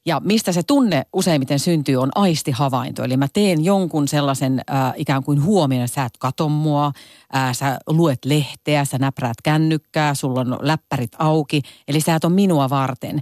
ja 0.06 0.22
mistä 0.24 0.52
se 0.52 0.64
tunne 0.64 1.06
useimmiten 1.14 1.60
syntyy 1.60 1.96
on 1.96 2.12
aistihavainto. 2.16 3.04
Eli 3.04 3.18
mä 3.18 3.28
teen 3.34 3.66
jonkun 3.66 4.08
sellaisen 4.08 4.62
äh, 4.72 4.94
ikään 4.96 5.24
kuin 5.24 5.44
huomioon, 5.44 5.88
sä 5.88 6.04
et 6.04 6.18
kato 6.20 6.50
mua, 6.50 6.92
äh, 7.36 7.54
sä 7.54 7.80
luet 7.88 8.26
lehteä, 8.26 8.86
sä 8.86 8.98
näpräät 8.98 9.42
kännykkää, 9.44 10.14
sulla 10.14 10.40
on 10.40 10.58
läppärit 10.62 11.12
auki. 11.20 11.62
Eli 11.88 12.02
sä 12.02 12.16
et 12.16 12.26
ole 12.26 12.34
minua 12.34 12.70
varten. 12.70 13.22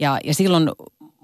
Ja, 0.00 0.18
ja 0.24 0.34
silloin 0.34 0.70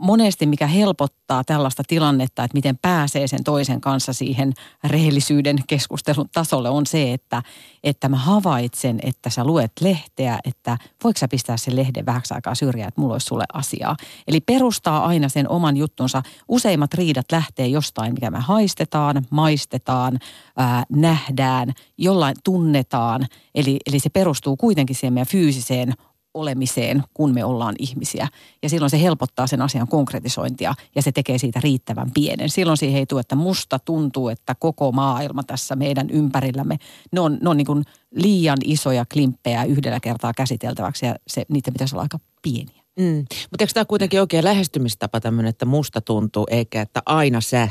monesti 0.01 0.47
mikä 0.47 0.67
helpottaa 0.67 1.45
tällaista 1.45 1.83
tilannetta, 1.89 2.45
että 2.45 2.55
miten 2.55 2.79
pääsee 2.83 3.27
sen 3.27 3.45
toisen 3.45 3.81
kanssa 3.81 4.13
siihen 4.13 4.53
rehellisyyden 4.85 5.59
keskustelun 5.67 6.29
tasolle 6.33 6.69
on 6.69 6.87
se, 6.87 7.13
että, 7.13 7.43
että 7.85 8.09
mä 8.09 8.17
havaitsen, 8.17 8.99
että 9.03 9.31
sä 9.31 9.45
luet 9.45 9.73
lehteä, 9.81 10.39
että 10.45 10.79
voiko 11.05 11.19
sä 11.19 11.29
pistää 11.29 11.57
sen 11.57 11.77
lehden 11.77 12.07
vähäksi 12.07 12.35
aikaa 12.35 12.55
syrjään, 12.55 12.89
että 12.89 13.01
mulla 13.01 13.15
olisi 13.15 13.27
sulle 13.27 13.45
asiaa. 13.53 13.97
Eli 14.29 14.41
perustaa 14.41 15.07
aina 15.07 15.29
sen 15.29 15.49
oman 15.49 15.77
juttunsa. 15.77 16.23
Useimmat 16.49 16.95
riidat 16.95 17.33
lähtee 17.33 17.67
jostain, 17.67 18.15
mikä 18.15 18.31
me 18.31 18.41
haistetaan, 18.41 19.27
maistetaan, 19.31 20.19
ää, 20.57 20.85
nähdään, 20.93 21.73
jollain 21.99 22.37
tunnetaan. 22.45 23.27
Eli, 23.55 23.79
eli 23.87 24.01
se 24.01 24.11
perustuu 24.11 24.57
kuitenkin 24.57 24.97
siihen 24.97 25.13
meidän 25.13 25.27
fyysiseen 25.27 25.95
olemiseen, 26.35 27.03
kun 27.15 27.35
me 27.35 27.45
ollaan 27.45 27.75
ihmisiä. 27.79 28.29
Ja 28.63 28.69
silloin 28.69 28.91
se 28.91 29.03
helpottaa 29.03 29.47
sen 29.47 29.63
asian 29.63 29.89
konkretisointia 29.89 30.75
ja 30.95 31.03
se 31.03 31.13
tekee 31.13 31.39
siitä 31.39 31.61
riittävän 31.63 32.11
pienen. 32.15 32.51
Silloin 32.51 32.77
siihen 32.77 32.99
ei 32.99 33.07
tule, 33.07 33.21
että 33.21 33.37
musta 33.37 33.79
tuntuu, 33.79 34.29
että 34.29 34.55
koko 34.55 34.93
maailma 34.93 35.43
tässä 35.43 35.77
meidän 35.77 36.11
ympärillämme, 36.11 36.77
ne 37.13 37.21
on, 37.21 37.39
ne 37.43 37.51
on 37.51 37.57
niin 37.57 37.67
kuin 37.67 37.85
liian 38.15 38.59
isoja 38.65 39.05
klimppejä 39.13 39.65
yhdellä 39.65 40.01
kertaa 40.01 40.33
käsiteltäväksi 40.37 41.07
ja 41.07 41.15
se, 41.27 41.45
niitä 41.49 41.73
pitäisi 41.73 41.95
olla 41.95 42.03
aika 42.03 42.19
pieniä. 42.43 42.81
Mm. 42.99 43.19
Mutta 43.51 43.63
eikö 43.63 43.73
tämä 43.73 43.85
kuitenkin 43.85 44.21
oikein 44.21 44.45
lähestymistapa 44.45 45.21
tämmöinen, 45.21 45.51
että 45.51 45.65
musta 45.65 46.01
tuntuu, 46.01 46.47
eikä 46.51 46.83
että 46.83 47.03
aina 47.07 47.41
sä 47.41 47.69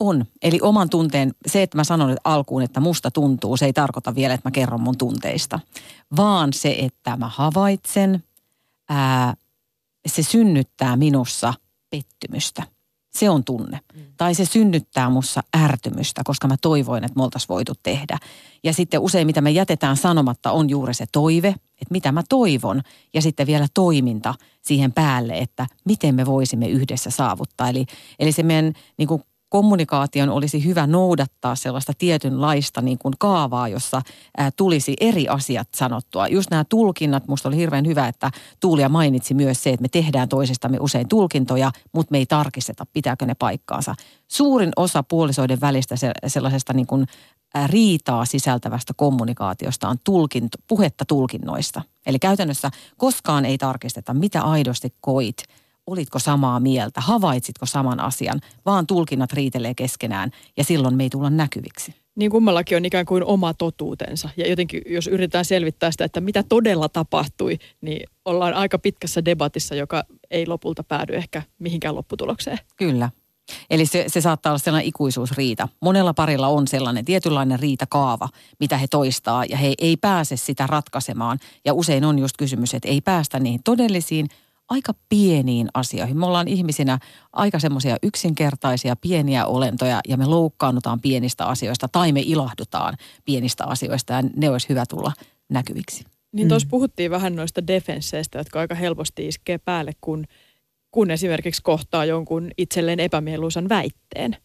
on. 0.00 0.24
Eli 0.42 0.58
oman 0.62 0.90
tunteen, 0.90 1.32
se, 1.46 1.62
että 1.62 1.76
mä 1.76 1.84
sanon 1.84 2.10
että 2.10 2.20
alkuun, 2.24 2.62
että 2.62 2.80
musta 2.80 3.10
tuntuu, 3.10 3.56
se 3.56 3.66
ei 3.66 3.72
tarkoita 3.72 4.14
vielä, 4.14 4.34
että 4.34 4.48
mä 4.48 4.52
kerron 4.52 4.80
mun 4.80 4.98
tunteista. 4.98 5.60
Vaan 6.16 6.52
se, 6.52 6.76
että 6.78 7.16
mä 7.16 7.30
havaitsen, 7.34 8.24
ää, 8.88 9.34
se 10.06 10.22
synnyttää 10.22 10.96
minussa 10.96 11.54
pettymystä. 11.90 12.62
Se 13.14 13.30
on 13.30 13.44
tunne. 13.44 13.80
Mm. 13.94 14.02
Tai 14.16 14.34
se 14.34 14.44
synnyttää 14.44 15.10
mussa 15.10 15.42
ärtymystä, 15.56 16.22
koska 16.24 16.48
mä 16.48 16.56
toivoin, 16.62 17.04
että 17.04 17.16
me 17.16 17.22
oltaisiin 17.22 17.48
voitu 17.48 17.72
tehdä. 17.82 18.18
Ja 18.64 18.72
sitten 18.72 19.00
usein, 19.00 19.26
mitä 19.26 19.40
me 19.40 19.50
jätetään 19.50 19.96
sanomatta, 19.96 20.52
on 20.52 20.70
juuri 20.70 20.94
se 20.94 21.04
toive, 21.12 21.48
että 21.48 21.90
mitä 21.90 22.12
mä 22.12 22.22
toivon. 22.28 22.82
Ja 23.14 23.22
sitten 23.22 23.46
vielä 23.46 23.66
toiminta 23.74 24.34
siihen 24.62 24.92
päälle, 24.92 25.38
että 25.38 25.66
miten 25.84 26.14
me 26.14 26.26
voisimme 26.26 26.68
yhdessä 26.68 27.10
saavuttaa. 27.10 27.68
Eli, 27.68 27.86
eli 28.18 28.32
se 28.32 28.42
meidän 28.42 28.72
niin 28.96 29.08
kuin 29.08 29.22
kommunikaation 29.52 30.28
olisi 30.28 30.64
hyvä 30.64 30.86
noudattaa 30.86 31.54
sellaista 31.54 31.92
tietynlaista 31.98 32.82
niin 32.82 32.98
kuin 32.98 33.14
kaavaa, 33.18 33.68
jossa 33.68 34.02
ää, 34.36 34.50
tulisi 34.56 34.94
eri 35.00 35.28
asiat 35.28 35.68
sanottua. 35.76 36.28
Just 36.28 36.50
nämä 36.50 36.64
tulkinnat, 36.68 37.28
musta 37.28 37.48
oli 37.48 37.56
hirveän 37.56 37.86
hyvä, 37.86 38.08
että 38.08 38.30
Tuulia 38.60 38.88
mainitsi 38.88 39.34
myös 39.34 39.62
se, 39.62 39.70
että 39.70 39.82
me 39.82 39.88
tehdään 39.88 40.28
toisestamme 40.28 40.78
usein 40.80 41.08
tulkintoja, 41.08 41.70
mutta 41.94 42.10
me 42.10 42.18
ei 42.18 42.26
tarkisteta, 42.26 42.86
pitääkö 42.92 43.26
ne 43.26 43.34
paikkaansa. 43.34 43.94
Suurin 44.28 44.70
osa 44.76 45.02
puolisoiden 45.02 45.60
välistä 45.60 45.96
se, 45.96 46.12
sellaisesta 46.26 46.72
niin 46.72 46.86
kuin 46.86 47.06
riitaa 47.66 48.24
sisältävästä 48.24 48.92
kommunikaatiosta 48.96 49.88
on 49.88 49.96
tulkinto, 50.04 50.58
puhetta 50.68 51.04
tulkinnoista. 51.04 51.82
Eli 52.06 52.18
käytännössä 52.18 52.70
koskaan 52.96 53.44
ei 53.44 53.58
tarkisteta, 53.58 54.14
mitä 54.14 54.42
aidosti 54.42 54.94
koit– 55.00 55.36
olitko 55.86 56.18
samaa 56.18 56.60
mieltä, 56.60 57.00
havaitsitko 57.00 57.66
saman 57.66 58.00
asian, 58.00 58.40
vaan 58.66 58.86
tulkinnat 58.86 59.32
riitelee 59.32 59.74
keskenään 59.74 60.30
ja 60.56 60.64
silloin 60.64 60.96
me 60.96 61.02
ei 61.02 61.10
tulla 61.10 61.30
näkyviksi. 61.30 61.94
Niin 62.14 62.30
kummallakin 62.30 62.76
on 62.76 62.84
ikään 62.84 63.06
kuin 63.06 63.24
oma 63.24 63.54
totuutensa. 63.54 64.28
Ja 64.36 64.48
jotenkin, 64.48 64.82
jos 64.86 65.06
yritetään 65.06 65.44
selvittää 65.44 65.90
sitä, 65.90 66.04
että 66.04 66.20
mitä 66.20 66.42
todella 66.42 66.88
tapahtui, 66.88 67.58
niin 67.80 68.08
ollaan 68.24 68.54
aika 68.54 68.78
pitkässä 68.78 69.24
debatissa, 69.24 69.74
joka 69.74 70.04
ei 70.30 70.46
lopulta 70.46 70.84
päädy 70.84 71.14
ehkä 71.14 71.42
mihinkään 71.58 71.94
lopputulokseen. 71.94 72.58
Kyllä. 72.76 73.10
Eli 73.70 73.86
se, 73.86 74.04
se 74.06 74.20
saattaa 74.20 74.50
olla 74.52 74.58
sellainen 74.58 74.88
ikuisuusriita. 74.88 75.68
Monella 75.80 76.14
parilla 76.14 76.48
on 76.48 76.68
sellainen 76.68 77.04
tietynlainen 77.04 77.60
riitakaava, 77.60 78.28
mitä 78.60 78.78
he 78.78 78.86
toistaa, 78.86 79.44
ja 79.44 79.56
he 79.56 79.74
ei 79.78 79.96
pääse 79.96 80.36
sitä 80.36 80.66
ratkaisemaan. 80.66 81.38
Ja 81.64 81.74
usein 81.74 82.04
on 82.04 82.18
just 82.18 82.36
kysymys, 82.38 82.74
että 82.74 82.88
ei 82.88 83.00
päästä 83.00 83.40
niihin 83.40 83.62
todellisiin 83.62 84.28
aika 84.72 84.94
pieniin 85.08 85.68
asioihin. 85.74 86.18
Me 86.18 86.26
ollaan 86.26 86.48
ihmisinä 86.48 86.98
aika 87.32 87.58
semmoisia 87.58 87.96
yksinkertaisia 88.02 88.96
pieniä 88.96 89.46
olentoja 89.46 90.00
ja 90.08 90.16
me 90.16 90.26
loukkaannutaan 90.26 91.00
pienistä 91.00 91.46
asioista 91.46 91.88
tai 91.88 92.12
me 92.12 92.20
ilahdutaan 92.20 92.96
pienistä 93.24 93.64
asioista 93.64 94.12
ja 94.12 94.22
ne 94.36 94.50
olisi 94.50 94.68
hyvä 94.68 94.84
tulla 94.88 95.12
näkyviksi. 95.48 96.04
Niin 96.32 96.48
tuossa 96.48 96.66
mm. 96.66 96.70
puhuttiin 96.70 97.10
vähän 97.10 97.36
noista 97.36 97.66
defensseistä, 97.66 98.38
jotka 98.38 98.60
aika 98.60 98.74
helposti 98.74 99.28
iskee 99.28 99.58
päälle, 99.58 99.92
kun, 100.00 100.24
kun 100.90 101.10
esimerkiksi 101.10 101.62
kohtaa 101.62 102.04
jonkun 102.04 102.50
itselleen 102.58 103.00
epämieluisan 103.00 103.68
väitteen. 103.68 104.36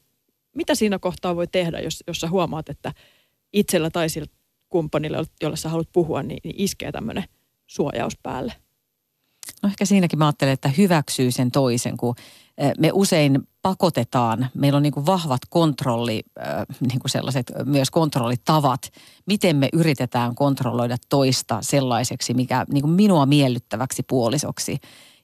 Mitä 0.55 0.75
siinä 0.75 0.99
kohtaa 0.99 1.35
voi 1.35 1.47
tehdä, 1.47 1.79
jos, 1.79 2.03
jos 2.07 2.19
sä 2.19 2.29
huomaat, 2.29 2.69
että 2.69 2.93
itsellä 3.53 3.89
tai 3.89 4.09
sillä 4.09 4.27
kumppanille, 4.69 5.17
jolle 5.41 5.57
sä 5.57 5.69
haluat 5.69 5.89
puhua, 5.93 6.23
niin, 6.23 6.39
niin 6.43 6.55
iskee 6.57 6.91
tämmöinen 6.91 7.23
suojaus 7.67 8.17
päälle? 8.23 8.53
No 9.63 9.69
ehkä 9.69 9.85
siinäkin 9.85 10.19
mä 10.19 10.25
ajattelen, 10.25 10.53
että 10.53 10.69
hyväksyy 10.77 11.31
sen 11.31 11.51
toisen, 11.51 11.97
kun 11.97 12.15
me 12.79 12.89
usein 12.93 13.47
pakotetaan, 13.61 14.47
meillä 14.53 14.77
on 14.77 14.83
niin 14.83 14.93
kuin 14.93 15.05
vahvat 15.05 15.41
kontrolli, 15.49 16.23
niin 16.79 16.99
kuin 16.99 17.11
sellaiset 17.11 17.51
myös 17.65 17.89
kontrollitavat, 17.89 18.91
miten 19.25 19.55
me 19.55 19.69
yritetään 19.73 20.35
kontrolloida 20.35 20.97
toista 21.09 21.57
sellaiseksi, 21.61 22.33
mikä 22.33 22.65
niin 22.71 22.81
kuin 22.81 22.91
minua 22.91 23.25
miellyttäväksi 23.25 24.03
puolisoksi. 24.03 24.77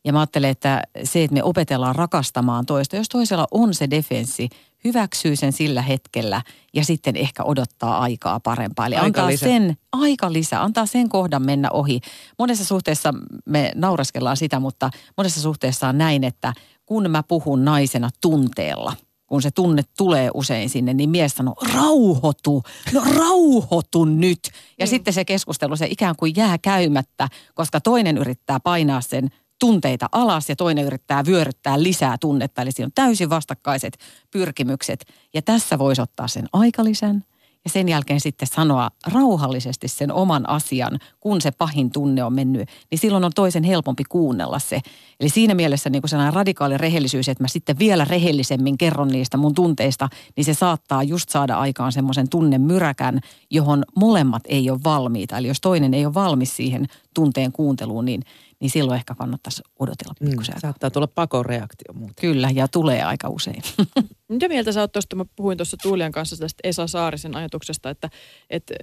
Ja 0.05 0.13
mä 0.13 0.19
ajattelen, 0.19 0.49
että 0.49 0.81
se, 1.03 1.23
että 1.23 1.33
me 1.33 1.43
opetellaan 1.43 1.95
rakastamaan 1.95 2.65
toista, 2.65 2.95
jos 2.95 3.09
toisella 3.09 3.47
on 3.51 3.73
se 3.73 3.89
defenssi, 3.89 4.49
hyväksyy 4.83 5.35
sen 5.35 5.51
sillä 5.51 5.81
hetkellä 5.81 6.41
ja 6.73 6.85
sitten 6.85 7.15
ehkä 7.15 7.43
odottaa 7.43 7.99
aikaa 7.99 8.39
parempaa. 8.39 8.87
Eli 8.87 8.95
aika 8.95 9.05
antaa 9.05 9.27
lisä. 9.27 9.45
sen, 9.45 9.77
aika 9.91 10.33
lisä, 10.33 10.63
antaa 10.63 10.85
sen 10.85 11.09
kohdan 11.09 11.45
mennä 11.45 11.69
ohi. 11.71 11.99
Monessa 12.39 12.65
suhteessa 12.65 13.13
me 13.45 13.71
nauraskellaan 13.75 14.37
sitä, 14.37 14.59
mutta 14.59 14.89
monessa 15.17 15.41
suhteessa 15.41 15.87
on 15.87 15.97
näin, 15.97 16.23
että 16.23 16.53
kun 16.85 17.11
mä 17.11 17.23
puhun 17.23 17.65
naisena 17.65 18.09
tunteella, 18.21 18.93
kun 19.27 19.41
se 19.41 19.51
tunne 19.51 19.83
tulee 19.97 20.29
usein 20.33 20.69
sinne, 20.69 20.93
niin 20.93 21.09
mies 21.09 21.35
sanoo, 21.35 21.55
rauhoitu, 21.73 22.63
no 22.93 23.03
rauhoitu 23.17 24.05
nyt. 24.05 24.39
Ja 24.79 24.85
mm. 24.85 24.89
sitten 24.89 25.13
se 25.13 25.25
keskustelu, 25.25 25.75
se 25.75 25.87
ikään 25.89 26.15
kuin 26.15 26.33
jää 26.35 26.57
käymättä, 26.57 27.27
koska 27.53 27.81
toinen 27.81 28.17
yrittää 28.17 28.59
painaa 28.59 29.01
sen 29.01 29.29
tunteita 29.59 30.09
alas 30.11 30.49
ja 30.49 30.55
toinen 30.55 30.85
yrittää 30.85 31.25
vyöryttää 31.25 31.83
lisää 31.83 32.17
tunnetta. 32.17 32.61
Eli 32.61 32.71
siinä 32.71 32.85
on 32.85 32.91
täysin 32.95 33.29
vastakkaiset 33.29 33.97
pyrkimykset. 34.31 35.05
Ja 35.33 35.41
tässä 35.41 35.79
voisi 35.79 36.01
ottaa 36.01 36.27
sen 36.27 36.45
aikalisän 36.53 37.23
ja 37.65 37.69
sen 37.69 37.89
jälkeen 37.89 38.19
sitten 38.19 38.47
sanoa 38.47 38.91
rauhallisesti 39.13 39.87
sen 39.87 40.11
oman 40.11 40.49
asian, 40.49 40.99
kun 41.19 41.41
se 41.41 41.51
pahin 41.51 41.91
tunne 41.91 42.23
on 42.23 42.33
mennyt, 42.33 42.69
niin 42.91 42.99
silloin 42.99 43.23
on 43.23 43.31
toisen 43.35 43.63
helpompi 43.63 44.03
kuunnella 44.03 44.59
se. 44.59 44.79
Eli 45.19 45.29
siinä 45.29 45.55
mielessä 45.55 45.89
niin 45.89 46.01
sellainen 46.05 46.33
radikaali 46.33 46.77
rehellisyys, 46.77 47.29
että 47.29 47.43
mä 47.43 47.47
sitten 47.47 47.79
vielä 47.79 48.05
rehellisemmin 48.05 48.77
kerron 48.77 49.07
niistä 49.07 49.37
mun 49.37 49.53
tunteista, 49.53 50.09
niin 50.37 50.45
se 50.45 50.53
saattaa 50.53 51.03
just 51.03 51.29
saada 51.29 51.59
aikaan 51.59 51.91
semmoisen 51.91 52.29
tunnemyräkän, 52.29 53.19
johon 53.51 53.83
molemmat 53.95 54.43
ei 54.45 54.69
ole 54.69 54.79
valmiita. 54.83 55.37
Eli 55.37 55.47
jos 55.47 55.61
toinen 55.61 55.93
ei 55.93 56.05
ole 56.05 56.13
valmis 56.13 56.55
siihen 56.55 56.85
tunteen 57.13 57.51
kuunteluun, 57.51 58.05
niin 58.05 58.21
niin 58.63 58.71
silloin 58.71 58.97
ehkä 58.97 59.15
kannattaisi 59.15 59.61
odotella 59.79 60.13
mm, 60.19 60.29
pikkusen. 60.29 60.55
Mm, 60.55 60.59
saattaa 60.59 60.91
tulla 60.91 61.07
pakoreaktio 61.07 61.93
muuten. 61.93 62.15
Kyllä, 62.21 62.49
ja 62.53 62.67
tulee 62.67 63.03
aika 63.03 63.29
usein. 63.29 63.63
Mitä 64.29 64.47
mieltä 64.47 64.71
sä 64.71 64.81
oot 64.81 64.91
tuosta, 64.91 65.15
mä 65.15 65.25
puhuin 65.35 65.57
tuossa 65.57 65.77
Tuulian 65.83 66.11
kanssa 66.11 66.37
tästä 66.37 66.59
Esa 66.63 66.87
Saarisen 66.87 67.35
ajatuksesta, 67.35 67.89
että, 67.89 68.09
että 68.49 68.73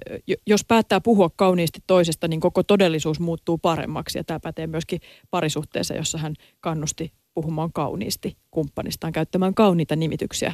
jos 0.47 0.65
päättää 0.65 1.01
puhua 1.01 1.29
kauniisti 1.35 1.79
toisesta, 1.87 2.27
niin 2.27 2.39
koko 2.39 2.63
todellisuus 2.63 3.19
muuttuu 3.19 3.57
paremmaksi. 3.57 4.17
Ja 4.17 4.23
tämä 4.23 4.39
pätee 4.39 4.67
myöskin 4.67 5.01
parisuhteeseen, 5.31 5.97
jossa 5.97 6.17
hän 6.17 6.33
kannusti 6.59 7.13
puhumaan 7.33 7.73
kauniisti 7.73 8.37
kumppanistaan, 8.51 9.13
käyttämään 9.13 9.53
kauniita 9.53 9.95
nimityksiä, 9.95 10.53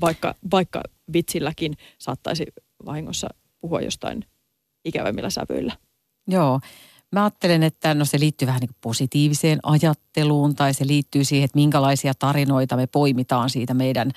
vaikka, 0.00 0.34
vaikka 0.50 0.82
vitsilläkin 1.12 1.74
saattaisi 1.98 2.46
vahingossa 2.86 3.28
puhua 3.60 3.80
jostain 3.80 4.24
ikävämmillä 4.84 5.30
sävyillä. 5.30 5.72
Joo, 6.28 6.60
Mä 7.12 7.24
ajattelen, 7.24 7.62
että 7.62 7.94
no 7.94 8.04
se 8.04 8.20
liittyy 8.20 8.46
vähän 8.46 8.60
niin 8.60 8.76
positiiviseen 8.80 9.58
ajatteluun 9.62 10.54
tai 10.54 10.74
se 10.74 10.86
liittyy 10.86 11.24
siihen, 11.24 11.44
että 11.44 11.58
minkälaisia 11.58 12.14
tarinoita 12.18 12.76
me 12.76 12.86
poimitaan 12.86 13.50
siitä 13.50 13.74
meidän 13.74 14.12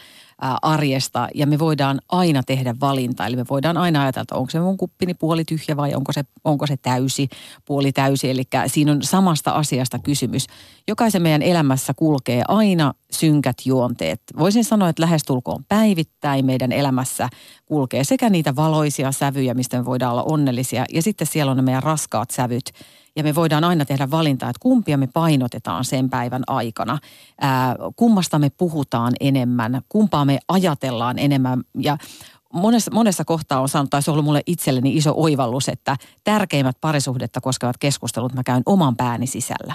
arjesta 0.62 1.28
ja 1.36 1.48
me 1.48 1.60
voidaan 1.60 2.00
aina 2.10 2.44
tehdä 2.44 2.76
valinta. 2.82 3.26
Eli 3.26 3.36
me 3.36 3.46
voidaan 3.50 3.78
aina 3.78 4.02
ajatella, 4.02 4.22
että 4.22 4.36
onko 4.36 4.50
se 4.50 4.60
mun 4.60 4.78
kuppini 4.78 5.14
puoli 5.14 5.46
tyhjä 5.46 5.78
vai 5.78 5.96
onko 5.96 6.14
se, 6.14 6.24
onko 6.44 6.68
se 6.68 6.78
täysi, 6.78 7.30
puoli 7.66 7.92
täysi. 7.92 8.30
Eli 8.30 8.44
siinä 8.68 8.92
on 8.92 9.04
samasta 9.04 9.52
asiasta 9.52 10.00
kysymys. 10.00 10.48
Jokaisen 10.88 11.22
meidän 11.22 11.42
elämässä 11.42 11.94
kulkee 11.94 12.44
aina 12.48 12.94
synkät 13.12 13.58
juonteet. 13.66 14.22
Voisin 14.38 14.64
sanoa, 14.64 14.90
että 14.90 15.02
lähestulkoon 15.02 15.66
päivittäin 15.68 16.46
meidän 16.46 16.72
elämässä 16.72 17.30
kulkee 17.66 18.04
sekä 18.04 18.30
niitä 18.30 18.56
valoisia 18.56 19.12
sävyjä, 19.12 19.54
mistä 19.54 19.78
me 19.78 19.86
voidaan 19.86 20.12
olla 20.12 20.24
onnellisia, 20.24 20.86
ja 20.94 21.02
sitten 21.02 21.28
siellä 21.28 21.52
on 21.52 21.58
ne 21.58 21.64
meidän 21.64 21.84
raskaat 21.84 22.32
sävyt, 22.32 22.72
ja 23.20 23.24
me 23.24 23.36
voidaan 23.36 23.64
aina 23.64 23.86
tehdä 23.86 24.12
valintaa, 24.12 24.50
että 24.50 24.60
kumpia 24.60 24.98
me 24.98 25.08
painotetaan 25.08 25.86
sen 25.86 26.10
päivän 26.10 26.44
aikana. 26.48 26.98
Ää, 27.42 27.76
kummasta 27.96 28.40
me 28.40 28.50
puhutaan 28.50 29.14
enemmän, 29.20 29.82
kumpaa 29.90 30.26
me 30.26 30.40
ajatellaan 30.48 31.20
enemmän 31.20 31.64
ja 31.80 31.98
monessa, 32.54 32.92
monessa 32.92 33.26
kohtaa 33.26 33.62
on 33.62 33.70
saanut, 33.70 33.90
tai 33.90 34.02
se 34.02 34.12
on 34.12 34.14
ollut 34.14 34.26
mulle 34.26 34.42
itselleni 34.46 34.98
iso 34.98 35.14
oivallus, 35.16 35.70
että 35.70 35.98
tärkeimmät 36.24 36.78
parisuhdetta 36.82 37.42
koskevat 37.42 37.78
keskustelut 37.78 38.34
mä 38.34 38.44
käyn 38.44 38.64
oman 38.66 38.96
pääni 38.96 39.28
sisällä. 39.28 39.74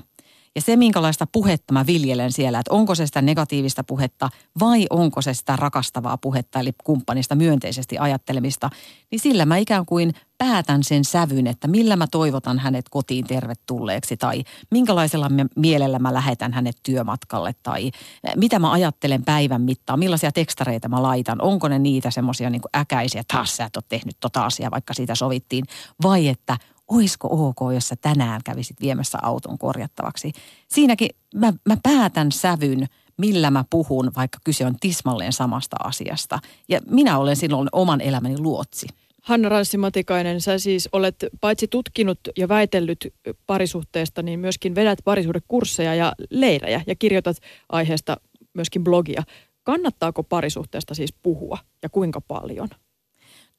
Ja 0.57 0.61
se, 0.63 0.77
minkälaista 0.77 1.27
puhetta 1.33 1.73
mä 1.73 1.87
viljelen 1.87 2.33
siellä, 2.33 2.59
että 2.59 2.75
onko 2.75 2.95
se 2.95 3.07
sitä 3.07 3.23
negatiivista 3.23 3.85
puhetta 3.85 4.31
vai 4.61 4.87
onko 4.91 5.23
se 5.23 5.35
sitä 5.35 5.57
rakastavaa 5.57 6.19
puhetta, 6.19 6.61
eli 6.61 6.73
kumppanista 6.85 7.35
myönteisesti 7.35 7.99
ajattelemista, 7.99 8.71
niin 9.11 9.21
sillä 9.21 9.47
mä 9.47 9.57
ikään 9.57 9.87
kuin 9.87 10.15
päätän 10.39 10.85
sen 10.85 11.05
sävyn, 11.05 11.47
että 11.47 11.69
millä 11.69 11.97
mä 11.97 12.07
toivotan 12.11 12.59
hänet 12.59 12.89
kotiin 12.89 13.27
tervetulleeksi 13.27 14.17
tai 14.17 14.45
minkälaisella 14.71 15.31
mielellä 15.57 15.99
mä 15.99 16.15
lähetän 16.15 16.53
hänet 16.53 16.77
työmatkalle 16.83 17.55
tai 17.63 17.91
mitä 18.37 18.59
mä 18.59 18.73
ajattelen 18.73 19.25
päivän 19.25 19.63
mittaan, 19.63 19.99
millaisia 19.99 20.33
tekstareita 20.33 20.89
mä 20.89 21.03
laitan, 21.03 21.43
onko 21.43 21.69
ne 21.69 21.79
niitä 21.79 22.11
semmoisia 22.11 22.51
niin 22.51 22.63
äkäisiä, 22.77 23.21
että 23.21 23.45
sä 23.45 23.65
et 23.65 23.77
ole 23.77 23.85
tehnyt 23.89 24.17
tota 24.21 24.45
asiaa, 24.45 24.71
vaikka 24.71 24.95
siitä 24.95 25.15
sovittiin, 25.15 25.65
vai 26.03 26.29
että 26.29 26.59
oisko 26.89 27.29
ok, 27.31 27.75
jos 27.75 27.89
sä 27.89 27.97
tänään 28.01 28.41
kävisit 28.45 28.81
viemässä 28.81 29.19
auton 29.23 29.59
korjattavaksi. 29.59 30.33
Siinäkin 30.69 31.09
mä, 31.35 31.53
mä 31.69 31.77
päätän 31.83 32.33
sävyn, 32.33 32.87
millä 33.19 33.51
mä 33.51 33.65
puhun, 33.71 34.13
vaikka 34.17 34.39
kyse 34.45 34.67
on 34.67 34.77
tismalleen 34.81 35.33
samasta 35.33 35.77
asiasta. 35.85 36.39
Ja 36.69 36.81
minä 36.91 37.19
olen 37.19 37.37
silloin 37.37 37.69
oman 37.73 38.01
elämäni 38.01 38.39
luotsi. 38.39 38.87
Hanna 39.23 39.49
Ranssi-Matikainen, 39.49 40.41
sä 40.41 40.59
siis 40.59 40.89
olet 40.93 41.17
paitsi 41.41 41.69
tutkinut 41.69 42.19
ja 42.37 42.49
väitellyt 42.49 43.15
parisuhteesta, 43.47 44.23
niin 44.23 44.41
myöskin 44.41 44.75
vedät 44.75 44.99
parisuhdekursseja 45.05 45.95
ja 45.95 46.13
leirejä 46.31 46.83
ja 46.87 46.95
kirjoitat 46.95 47.37
aiheesta 47.69 48.17
myöskin 48.55 48.85
blogia. 48.85 49.23
Kannattaako 49.63 50.23
parisuhteesta 50.23 50.95
siis 50.95 51.13
puhua 51.23 51.59
ja 51.83 51.89
kuinka 51.89 52.21
paljon? 52.21 52.69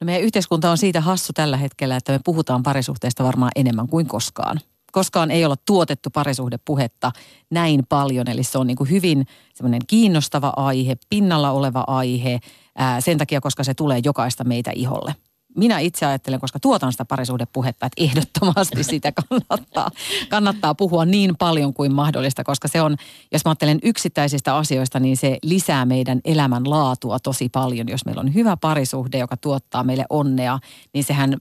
No 0.01 0.05
meidän 0.05 0.23
yhteiskunta 0.23 0.71
on 0.71 0.77
siitä 0.77 1.01
hassu 1.01 1.33
tällä 1.33 1.57
hetkellä, 1.57 1.95
että 1.95 2.11
me 2.11 2.19
puhutaan 2.25 2.63
parisuhteesta 2.63 3.23
varmaan 3.23 3.51
enemmän 3.55 3.87
kuin 3.87 4.07
koskaan. 4.07 4.59
Koskaan 4.91 5.31
ei 5.31 5.45
olla 5.45 5.55
tuotettu 5.65 6.09
parisuhdepuhetta 6.09 7.11
näin 7.49 7.85
paljon, 7.89 8.29
eli 8.29 8.43
se 8.43 8.57
on 8.57 8.67
niin 8.67 8.77
kuin 8.77 8.89
hyvin 8.89 9.25
semmoinen 9.53 9.81
kiinnostava 9.87 10.53
aihe, 10.55 10.95
pinnalla 11.09 11.51
oleva 11.51 11.83
aihe, 11.87 12.39
ää, 12.75 13.01
sen 13.01 13.17
takia, 13.17 13.41
koska 13.41 13.63
se 13.63 13.73
tulee 13.73 14.01
jokaista 14.03 14.43
meitä 14.43 14.71
iholle 14.75 15.15
minä 15.55 15.79
itse 15.79 16.05
ajattelen, 16.05 16.39
koska 16.39 16.59
tuotan 16.59 16.91
sitä 16.91 17.05
parisuhdepuhetta, 17.05 17.85
että 17.85 18.03
ehdottomasti 18.03 18.83
sitä 18.93 19.11
kannattaa, 19.11 19.91
kannattaa 20.29 20.75
puhua 20.75 21.05
niin 21.05 21.37
paljon 21.37 21.73
kuin 21.73 21.93
mahdollista, 21.93 22.43
koska 22.43 22.67
se 22.67 22.81
on, 22.81 22.95
jos 23.31 23.45
mä 23.45 23.49
ajattelen 23.49 23.79
yksittäisistä 23.83 24.55
asioista, 24.55 24.99
niin 24.99 25.17
se 25.17 25.37
lisää 25.43 25.85
meidän 25.85 26.21
elämän 26.25 26.69
laatua 26.69 27.19
tosi 27.19 27.49
paljon. 27.49 27.89
Jos 27.89 28.05
meillä 28.05 28.19
on 28.19 28.33
hyvä 28.33 28.57
parisuhde, 28.57 29.17
joka 29.17 29.37
tuottaa 29.37 29.83
meille 29.83 30.05
onnea, 30.09 30.59
niin 30.93 31.03
sehän 31.03 31.37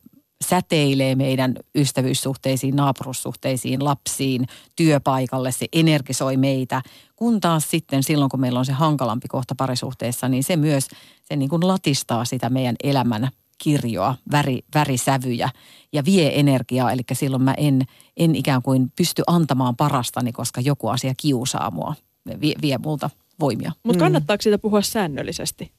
säteilee 0.48 1.14
meidän 1.14 1.54
ystävyyssuhteisiin, 1.74 2.76
naapurussuhteisiin, 2.76 3.84
lapsiin, 3.84 4.46
työpaikalle, 4.76 5.52
se 5.52 5.66
energisoi 5.72 6.36
meitä. 6.36 6.82
Kun 7.16 7.40
taas 7.40 7.70
sitten 7.70 8.02
silloin, 8.02 8.30
kun 8.30 8.40
meillä 8.40 8.58
on 8.58 8.66
se 8.66 8.72
hankalampi 8.72 9.28
kohta 9.28 9.54
parisuhteessa, 9.54 10.28
niin 10.28 10.44
se 10.44 10.56
myös 10.56 10.88
se 11.22 11.36
niin 11.36 11.48
kuin 11.48 11.68
latistaa 11.68 12.24
sitä 12.24 12.50
meidän 12.50 12.76
elämän 12.82 13.28
kirjoa, 13.64 14.14
väri, 14.32 14.60
värisävyjä 14.74 15.50
ja 15.92 16.04
vie 16.04 16.40
energiaa. 16.40 16.92
Eli 16.92 17.02
silloin 17.12 17.42
mä 17.42 17.54
en, 17.56 17.82
en 18.16 18.34
ikään 18.34 18.62
kuin 18.62 18.92
pysty 18.96 19.22
antamaan 19.26 19.76
parastani, 19.76 20.32
koska 20.32 20.60
joku 20.60 20.88
asia 20.88 21.14
kiusaa 21.16 21.70
mua, 21.70 21.94
vie, 22.40 22.54
vie 22.62 22.78
multa 22.78 23.10
voimia. 23.40 23.72
Mutta 23.82 23.98
mm. 23.98 24.04
kannattaako 24.04 24.42
siitä 24.42 24.58
puhua 24.58 24.82
säännöllisesti? 24.82 25.72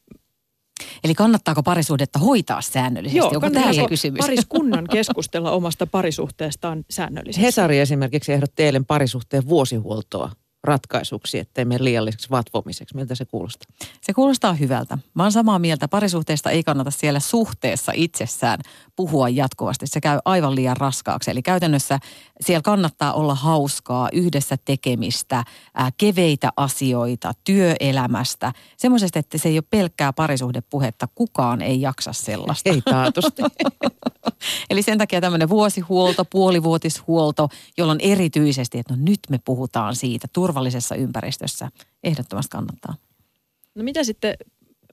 Eli 1.03 1.13
kannattaako 1.13 1.63
parisuhdetta 1.63 2.19
hoitaa 2.19 2.61
säännöllisesti? 2.61 3.17
Joo, 3.17 3.27
Onko 3.27 3.49
tämä 3.49 3.87
kysymys? 3.89 4.19
pariskunnan 4.19 4.87
keskustella 4.91 5.51
omasta 5.51 5.87
parisuhteestaan 5.87 6.85
säännöllisesti? 6.89 7.41
Hesari 7.41 7.79
esimerkiksi 7.79 8.33
ehdotti 8.33 8.63
eilen 8.63 8.85
parisuhteen 8.85 9.49
vuosihuoltoa 9.49 10.31
ratkaisuksi, 10.65 11.39
ettei 11.39 11.65
mene 11.65 11.83
liialliseksi 11.83 12.29
vatvomiseksi. 12.29 12.95
Miltä 12.95 13.15
se 13.15 13.25
kuulostaa? 13.25 13.75
Se 14.01 14.13
kuulostaa 14.13 14.53
hyvältä. 14.53 14.97
Mä 15.13 15.23
oon 15.23 15.31
samaa 15.31 15.59
mieltä. 15.59 15.87
Parisuhteesta 15.87 16.51
ei 16.51 16.63
kannata 16.63 16.91
siellä 16.91 17.19
suhteessa 17.19 17.91
itsessään 17.95 18.59
puhua 18.95 19.29
jatkuvasti. 19.29 19.87
Se 19.87 20.01
käy 20.01 20.19
aivan 20.25 20.55
liian 20.55 20.77
raskaaksi. 20.77 21.31
Eli 21.31 21.41
käytännössä 21.41 21.99
siellä 22.41 22.61
kannattaa 22.61 23.13
olla 23.13 23.35
hauskaa, 23.35 24.09
yhdessä 24.13 24.57
tekemistä, 24.65 25.43
ää, 25.73 25.91
keveitä 25.97 26.49
asioita, 26.57 27.33
työelämästä. 27.43 28.53
Semmoisesta, 28.77 29.19
että 29.19 29.37
se 29.37 29.49
ei 29.49 29.57
ole 29.57 29.63
pelkkää 29.69 30.13
parisuhdepuhetta. 30.13 31.07
Kukaan 31.15 31.61
ei 31.61 31.81
jaksa 31.81 32.13
sellaista. 32.13 32.69
Ei 32.69 32.81
taatusti. 32.81 33.41
Eli 34.69 34.81
sen 34.81 34.97
takia 34.97 35.21
tämmöinen 35.21 35.49
vuosihuolto, 35.49 36.25
puolivuotishuolto, 36.25 37.49
jolloin 37.77 37.99
erityisesti, 38.01 38.79
että 38.79 38.95
no 38.95 38.99
nyt 39.03 39.19
me 39.29 39.37
puhutaan 39.37 39.95
siitä 39.95 40.27
turvallisessa 40.55 40.95
ympäristössä. 40.95 41.69
Ehdottomasti 42.03 42.49
kannattaa. 42.49 42.95
No 43.75 43.83
mitä 43.83 44.03
sitten, 44.03 44.35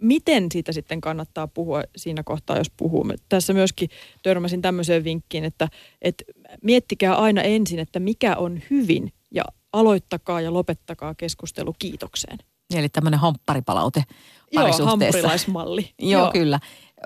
miten 0.01 0.47
siitä 0.53 0.73
sitten 0.73 1.01
kannattaa 1.01 1.49
puhua 1.49 1.83
siinä 1.97 2.23
kohtaa, 2.23 2.59
jos 2.59 2.71
puhumme? 2.77 3.15
Tässä 3.29 3.53
myöskin 3.53 3.89
törmäsin 4.23 4.63
tämmöiseen 4.63 5.05
vinkkiin, 5.05 5.45
että, 5.45 5.69
että 6.03 6.25
miettikää 6.63 7.15
aina 7.15 7.43
ensin, 7.43 7.79
että 7.79 8.01
mikä 8.01 8.37
on 8.37 8.61
hyvin 8.71 9.13
ja 9.31 9.45
aloittakaa 9.73 10.41
ja 10.41 10.53
lopettakaa 10.53 11.15
keskustelu 11.15 11.75
kiitokseen. 11.79 12.39
Eli 12.75 12.89
tämmöinen 12.89 13.21
hampparipalaute 13.21 14.05
Joo, 14.53 14.63
parisuhteessa. 14.63 14.91
hampurilaismalli. 14.91 15.91
Joo, 15.99 16.23
Joo, 16.23 16.33
kyllä. 16.33 16.61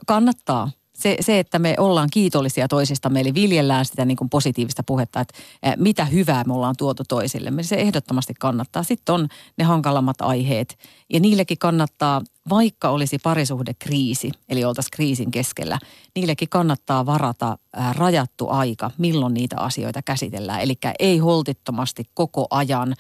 Kannattaa. 0.07 0.71
Se, 0.97 1.17
se, 1.21 1.39
että 1.39 1.59
me 1.59 1.75
ollaan 1.79 2.09
kiitollisia 2.13 2.69
toisistamme, 2.69 3.21
eli 3.21 3.35
viljellään 3.35 3.85
sitä 3.85 4.05
niin 4.05 4.17
kuin 4.17 4.31
positiivista 4.31 4.83
puhetta, 4.83 5.21
että 5.21 5.35
mitä 5.77 6.05
hyvää 6.05 6.45
me 6.47 6.53
ollaan 6.53 6.75
tuotu 6.79 7.03
toisillemme. 7.09 7.63
Se 7.63 7.77
ehdottomasti 7.77 8.35
kannattaa. 8.39 8.83
Sitten 8.83 9.15
on 9.15 9.29
ne 9.59 9.65
hankalammat 9.65 10.21
aiheet. 10.21 10.79
Ja 11.13 11.21
niillekin 11.21 11.59
kannattaa, 11.59 12.23
vaikka 12.49 12.89
olisi 12.89 13.19
parisuhdekriisi, 13.19 14.33
eli 14.49 14.65
oltaisiin 14.65 14.91
kriisin 14.91 15.31
keskellä, 15.31 15.79
niillekin 16.15 16.49
kannattaa 16.49 17.07
varata 17.07 17.59
rajattu 17.93 18.49
aika, 18.49 18.91
milloin 18.99 19.35
niitä 19.35 19.57
asioita 19.61 20.03
käsitellään. 20.03 20.61
Eli 20.61 20.79
ei 20.99 21.19
holtittomasti 21.19 22.05
koko 22.15 22.47
ajan 22.51 22.95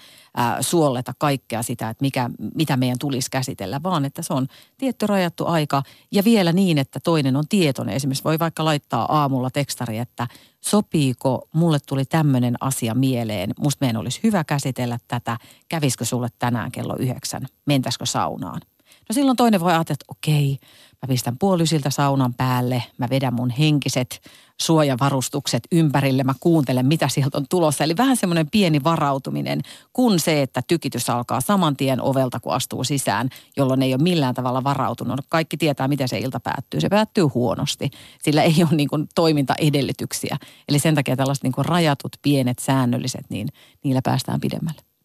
suolleta 0.60 1.12
kaikkea 1.18 1.62
sitä, 1.62 1.90
että 1.90 2.04
mikä, 2.04 2.30
mitä 2.54 2.76
meidän 2.76 2.98
tulisi 2.98 3.30
käsitellä, 3.30 3.82
vaan 3.82 4.04
että 4.04 4.22
se 4.22 4.34
on 4.34 4.46
tietty 4.78 5.06
rajattu 5.06 5.46
aika 5.46 5.82
ja 6.12 6.24
vielä 6.24 6.52
niin, 6.52 6.78
että 6.78 7.00
toinen 7.00 7.36
on 7.36 7.48
tietoinen. 7.48 7.94
Esimerkiksi 7.94 8.24
voi 8.24 8.38
vaikka 8.38 8.64
laittaa 8.64 9.16
aamulla 9.16 9.50
tekstari, 9.50 9.98
että 9.98 10.28
sopiiko, 10.66 11.48
mulle 11.52 11.78
tuli 11.88 12.04
tämmöinen 12.04 12.54
asia 12.60 12.94
mieleen, 12.94 13.50
musta 13.60 13.84
meidän 13.84 14.00
olisi 14.00 14.20
hyvä 14.22 14.44
käsitellä 14.44 14.98
tätä, 15.08 15.38
kävisikö 15.68 16.04
sulle 16.04 16.28
tänään 16.38 16.72
kello 16.72 16.96
yhdeksän, 16.98 17.46
mentäisikö 17.66 18.06
saunaan? 18.06 18.60
No 19.08 19.12
silloin 19.12 19.36
toinen 19.36 19.60
voi 19.60 19.72
ajatella, 19.72 19.94
että 19.94 20.04
okei, 20.08 20.58
mä 21.02 21.08
pistän 21.08 21.38
puolisilta 21.38 21.90
saunan 21.90 22.34
päälle, 22.34 22.82
mä 22.98 23.08
vedän 23.10 23.34
mun 23.34 23.50
henkiset 23.50 24.20
suojavarustukset 24.60 25.62
ympärille, 25.72 26.24
mä 26.24 26.34
kuuntelen, 26.40 26.86
mitä 26.86 27.08
sieltä 27.08 27.38
on 27.38 27.46
tulossa. 27.50 27.84
Eli 27.84 27.96
vähän 27.96 28.16
semmoinen 28.16 28.50
pieni 28.50 28.84
varautuminen, 28.84 29.60
kun 29.92 30.20
se, 30.20 30.42
että 30.42 30.62
tykitys 30.68 31.10
alkaa 31.10 31.40
saman 31.40 31.76
tien 31.76 32.02
ovelta, 32.02 32.40
kun 32.40 32.52
astuu 32.52 32.84
sisään, 32.84 33.28
jolloin 33.56 33.82
ei 33.82 33.94
ole 33.94 34.02
millään 34.02 34.34
tavalla 34.34 34.64
varautunut. 34.64 35.20
Kaikki 35.28 35.56
tietää, 35.56 35.88
miten 35.88 36.08
se 36.08 36.18
ilta 36.18 36.40
päättyy. 36.40 36.80
Se 36.80 36.88
päättyy 36.88 37.24
huonosti, 37.24 37.90
sillä 38.22 38.42
ei 38.42 38.54
ole 38.60 38.76
niin 38.76 38.88
kuin 38.88 39.08
toimintaedellytyksiä. 39.14 40.36
Eli 40.68 40.78
sen 40.78 40.94
takia 40.94 41.16
tällaiset 41.16 41.42
niin 41.42 41.52
kuin 41.52 41.64
rajatut, 41.64 42.12
pienet, 42.22 42.58
säännölliset, 42.58 43.30
niin 43.30 43.48
niillä 43.84 44.00
päästään 44.04 44.40
pidemmälle. 44.40 44.95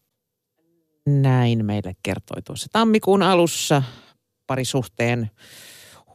Näin 1.12 1.66
meille 1.66 1.95
kertoi 2.03 2.41
tuossa 2.41 2.68
tammikuun 2.72 3.24
alussa 3.24 3.84
parisuhteen 4.47 5.32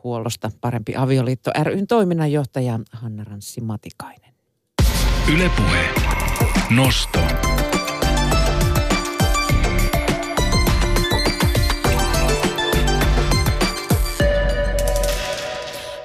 huollosta 0.05 0.51
Parempi 0.61 0.97
avioliitto 0.97 1.51
ryn 1.62 1.86
toiminnanjohtaja 1.86 2.80
Hanna 2.92 3.24
Ranssi 3.24 3.61
Matikainen. 3.61 4.34
Ylepuhe. 5.34 5.88
Nosto. 6.70 7.18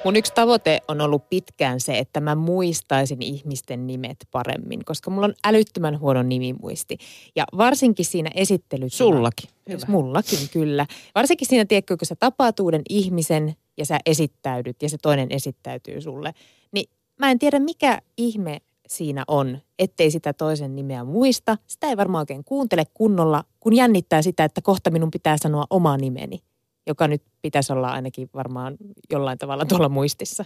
Mun 0.04 0.16
yksi 0.16 0.34
tavoite 0.34 0.80
on 0.88 1.00
ollut 1.00 1.28
pitkään 1.30 1.80
se, 1.80 1.98
että 1.98 2.20
mä 2.20 2.34
muistaisin 2.34 3.22
ihmisten 3.22 3.86
nimet 3.86 4.16
paremmin, 4.30 4.84
koska 4.84 5.10
mulla 5.10 5.26
on 5.26 5.34
älyttömän 5.44 6.00
huono 6.00 6.22
nimimuisti. 6.22 6.98
Ja 7.36 7.44
varsinkin 7.56 8.04
siinä 8.04 8.30
esittelyssä... 8.34 8.98
Sullakin. 8.98 9.50
Hyvä. 9.68 9.86
Mullakin, 9.88 10.38
kyllä. 10.52 10.86
Varsinkin 11.14 11.48
siinä, 11.48 11.64
tiedätkö, 11.64 11.96
kun 11.96 12.06
sä 12.06 12.14
tapaat 12.14 12.60
uuden 12.60 12.82
ihmisen 12.88 13.56
ja 13.76 13.86
sä 13.86 13.98
esittäydyt 14.06 14.82
ja 14.82 14.88
se 14.88 14.96
toinen 15.02 15.32
esittäytyy 15.32 16.00
sulle, 16.00 16.34
niin 16.72 16.90
mä 17.18 17.30
en 17.30 17.38
tiedä 17.38 17.58
mikä 17.58 17.98
ihme 18.16 18.58
siinä 18.88 19.24
on, 19.28 19.58
ettei 19.78 20.10
sitä 20.10 20.32
toisen 20.32 20.76
nimeä 20.76 21.04
muista. 21.04 21.58
Sitä 21.66 21.88
ei 21.88 21.96
varmaan 21.96 22.22
oikein 22.22 22.44
kuuntele 22.44 22.84
kunnolla, 22.94 23.44
kun 23.60 23.76
jännittää 23.76 24.22
sitä, 24.22 24.44
että 24.44 24.62
kohta 24.62 24.90
minun 24.90 25.10
pitää 25.10 25.36
sanoa 25.36 25.64
oma 25.70 25.96
nimeni 25.96 26.42
joka 26.86 27.08
nyt 27.08 27.22
pitäisi 27.42 27.72
olla 27.72 27.90
ainakin 27.90 28.28
varmaan 28.34 28.76
jollain 29.10 29.38
tavalla 29.38 29.64
tuolla 29.64 29.88
muistissa. 29.88 30.44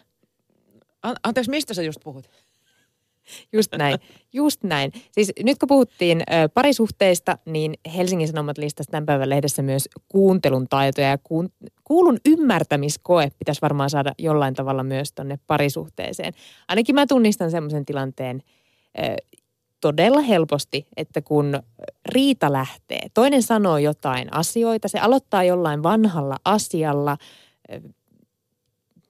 Anteeksi, 1.23 1.51
mistä 1.51 1.75
sä 1.75 1.83
just 1.83 2.01
puhut? 2.05 2.31
Just 3.53 3.75
näin, 3.79 3.99
just 4.33 4.63
näin. 4.63 4.93
Siis 5.13 5.33
nyt 5.43 5.59
kun 5.59 5.67
puhuttiin 5.67 6.21
ö, 6.21 6.49
parisuhteista, 6.55 7.39
niin 7.45 7.75
Helsingin 7.97 8.29
Sanomat 8.29 8.59
listasi 8.59 8.91
tämän 8.91 9.07
päivän 9.07 9.31
lehdessä 9.31 9.63
myös 9.63 9.89
kuuntelun 10.09 10.69
taitoja 10.69 11.09
ja 11.09 11.19
kuun, 11.19 11.49
kuulun 11.85 12.19
ymmärtämiskoe 12.27 13.31
pitäisi 13.39 13.63
varmaan 13.63 13.91
saada 13.91 14.13
jollain 14.19 14.55
tavalla 14.55 14.83
myös 14.83 15.13
tuonne 15.13 15.39
parisuhteeseen. 15.47 16.33
Ainakin 16.69 16.95
mä 16.95 17.07
tunnistan 17.07 17.51
semmoisen 17.51 17.85
tilanteen, 17.85 18.43
ö, 18.99 19.17
todella 19.81 20.21
helposti, 20.21 20.87
että 20.97 21.23
kun 21.23 21.63
riita 22.07 22.53
lähtee, 22.53 23.07
toinen 23.15 23.43
sanoo 23.43 23.79
jotain 23.79 24.35
asioita, 24.35 24.89
se 24.89 24.99
aloittaa 24.99 25.45
jollain 25.45 25.83
vanhalla 25.83 26.37
asialla, 26.45 27.17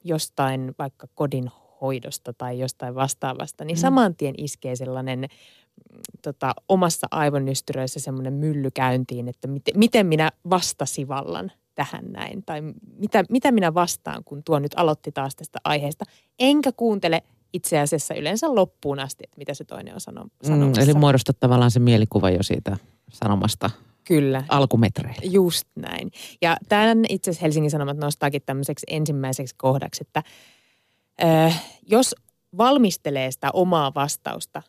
jostain 0.03 0.75
vaikka 0.79 1.07
kodin 1.15 1.51
hoidosta 1.81 2.33
tai 2.33 2.59
jostain 2.59 2.95
vastaavasta, 2.95 3.65
niin 3.65 3.77
mm. 3.77 3.81
saman 3.81 4.15
tien 4.15 4.35
iskee 4.37 4.75
sellainen 4.75 5.19
mm, 5.19 5.99
tota, 6.21 6.53
omassa 6.69 7.07
aivonystyröissä 7.11 7.99
semmoinen 7.99 8.33
mylly 8.33 8.71
käyntiin, 8.71 9.27
että 9.27 9.47
miten, 9.47 9.79
miten 9.79 10.05
minä 10.05 10.31
vastasivallan 10.49 11.51
tähän 11.75 12.05
näin. 12.11 12.43
Tai 12.45 12.61
mitä, 12.97 13.23
mitä 13.29 13.51
minä 13.51 13.73
vastaan, 13.73 14.23
kun 14.23 14.43
tuo 14.43 14.59
nyt 14.59 14.71
aloitti 14.75 15.11
taas 15.11 15.35
tästä 15.35 15.59
aiheesta. 15.63 16.05
Enkä 16.39 16.71
kuuntele 16.71 17.23
itse 17.53 17.79
asiassa 17.79 18.13
yleensä 18.15 18.55
loppuun 18.55 18.99
asti, 18.99 19.23
että 19.23 19.37
mitä 19.37 19.53
se 19.53 19.63
toinen 19.63 19.93
on 19.93 20.01
sano, 20.01 20.25
sanomassa. 20.43 20.81
Mm, 20.81 20.89
eli 20.89 20.99
muodostat 20.99 21.39
tavallaan 21.39 21.71
se 21.71 21.79
mielikuva 21.79 22.29
jo 22.29 22.43
siitä 22.43 22.77
sanomasta 23.09 23.69
Kyllä. 24.03 24.43
alkumetreillä. 24.49 25.21
Just 25.23 25.67
näin. 25.75 26.11
Ja 26.41 26.57
tämän 26.69 27.05
itse 27.09 27.31
asiassa 27.31 27.45
Helsingin 27.45 27.71
Sanomat 27.71 27.97
nostaakin 27.97 28.41
tämmöiseksi 28.45 28.85
ensimmäiseksi 28.89 29.55
kohdaksi, 29.57 30.03
että 30.07 30.23
äh, 31.23 31.63
jos 31.87 32.15
valmistelee 32.57 33.31
sitä 33.31 33.49
omaa 33.53 33.93
vastausta 33.95 34.61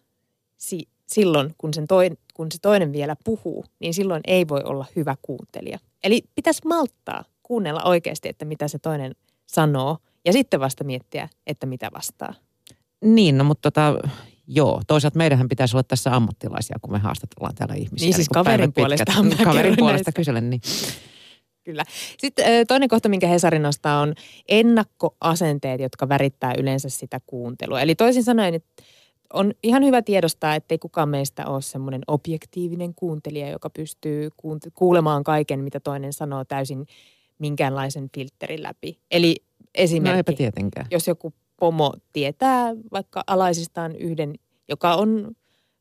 si- 0.56 0.88
silloin, 1.06 1.54
kun, 1.58 1.74
sen 1.74 1.86
toin, 1.86 2.18
kun 2.34 2.52
se 2.52 2.58
toinen 2.62 2.92
vielä 2.92 3.16
puhuu, 3.24 3.64
niin 3.78 3.94
silloin 3.94 4.20
ei 4.26 4.48
voi 4.48 4.62
olla 4.64 4.86
hyvä 4.96 5.16
kuuntelija. 5.22 5.78
Eli 6.04 6.22
pitäisi 6.34 6.66
malttaa 6.66 7.24
kuunnella 7.42 7.82
oikeasti, 7.82 8.28
että 8.28 8.44
mitä 8.44 8.68
se 8.68 8.78
toinen 8.78 9.14
sanoo, 9.46 9.98
ja 10.24 10.32
sitten 10.32 10.60
vasta 10.60 10.84
miettiä, 10.84 11.28
että 11.46 11.66
mitä 11.66 11.90
vastaa. 11.94 12.34
Niin, 13.04 13.38
no 13.38 13.44
mutta 13.44 13.70
tota, 13.70 13.98
joo, 14.46 14.82
toisaalta 14.86 15.18
meidänhän 15.18 15.48
pitäisi 15.48 15.76
olla 15.76 15.82
tässä 15.82 16.16
ammattilaisia, 16.16 16.76
kun 16.82 16.92
me 16.92 16.98
haastatellaan 16.98 17.54
täällä 17.54 17.74
ihmisiä. 17.74 18.06
Niin 18.06 18.14
siis 18.14 18.28
kaverin 18.28 18.72
puolesta 18.72 19.12
Kaverin 19.44 19.76
puolesta 19.78 20.12
kyselen, 20.12 20.50
niin. 20.50 20.60
Kyllä. 21.64 21.84
Sitten 22.18 22.66
toinen 22.66 22.88
kohta, 22.88 23.08
minkä 23.08 23.28
Hesari 23.28 23.58
nostaa, 23.58 24.00
on 24.00 24.14
ennakkoasenteet, 24.48 25.80
jotka 25.80 26.08
värittää 26.08 26.54
yleensä 26.58 26.88
sitä 26.88 27.20
kuuntelua. 27.26 27.80
Eli 27.80 27.94
toisin 27.94 28.24
sanoen, 28.24 28.54
että 28.54 28.82
on 29.32 29.52
ihan 29.62 29.84
hyvä 29.84 30.02
tiedostaa, 30.02 30.54
että 30.54 30.74
ei 30.74 30.78
kukaan 30.78 31.08
meistä 31.08 31.46
ole 31.46 31.62
semmoinen 31.62 32.00
objektiivinen 32.06 32.94
kuuntelija, 32.94 33.48
joka 33.48 33.70
pystyy 33.70 34.28
kuulemaan 34.74 35.24
kaiken, 35.24 35.60
mitä 35.60 35.80
toinen 35.80 36.12
sanoo 36.12 36.44
täysin 36.44 36.86
minkäänlaisen 37.38 38.08
filterin 38.14 38.62
läpi. 38.62 38.98
Eli 39.10 39.36
esimerkiksi, 39.74 40.44
no 40.62 40.84
jos 40.90 41.08
joku 41.08 41.32
pomo 41.60 41.94
tietää 42.12 42.74
vaikka 42.92 43.24
alaisistaan 43.26 43.96
yhden, 43.96 44.34
joka 44.68 44.94
on 44.94 45.36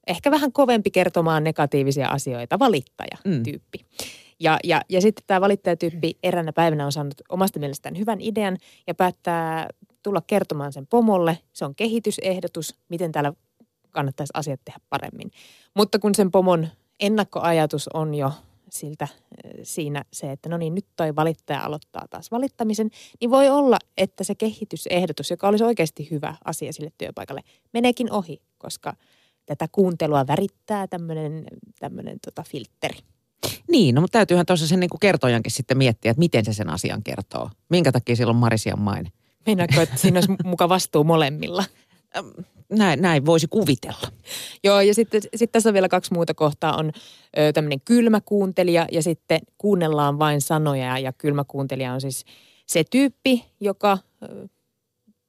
ehkä 0.07 0.31
vähän 0.31 0.51
kovempi 0.51 0.91
kertomaan 0.91 1.43
negatiivisia 1.43 2.07
asioita, 2.07 2.59
valittaja-tyyppi. 2.59 3.77
Mm. 3.77 4.07
Ja, 4.39 4.59
ja, 4.63 4.81
ja 4.89 5.01
sitten 5.01 5.23
tämä 5.27 5.41
valittajatyyppi 5.41 6.17
eräänä 6.23 6.53
päivänä 6.53 6.85
on 6.85 6.91
saanut 6.91 7.21
omasta 7.29 7.59
mielestään 7.59 7.97
hyvän 7.97 8.21
idean 8.21 8.57
ja 8.87 8.95
päättää 8.95 9.67
tulla 10.03 10.21
kertomaan 10.27 10.73
sen 10.73 10.87
pomolle. 10.87 11.39
Se 11.53 11.65
on 11.65 11.75
kehitysehdotus, 11.75 12.75
miten 12.89 13.11
täällä 13.11 13.33
kannattaisi 13.91 14.31
asiat 14.33 14.59
tehdä 14.65 14.79
paremmin. 14.89 15.31
Mutta 15.75 15.99
kun 15.99 16.15
sen 16.15 16.31
pomon 16.31 16.67
ennakkoajatus 16.99 17.87
on 17.93 18.15
jo 18.15 18.31
siltä 18.69 19.07
siinä 19.63 20.03
se, 20.13 20.31
että 20.31 20.49
no 20.49 20.57
niin, 20.57 20.75
nyt 20.75 20.85
toi 20.95 21.15
valittaja 21.15 21.63
aloittaa 21.63 22.05
taas 22.09 22.31
valittamisen, 22.31 22.89
niin 23.21 23.31
voi 23.31 23.49
olla, 23.49 23.77
että 23.97 24.23
se 24.23 24.35
kehitysehdotus, 24.35 25.31
joka 25.31 25.47
olisi 25.47 25.63
oikeasti 25.63 26.07
hyvä 26.11 26.35
asia 26.45 26.73
sille 26.73 26.91
työpaikalle, 26.97 27.41
meneekin 27.73 28.11
ohi, 28.11 28.41
koska 28.57 28.93
tätä 29.45 29.67
kuuntelua 29.71 30.27
värittää 30.27 30.87
tämmöinen 30.87 32.19
tota 32.25 32.43
filtteri. 32.43 32.97
Niin, 33.67 33.95
no 33.95 34.01
mutta 34.01 34.17
täytyyhän 34.17 34.45
tuossa 34.45 34.67
sen 34.67 34.79
niin 34.79 34.89
kuin 34.89 34.99
kertojankin 34.99 35.51
sitten 35.51 35.77
miettiä, 35.77 36.11
että 36.11 36.19
miten 36.19 36.45
se 36.45 36.53
sen 36.53 36.69
asian 36.69 37.03
kertoo. 37.03 37.49
Minkä 37.69 37.91
takia 37.91 38.15
sillä 38.15 38.29
on 38.29 38.35
Marisian 38.35 38.79
maine? 38.79 39.09
Meinaatko, 39.45 39.81
että 39.81 39.97
siinä 39.97 40.17
olisi 40.17 40.35
muka 40.43 40.69
vastuu 40.69 41.03
molemmilla? 41.03 41.63
Näin, 42.69 43.01
näin 43.01 43.25
voisi 43.25 43.47
kuvitella. 43.47 44.07
Joo, 44.63 44.81
ja 44.81 44.93
sitten 44.93 45.21
sit 45.35 45.51
tässä 45.51 45.69
on 45.69 45.73
vielä 45.73 45.89
kaksi 45.89 46.13
muuta 46.13 46.33
kohtaa. 46.33 46.77
On 46.77 46.91
tämmöinen 47.53 47.81
kylmä 47.85 48.21
kuuntelija 48.21 48.87
ja 48.91 49.03
sitten 49.03 49.39
kuunnellaan 49.57 50.19
vain 50.19 50.41
sanoja. 50.41 50.99
Ja 50.99 51.13
kylmä 51.13 51.43
kuuntelija 51.47 51.93
on 51.93 52.01
siis 52.01 52.25
se 52.65 52.83
tyyppi, 52.91 53.45
joka 53.59 53.97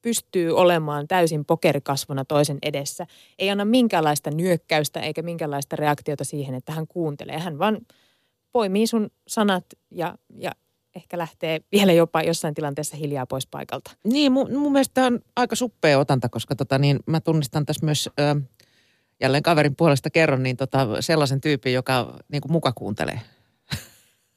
pystyy 0.01 0.51
olemaan 0.57 1.07
täysin 1.07 1.45
pokerikasvona 1.45 2.25
toisen 2.25 2.57
edessä. 2.61 3.07
Ei 3.39 3.49
anna 3.49 3.65
minkäänlaista 3.65 4.31
nyökkäystä 4.31 4.99
eikä 4.99 5.21
minkäänlaista 5.21 5.75
reaktiota 5.75 6.23
siihen, 6.23 6.55
että 6.55 6.71
hän 6.71 6.87
kuuntelee. 6.87 7.39
Hän 7.39 7.59
vaan 7.59 7.77
poimii 8.51 8.87
sun 8.87 9.09
sanat 9.27 9.65
ja, 9.91 10.17
ja 10.37 10.51
ehkä 10.95 11.17
lähtee 11.17 11.59
vielä 11.71 11.93
jopa 11.93 12.21
jossain 12.21 12.53
tilanteessa 12.53 12.97
hiljaa 12.97 13.25
pois 13.25 13.47
paikalta. 13.47 13.91
Niin, 14.03 14.31
mun, 14.31 14.53
mun 14.53 14.71
mielestä 14.71 14.93
tämä 14.93 15.07
on 15.07 15.19
aika 15.35 15.55
suppea 15.55 15.99
otanta, 15.99 16.29
koska 16.29 16.55
tota, 16.55 16.77
niin, 16.77 16.99
mä 17.05 17.21
tunnistan 17.21 17.65
tässä 17.65 17.85
myös, 17.85 18.09
ö, 18.19 18.41
jälleen 19.21 19.43
kaverin 19.43 19.75
puolesta 19.75 20.09
kerron, 20.09 20.43
niin 20.43 20.57
tota, 20.57 20.87
sellaisen 20.99 21.41
tyypin, 21.41 21.73
joka 21.73 22.17
niin 22.31 22.41
kuin 22.41 22.51
muka 22.51 22.71
kuuntelee. 22.71 23.19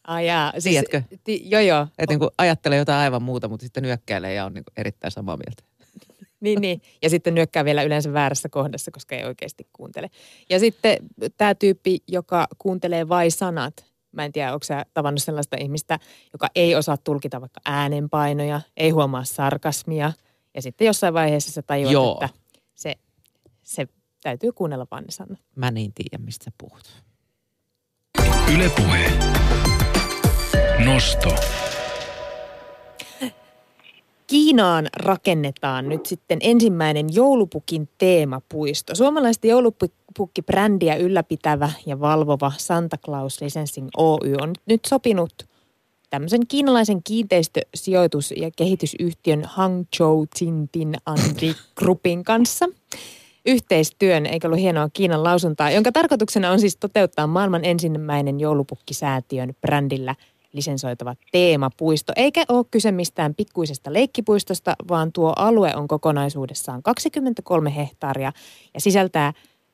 Ai 0.07 0.27
jaa, 0.27 0.53
siis, 0.53 0.65
Tiedätkö? 0.65 1.03
Ti, 1.25 1.43
joo, 1.45 1.61
joo. 1.61 1.87
Että 1.99 2.13
niin 2.13 2.19
kuin 2.19 2.31
ajattelee 2.39 2.79
jotain 2.79 2.99
aivan 2.99 3.23
muuta, 3.23 3.49
mutta 3.49 3.65
sitten 3.65 3.83
nyökkäilee 3.83 4.35
ja 4.35 4.45
on 4.45 4.55
niin 4.55 4.65
kuin 4.65 4.73
erittäin 4.77 5.13
samaa 5.13 5.37
mieltä. 5.37 5.63
Niin, 6.41 6.61
niin. 6.61 6.83
Ja 7.03 7.11
sitten 7.11 7.35
nyökkää 7.35 7.65
vielä 7.65 7.83
yleensä 7.83 8.13
väärässä 8.13 8.49
kohdassa, 8.49 8.91
koska 8.91 9.17
ei 9.17 9.25
oikeasti 9.25 9.67
kuuntele. 9.73 10.11
Ja 10.51 10.59
sitten 10.59 10.97
tämä 11.37 11.55
tyyppi, 11.55 11.99
joka 12.09 12.47
kuuntelee 12.59 13.09
vain 13.09 13.33
sanat. 13.33 13.92
Mä 14.13 14.25
en 14.25 14.33
tiedä, 14.33 14.53
onko 14.53 14.65
sä 14.65 14.87
tavannut 14.95 15.23
sellaista 15.23 15.57
ihmistä, 15.61 15.99
joka 16.33 16.49
ei 16.55 16.75
osaa 16.75 16.97
tulkita 16.97 17.41
vaikka 17.41 17.61
äänenpainoja, 17.65 18.61
ei 18.77 18.91
huomaa 18.91 19.25
sarkasmia. 19.25 20.13
Ja 20.55 20.63
sitten 20.63 20.87
jossain 20.87 21.15
vaiheessa 21.15 21.53
sä 21.53 21.63
tajuat, 21.63 21.93
Joo. 21.93 22.19
että 22.23 22.39
se, 22.75 22.95
se 23.63 23.89
täytyy 24.23 24.53
kuunnella 24.53 24.87
vaan 24.91 25.05
ne 25.05 25.11
sanat. 25.11 25.39
Mä 25.57 25.71
niin 25.71 25.93
tiedä, 25.95 26.25
mistä 26.25 26.45
sä 26.45 26.51
puhut. 26.59 27.03
Ylepuhe. 28.55 29.13
Nosto. 30.85 31.35
Kiinaan 34.27 34.89
rakennetaan 34.97 35.89
nyt 35.89 36.07
sitten 36.07 36.39
ensimmäinen 36.41 37.07
joulupukin 37.15 37.89
teemapuisto. 37.99 38.95
Suomalaista 38.95 39.47
joulupukkibrändtiä 40.19 40.97
ylläpitävä 40.97 41.71
ja 41.87 42.01
valvova 42.01 42.53
Santa 42.57 42.97
Claus 42.99 43.41
Licensing 43.41 43.89
Oy 43.97 44.35
on 44.41 44.53
nyt 44.67 44.81
sopinut 44.87 45.33
tämmöisen 46.11 46.47
kiinalaisen 46.47 47.03
kiinteistösijoitus- 47.03 48.35
ja 48.37 48.51
kehitysyhtiön 48.57 49.43
Hangzhou 49.45 50.27
Jinping 50.41 50.95
Andri 51.07 51.55
Groupin 51.79 52.25
kanssa 52.25 52.69
yhteistyön, 53.47 54.27
eikä 54.27 54.49
ollut 54.49 54.61
hienoa 54.61 54.89
Kiinan 54.93 55.25
lausuntaa, 55.25 55.71
jonka 55.71 55.93
tarkoituksena 55.93 56.51
on 56.51 56.61
siis 56.61 56.77
toteuttaa 56.77 57.27
maailman 57.27 57.65
ensimmäinen 57.65 58.41
joulupukkisäätiön 58.41 59.55
brändillä 59.61 60.15
lisensoitava 60.53 61.15
teemapuisto. 61.33 62.13
Eikä 62.17 62.45
ole 62.49 62.65
kyse 62.71 62.93
mistään 62.93 63.35
pikkuisesta 63.35 63.93
leikkipuistosta, 63.93 64.75
vaan 64.89 65.13
tuo 65.13 65.33
alue 65.37 65.75
on 65.77 65.89
kokonaisuudessaan 65.89 66.83
23 66.83 67.77
hehtaaria 67.77 68.33
ja 68.75 68.81
sisältää 68.81 69.33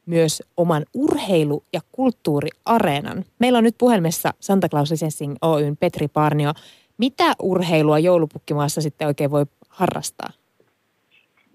myös 0.09 0.43
oman 0.57 0.83
urheilu- 0.95 1.65
ja 1.73 1.81
kulttuuriareenan. 1.93 3.25
Meillä 3.39 3.59
on 3.59 3.65
nyt 3.65 3.79
puhelimessa 3.79 4.31
Santa 4.41 4.69
Claus 4.69 4.91
Licensing 4.91 5.35
Oyn 5.43 5.77
Petri 5.77 6.09
Parnio. 6.09 6.51
Mitä 6.99 7.25
urheilua 7.43 7.99
joulupukkimaassa 7.99 8.81
sitten 8.81 9.09
oikein 9.09 9.31
voi 9.31 9.45
harrastaa? 9.69 10.29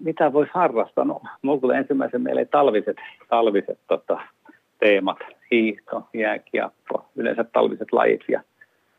mitä 0.04 0.32
voisi 0.32 0.50
harrastaa? 0.54 1.04
No, 1.04 1.20
mulla 1.42 1.60
tulee 1.60 1.78
ensimmäisen 1.78 2.22
mieleen 2.22 2.48
talviset, 2.48 2.96
talviset 3.28 3.78
tota, 3.88 4.20
teemat, 4.78 5.18
hiihto, 5.50 6.02
jääkiekko, 6.14 7.04
yleensä 7.16 7.44
talviset 7.44 7.92
lajit. 7.92 8.20
Ja 8.28 8.40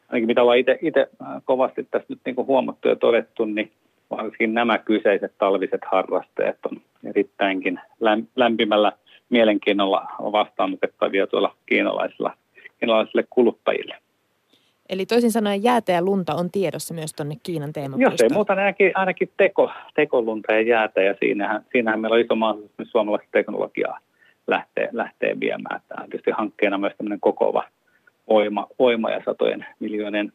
ainakin 0.10 0.28
mitä 0.28 0.42
ollaan 0.42 0.58
itse 0.82 1.10
kovasti 1.46 1.88
tässä 1.92 2.06
nyt 2.10 2.20
niin 2.26 2.36
huomattu 2.38 2.88
ja 2.88 2.96
todettu, 2.96 3.46
niin 3.46 3.72
varsinkin 4.10 4.54
nämä 4.54 4.78
kyseiset 4.78 5.34
talviset 5.38 5.82
harrasteet 5.92 6.58
on 6.72 6.82
erittäinkin 7.04 7.80
läm- 8.04 8.28
lämpimällä 8.36 8.92
mielenkiinnolla 9.30 10.08
vastaanotettavia 10.20 11.28
tuolla 11.28 11.56
kiinalaisilla, 11.66 12.34
kiinalaisille 12.80 13.26
kuluttajille. 13.30 13.96
Eli 14.90 15.06
toisin 15.06 15.32
sanoen 15.32 15.64
jäätä 15.64 15.92
ja 15.92 16.02
lunta 16.02 16.36
on 16.36 16.52
tiedossa 16.52 16.94
myös 16.94 17.14
tuonne 17.14 17.36
Kiinan 17.44 17.68
Jos 17.68 17.74
teemapuistoon. 17.74 18.18
ei 18.32 18.34
muuta, 18.34 18.56
niin 18.56 18.60
ainakin, 18.60 18.92
ainakin 18.96 19.30
teko, 19.38 19.72
tekolunta 19.96 20.54
ja 20.54 20.62
jäätä, 20.62 21.02
ja 21.02 21.16
siinähän, 21.20 21.66
siinähän 21.72 22.00
meillä 22.00 22.16
on 22.16 22.22
iso 22.22 22.36
mahdollisuus 22.36 22.78
myös 22.78 22.92
suomalaista 22.92 23.30
teknologiaa 23.32 24.00
lähtee, 24.48 24.90
lähtee 24.92 25.40
viemään. 25.40 25.82
Tämä 25.88 26.04
on 26.04 26.10
tietysti 26.10 26.32
hankkeena 26.32 26.78
myös 26.78 26.94
tämmöinen 26.98 27.20
kokova 27.20 27.64
voima, 28.30 28.68
voima 28.80 29.10
ja 29.10 29.22
satojen 29.26 29.66
miljoonien, 29.80 30.34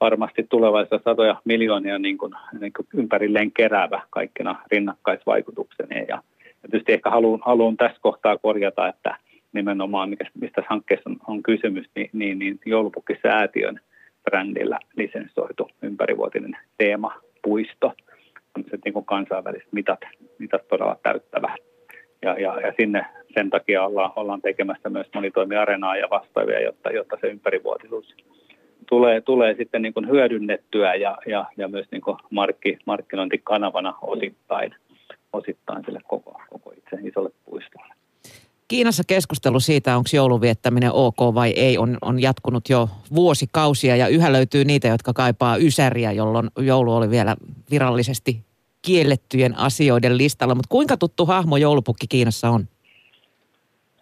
varmasti 0.00 0.46
tulevaisuudessa 0.48 1.10
satoja 1.10 1.40
miljoonia 1.44 1.98
niin 1.98 2.18
kuin, 2.18 2.32
niin 2.60 2.72
kuin 2.72 2.86
ympärilleen 2.94 3.52
keräävä 3.52 4.02
kaikkina 4.10 4.62
rinnakkaisvaikutukseneen. 4.72 6.06
Ja, 6.08 6.22
ja 6.62 6.68
tietysti 6.68 6.92
ehkä 6.92 7.10
haluan, 7.10 7.40
haluan 7.44 7.76
tässä 7.76 7.98
kohtaa 8.00 8.38
korjata, 8.38 8.88
että 8.88 9.16
nimenomaan, 9.52 10.10
mikä, 10.10 10.24
mistä 10.40 10.62
hankkeessa 10.68 11.10
on, 11.10 11.16
on 11.28 11.42
kysymys, 11.42 11.86
niin, 11.94 12.10
niin, 12.12 12.38
niin 12.38 12.60
joulupukkisäätiön 12.66 13.80
brändillä 14.24 14.78
lisensoitu 14.96 15.70
ympärivuotinen 15.82 16.56
teemapuisto, 16.78 17.92
tämmöiset 18.52 18.80
niin 18.84 19.04
kansainväliset 19.04 19.72
mitat, 19.72 20.00
mitat 20.38 20.68
todella 20.68 20.96
täyttävä. 21.02 21.56
Ja, 22.22 22.40
ja, 22.40 22.60
ja 22.60 22.72
sinne 22.80 23.06
sen 23.34 23.50
takia 23.50 23.84
ollaan, 23.84 24.12
ollaan 24.16 24.42
tekemässä 24.42 24.90
myös 24.90 25.06
monitoimiarenaa 25.14 25.96
ja 25.96 26.10
vastaavia, 26.10 26.60
jotta, 26.60 26.90
jotta 26.90 27.16
se 27.20 27.26
ympärivuotisuus 27.26 28.14
tulee, 28.88 29.20
tulee 29.20 29.54
sitten 29.54 29.82
niin 29.82 30.08
hyödynnettyä 30.10 30.94
ja, 30.94 31.18
ja, 31.26 31.44
ja 31.56 31.68
myös 31.68 31.86
niin 31.90 32.02
markki, 32.30 32.78
markkinointikanavana 32.86 33.94
osittain, 34.02 34.74
osittain 35.32 35.84
sille 35.84 36.00
koko, 36.08 36.40
koko 36.50 36.72
itse 36.72 37.08
isolle 37.08 37.30
puistolle. 37.44 37.94
Kiinassa 38.68 39.02
keskustelu 39.06 39.60
siitä, 39.60 39.96
onko 39.96 40.08
joulun 40.14 40.40
viettäminen 40.40 40.92
ok 40.92 41.16
vai 41.34 41.50
ei, 41.50 41.78
on, 41.78 41.98
on 42.02 42.22
jatkunut 42.22 42.68
jo 42.68 42.88
vuosikausia 43.14 43.96
ja 43.96 44.08
yhä 44.08 44.32
löytyy 44.32 44.64
niitä, 44.64 44.88
jotka 44.88 45.12
kaipaa 45.12 45.56
ysäriä, 45.56 46.12
jolloin 46.12 46.50
joulu 46.58 46.94
oli 46.94 47.10
vielä 47.10 47.36
virallisesti 47.70 48.40
kiellettyjen 48.82 49.58
asioiden 49.58 50.18
listalla. 50.18 50.54
Mutta 50.54 50.68
kuinka 50.68 50.96
tuttu 50.96 51.26
hahmo 51.26 51.56
joulupukki 51.56 52.06
Kiinassa 52.08 52.50
on? 52.50 52.68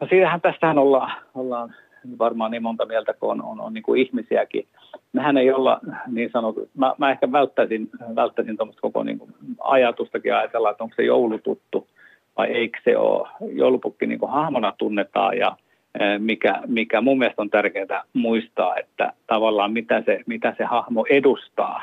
No 0.00 0.06
siinähän 0.10 0.40
tästähän 0.40 0.78
ollaan, 0.78 1.22
ollaan 1.34 1.74
varmaan 2.18 2.50
niin 2.50 2.62
monta 2.62 2.86
mieltä 2.86 3.14
kuin 3.14 3.30
on, 3.30 3.44
on, 3.44 3.60
on 3.60 3.74
niin 3.74 3.82
kuin 3.82 4.00
ihmisiäkin. 4.00 4.68
Mehän 5.12 5.36
ei 5.36 5.52
olla 5.52 5.80
niin 6.06 6.30
sanottu, 6.32 6.68
mä, 6.76 6.94
mä 6.98 7.10
ehkä 7.10 7.32
välttäisin, 7.32 7.90
välttäisin 8.14 8.56
tuommoista 8.56 8.80
koko 8.80 9.02
niin 9.02 9.18
kuin 9.18 9.34
ajatustakin 9.60 10.34
ajatella, 10.34 10.70
että 10.70 10.84
onko 10.84 10.94
se 10.96 11.02
joulututtu 11.02 11.88
vai 12.36 12.46
eikö 12.46 12.80
se 12.84 12.96
ole. 12.96 13.28
Joulupukki 13.52 14.06
niin 14.06 14.18
kuin 14.18 14.32
hahmona 14.32 14.72
tunnetaan 14.78 15.38
ja 15.38 15.56
eh, 16.00 16.18
mikä, 16.18 16.62
mikä 16.66 17.00
mun 17.00 17.18
mielestä 17.18 17.42
on 17.42 17.50
tärkeää 17.50 18.02
muistaa, 18.12 18.76
että 18.76 19.12
tavallaan 19.26 19.72
mitä 19.72 20.02
se, 20.06 20.20
mitä 20.26 20.54
se 20.58 20.64
hahmo 20.64 21.04
edustaa 21.10 21.82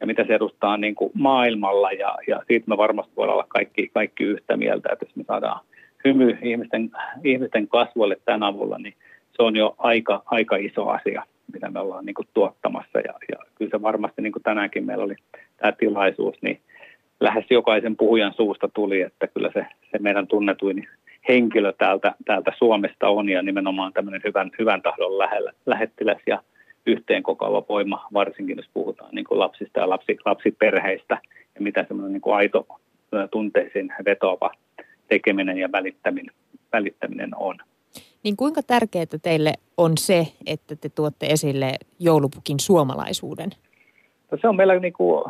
ja 0.00 0.06
mitä 0.06 0.24
se 0.24 0.34
edustaa 0.34 0.76
niin 0.76 0.94
kuin 0.94 1.10
maailmalla 1.14 1.92
ja, 1.92 2.18
ja 2.26 2.42
siitä 2.48 2.68
me 2.68 2.76
varmasti 2.76 3.12
voidaan 3.16 3.34
olla 3.34 3.46
kaikki, 3.48 3.90
kaikki 3.94 4.24
yhtä 4.24 4.56
mieltä, 4.56 4.88
että 4.92 5.06
jos 5.06 5.16
me 5.16 5.24
saadaan 5.24 5.60
hymy 6.04 6.38
ihmisten, 6.42 6.90
ihmisten 7.24 7.68
kasvoille 7.68 8.16
tämän 8.24 8.42
avulla, 8.42 8.78
niin 8.78 8.94
se 9.36 9.42
on 9.42 9.56
jo 9.56 9.74
aika, 9.78 10.22
aika 10.26 10.56
iso 10.56 10.88
asia, 10.88 11.22
mitä 11.52 11.70
me 11.70 11.80
ollaan 11.80 12.04
niin 12.04 12.14
kuin 12.14 12.28
tuottamassa. 12.34 12.98
Ja, 12.98 13.14
ja 13.32 13.38
kyllä 13.54 13.70
se 13.70 13.82
varmasti, 13.82 14.22
niin 14.22 14.32
kuin 14.32 14.42
tänäänkin 14.42 14.86
meillä 14.86 15.04
oli 15.04 15.16
tämä 15.56 15.72
tilaisuus, 15.72 16.36
niin 16.42 16.60
lähes 17.20 17.44
jokaisen 17.50 17.96
puhujan 17.96 18.34
suusta 18.34 18.68
tuli, 18.68 19.00
että 19.00 19.26
kyllä 19.26 19.50
se, 19.54 19.66
se 19.90 19.98
meidän 19.98 20.26
tunnetuin 20.26 20.88
henkilö 21.28 21.72
täältä, 21.72 22.14
täältä 22.24 22.52
Suomesta 22.58 23.08
on 23.08 23.28
ja 23.28 23.42
nimenomaan 23.42 23.92
tämmöinen 23.92 24.20
hyvän, 24.24 24.50
hyvän 24.58 24.82
tahdon 24.82 25.18
lähellä, 25.18 25.52
lähettiläs 25.66 26.22
ja 26.26 26.42
yhteen 26.86 27.22
kokoava 27.22 27.64
voima, 27.68 28.06
varsinkin 28.12 28.56
jos 28.56 28.68
puhutaan 28.74 29.14
niin 29.14 29.24
kuin 29.24 29.38
lapsista 29.38 29.80
ja 29.80 29.88
lapsi, 29.88 30.16
lapsiperheistä 30.24 31.18
ja 31.54 31.60
mitä 31.60 31.84
semmoinen 31.88 32.12
niin 32.12 32.20
kuin 32.20 32.36
aito 32.36 32.66
tunteisiin 33.30 33.92
vetoava 34.04 34.50
tekeminen 35.08 35.58
ja 35.58 35.72
välittäminen, 35.72 36.34
välittäminen 36.72 37.30
on. 37.36 37.58
Niin 38.24 38.36
kuinka 38.36 38.62
tärkeää 38.62 39.06
teille 39.22 39.52
on 39.76 39.92
se, 39.98 40.26
että 40.46 40.76
te 40.76 40.88
tuotte 40.88 41.26
esille 41.26 41.72
joulupukin 41.98 42.60
suomalaisuuden? 42.60 43.50
No 44.30 44.38
se 44.40 44.48
on 44.48 44.56
meillä, 44.56 44.78
niin 44.78 44.92
kuin, 44.92 45.24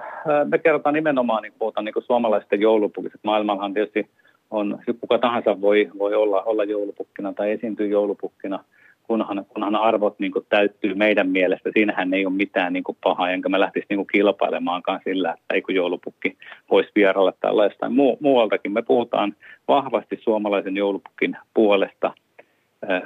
me 0.44 0.58
kerrotaan 0.58 0.94
nimenomaan, 0.94 1.42
niin 1.42 1.52
puhutaan 1.58 1.84
niin 1.84 1.94
suomalaisista 2.06 2.54
joulupukista. 2.54 3.18
Maailmallahan 3.22 3.74
tietysti 3.74 4.10
on, 4.50 4.78
kuka 5.00 5.18
tahansa 5.18 5.60
voi, 5.60 5.90
voi 5.98 6.14
olla, 6.14 6.42
olla 6.42 6.64
joulupukkina 6.64 7.32
tai 7.32 7.50
esiintyä 7.50 7.86
joulupukkina, 7.86 8.64
kunhan, 9.02 9.46
kunhan 9.48 9.76
arvot 9.76 10.18
niin 10.18 10.32
kuin 10.32 10.46
täyttyy 10.48 10.94
meidän 10.94 11.28
mielestä. 11.28 11.70
Siinähän 11.72 12.14
ei 12.14 12.26
ole 12.26 12.34
mitään 12.34 12.72
niin 12.72 12.84
kuin 12.84 12.98
pahaa, 13.04 13.30
enkä 13.30 13.48
mä 13.48 13.60
lähtisi 13.60 13.86
niin 13.88 13.98
kuin 13.98 14.08
kilpailemaankaan 14.12 15.00
sillä, 15.04 15.32
että 15.32 15.54
eikö 15.54 15.72
joulupukki 15.72 16.36
voisi 16.70 16.90
vierailla 16.94 17.32
tällaista. 17.40 17.86
Mu- 17.86 18.16
muualtakin 18.20 18.72
me 18.72 18.82
puhutaan 18.82 19.34
vahvasti 19.68 20.20
suomalaisen 20.22 20.76
joulupukin 20.76 21.36
puolesta– 21.54 22.12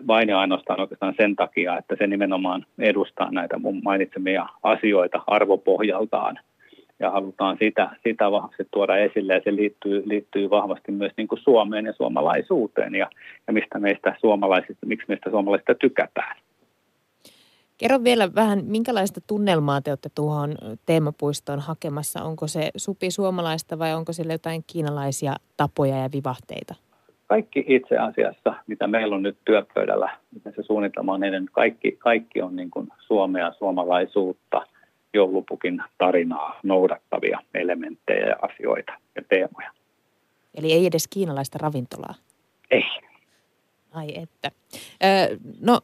vain 0.07 0.29
ja 0.29 0.41
ainoastaan 0.41 0.81
oikeastaan 0.81 1.15
sen 1.17 1.37
takia, 1.37 1.79
että 1.79 1.97
se 1.99 2.07
nimenomaan 2.07 2.67
edustaa 2.79 3.31
näitä 3.31 3.59
mun 3.59 3.81
mainitsemia 3.85 4.47
asioita 4.63 5.23
arvopohjaltaan 5.27 6.39
ja 7.01 7.11
halutaan 7.11 7.57
sitä, 7.61 7.91
sitä 8.07 8.31
vahvasti 8.31 8.65
tuoda 8.71 8.97
esille 8.97 9.35
ja 9.35 9.41
se 9.45 9.57
liittyy, 9.57 10.03
liittyy 10.05 10.51
vahvasti 10.51 10.93
myös 10.93 11.13
niin 11.17 11.29
kuin 11.29 11.41
Suomeen 11.43 11.87
ja 11.87 11.93
suomalaisuuteen 11.93 12.95
ja, 12.95 13.11
ja 13.47 13.53
mistä 13.53 13.79
meistä 13.79 14.17
suomalaisista, 14.21 14.87
miksi 14.87 15.07
meistä 15.09 15.31
suomalaisista 15.31 15.75
tykätään. 15.75 16.37
Kerro 17.79 18.05
vielä 18.05 18.35
vähän, 18.35 18.65
minkälaista 18.65 19.21
tunnelmaa 19.27 19.81
te 19.81 19.91
olette 19.91 20.09
tuohon 20.15 20.55
teemapuistoon 20.87 21.61
hakemassa? 21.61 22.23
Onko 22.23 22.47
se 22.47 22.71
supi 22.77 23.11
suomalaista 23.11 23.79
vai 23.79 23.95
onko 23.95 24.13
sillä 24.13 24.33
jotain 24.33 24.65
kiinalaisia 24.67 25.35
tapoja 25.57 25.97
ja 25.97 26.09
vivahteita? 26.13 26.88
Kaikki 27.29 27.65
itse 27.69 27.99
asiassa, 27.99 28.55
mitä 28.67 28.87
meillä 28.87 29.17
on 29.17 29.23
nyt 29.23 29.39
työpöydällä, 29.45 30.17
miten 30.35 30.53
se 30.57 30.63
suunnitelma 30.63 31.13
on 31.13 31.25
edennyt, 31.25 31.51
kaikki, 31.53 31.93
kaikki 31.93 32.43
on 32.43 32.57
niin 32.57 32.71
kuin 32.71 32.89
Suomea, 32.99 33.53
suomalaisuutta, 33.53 34.67
joulupukin 35.15 35.83
tarinaa 35.99 36.61
noudattavia 36.63 37.41
elementtejä 37.55 38.27
ja 38.27 38.37
asioita 38.43 38.93
ja 39.17 39.23
teemoja. 39.29 39.71
Eli 40.55 40.73
ei 40.73 40.87
edes 40.87 41.09
kiinalaista 41.09 41.59
ravintolaa? 41.59 42.15
Ei. 42.71 42.85
Ai 43.93 44.19
että. 44.19 44.51
no 45.61 45.81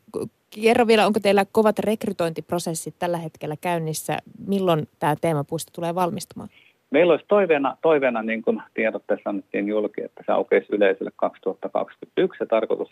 kerro 0.50 0.86
vielä, 0.86 1.06
onko 1.06 1.20
teillä 1.20 1.44
kovat 1.52 1.78
rekrytointiprosessit 1.78 2.94
tällä 2.98 3.18
hetkellä 3.18 3.56
käynnissä? 3.60 4.18
Milloin 4.46 4.88
tämä 4.98 5.16
teemapuisto 5.20 5.70
tulee 5.74 5.94
valmistumaan? 5.94 6.48
Meillä 6.94 7.10
olisi 7.10 7.24
toiveena, 7.28 7.76
toiveena 7.82 8.22
niin 8.22 8.42
kuin 8.42 8.62
tiedotteessa 8.74 9.30
annettiin 9.30 9.68
julki, 9.68 10.02
että 10.02 10.22
se 10.26 10.32
aukeisi 10.32 10.66
yleisölle 10.70 11.10
2021 11.16 12.42
ja 12.42 12.46
tarkoitus, 12.46 12.90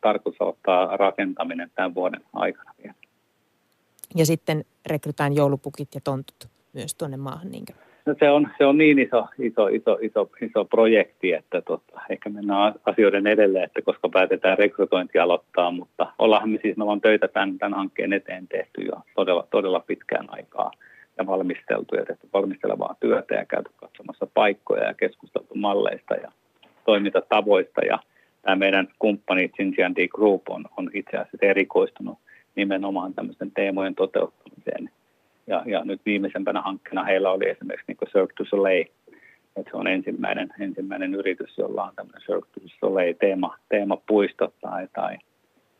tarkoitus 0.00 0.40
ottaa 0.40 0.96
rakentaminen 0.96 1.70
tämän 1.74 1.94
vuoden 1.94 2.20
aikana 2.32 2.70
vielä. 2.82 2.94
Ja 4.16 4.26
sitten 4.26 4.64
rekrytään 4.86 5.36
joulupukit 5.36 5.88
ja 5.94 6.00
tontut 6.04 6.48
myös 6.72 6.94
tuonne 6.94 7.16
maahan, 7.16 7.50
niinkö? 7.50 7.72
No 8.06 8.14
se, 8.18 8.30
on, 8.30 8.48
se 8.58 8.66
on 8.66 8.78
niin 8.78 8.98
iso, 8.98 9.26
iso, 9.38 9.66
iso, 9.66 9.98
iso, 10.00 10.30
iso 10.42 10.64
projekti, 10.64 11.32
että 11.32 11.62
tota, 11.62 12.00
ehkä 12.10 12.30
mennään 12.30 12.74
asioiden 12.84 13.26
edelleen, 13.26 13.64
että 13.64 13.82
koska 13.82 14.08
päätetään 14.08 14.58
rekrytointi 14.58 15.18
aloittaa, 15.18 15.70
mutta 15.70 16.12
ollaan 16.18 16.50
me 16.50 16.58
siis 16.62 16.76
me 16.76 16.84
on 16.84 17.00
töitä 17.00 17.28
tämän, 17.28 17.58
tämän 17.58 17.74
hankkeen 17.74 18.12
eteen 18.12 18.48
tehty 18.48 18.80
jo 18.82 18.92
todella, 19.14 19.46
todella 19.50 19.80
pitkään 19.80 20.26
aikaa 20.28 20.70
ja 21.18 21.26
valmisteltu 21.26 21.96
ja 21.96 22.04
tehty 22.04 22.28
valmistelevaa 22.32 22.96
työtä 23.00 23.34
ja 23.34 23.44
käyty 23.44 23.70
katsomassa 23.76 24.26
paikkoja 24.34 24.84
ja 24.84 24.94
keskusteltu 24.94 25.54
malleista 25.54 26.14
ja 26.14 26.32
toimintatavoista. 26.84 27.80
Ja 27.80 27.98
tämä 28.42 28.56
meidän 28.56 28.88
kumppani 28.98 29.48
Xinjiang 29.48 29.94
Group 30.14 30.42
on, 30.48 30.64
on 30.76 30.90
itse 30.94 31.16
asiassa 31.16 31.46
erikoistunut 31.46 32.18
nimenomaan 32.56 33.14
tämmöisten 33.14 33.50
teemojen 33.50 33.94
toteuttamiseen. 33.94 34.90
Ja, 35.46 35.62
ja 35.66 35.84
nyt 35.84 36.00
viimeisempänä 36.06 36.60
hankkeena 36.60 37.04
heillä 37.04 37.30
oli 37.30 37.48
esimerkiksi 37.48 37.84
niin 37.88 38.10
Cirque 38.12 38.34
du 38.38 38.44
Soleil, 38.44 38.84
että 39.56 39.70
se 39.70 39.76
on 39.76 39.86
ensimmäinen, 39.86 40.48
ensimmäinen 40.60 41.14
yritys, 41.14 41.58
jolla 41.58 41.84
on 41.84 41.92
tämmöinen 41.96 42.22
Cirque 42.22 42.50
du 42.56 42.68
Soleil 42.80 43.14
teema, 43.20 43.56
teemapuisto 43.68 44.52
tai, 44.60 44.88
tai, 44.92 45.18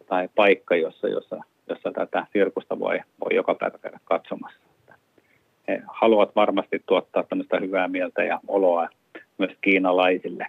tai 0.06 0.28
paikka, 0.34 0.76
jossa, 0.76 1.08
jossa, 1.08 1.40
jossa 1.68 1.90
tätä 1.92 2.26
sirkusta 2.32 2.78
voi, 2.78 3.00
voi 3.20 3.34
joka 3.34 3.54
päivä 3.54 3.78
käydä 3.78 4.00
katsomassa 4.04 4.61
he 5.68 5.82
haluavat 5.86 6.36
varmasti 6.36 6.82
tuottaa 6.86 7.22
tämmöistä 7.22 7.60
hyvää 7.60 7.88
mieltä 7.88 8.22
ja 8.22 8.40
oloa 8.48 8.88
myös 9.38 9.50
kiinalaisille 9.60 10.46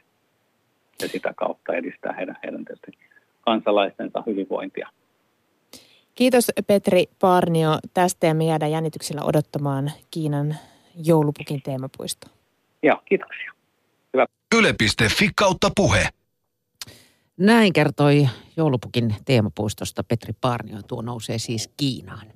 ja 1.01 1.07
sitä 1.07 1.33
kautta 1.35 1.73
edistää 1.73 2.13
heidän, 2.13 2.37
heidän 2.43 2.65
tietysti 2.65 2.91
kansalaistensa 3.41 4.23
hyvinvointia. 4.25 4.89
Kiitos 6.15 6.51
Petri 6.67 7.05
Parnio 7.19 7.79
tästä 7.93 8.27
ja 8.27 8.33
me 8.33 8.45
jäädään 8.45 8.71
jännityksellä 8.71 9.21
odottamaan 9.23 9.91
Kiinan 10.11 10.55
joulupukin 11.05 11.61
teemapuistoa. 11.61 12.29
Joo, 12.83 13.01
kiitoksia. 13.05 13.51
Hyvä. 14.13 14.25
Yle.fi 14.55 15.29
kautta 15.35 15.69
puhe. 15.75 16.07
Näin 17.37 17.73
kertoi 17.73 18.27
joulupukin 18.57 19.15
teemapuistosta 19.25 20.03
Petri 20.03 20.33
Parnio. 20.41 20.77
Tuo 20.87 21.01
nousee 21.01 21.37
siis 21.37 21.71
Kiinaan. 21.77 22.27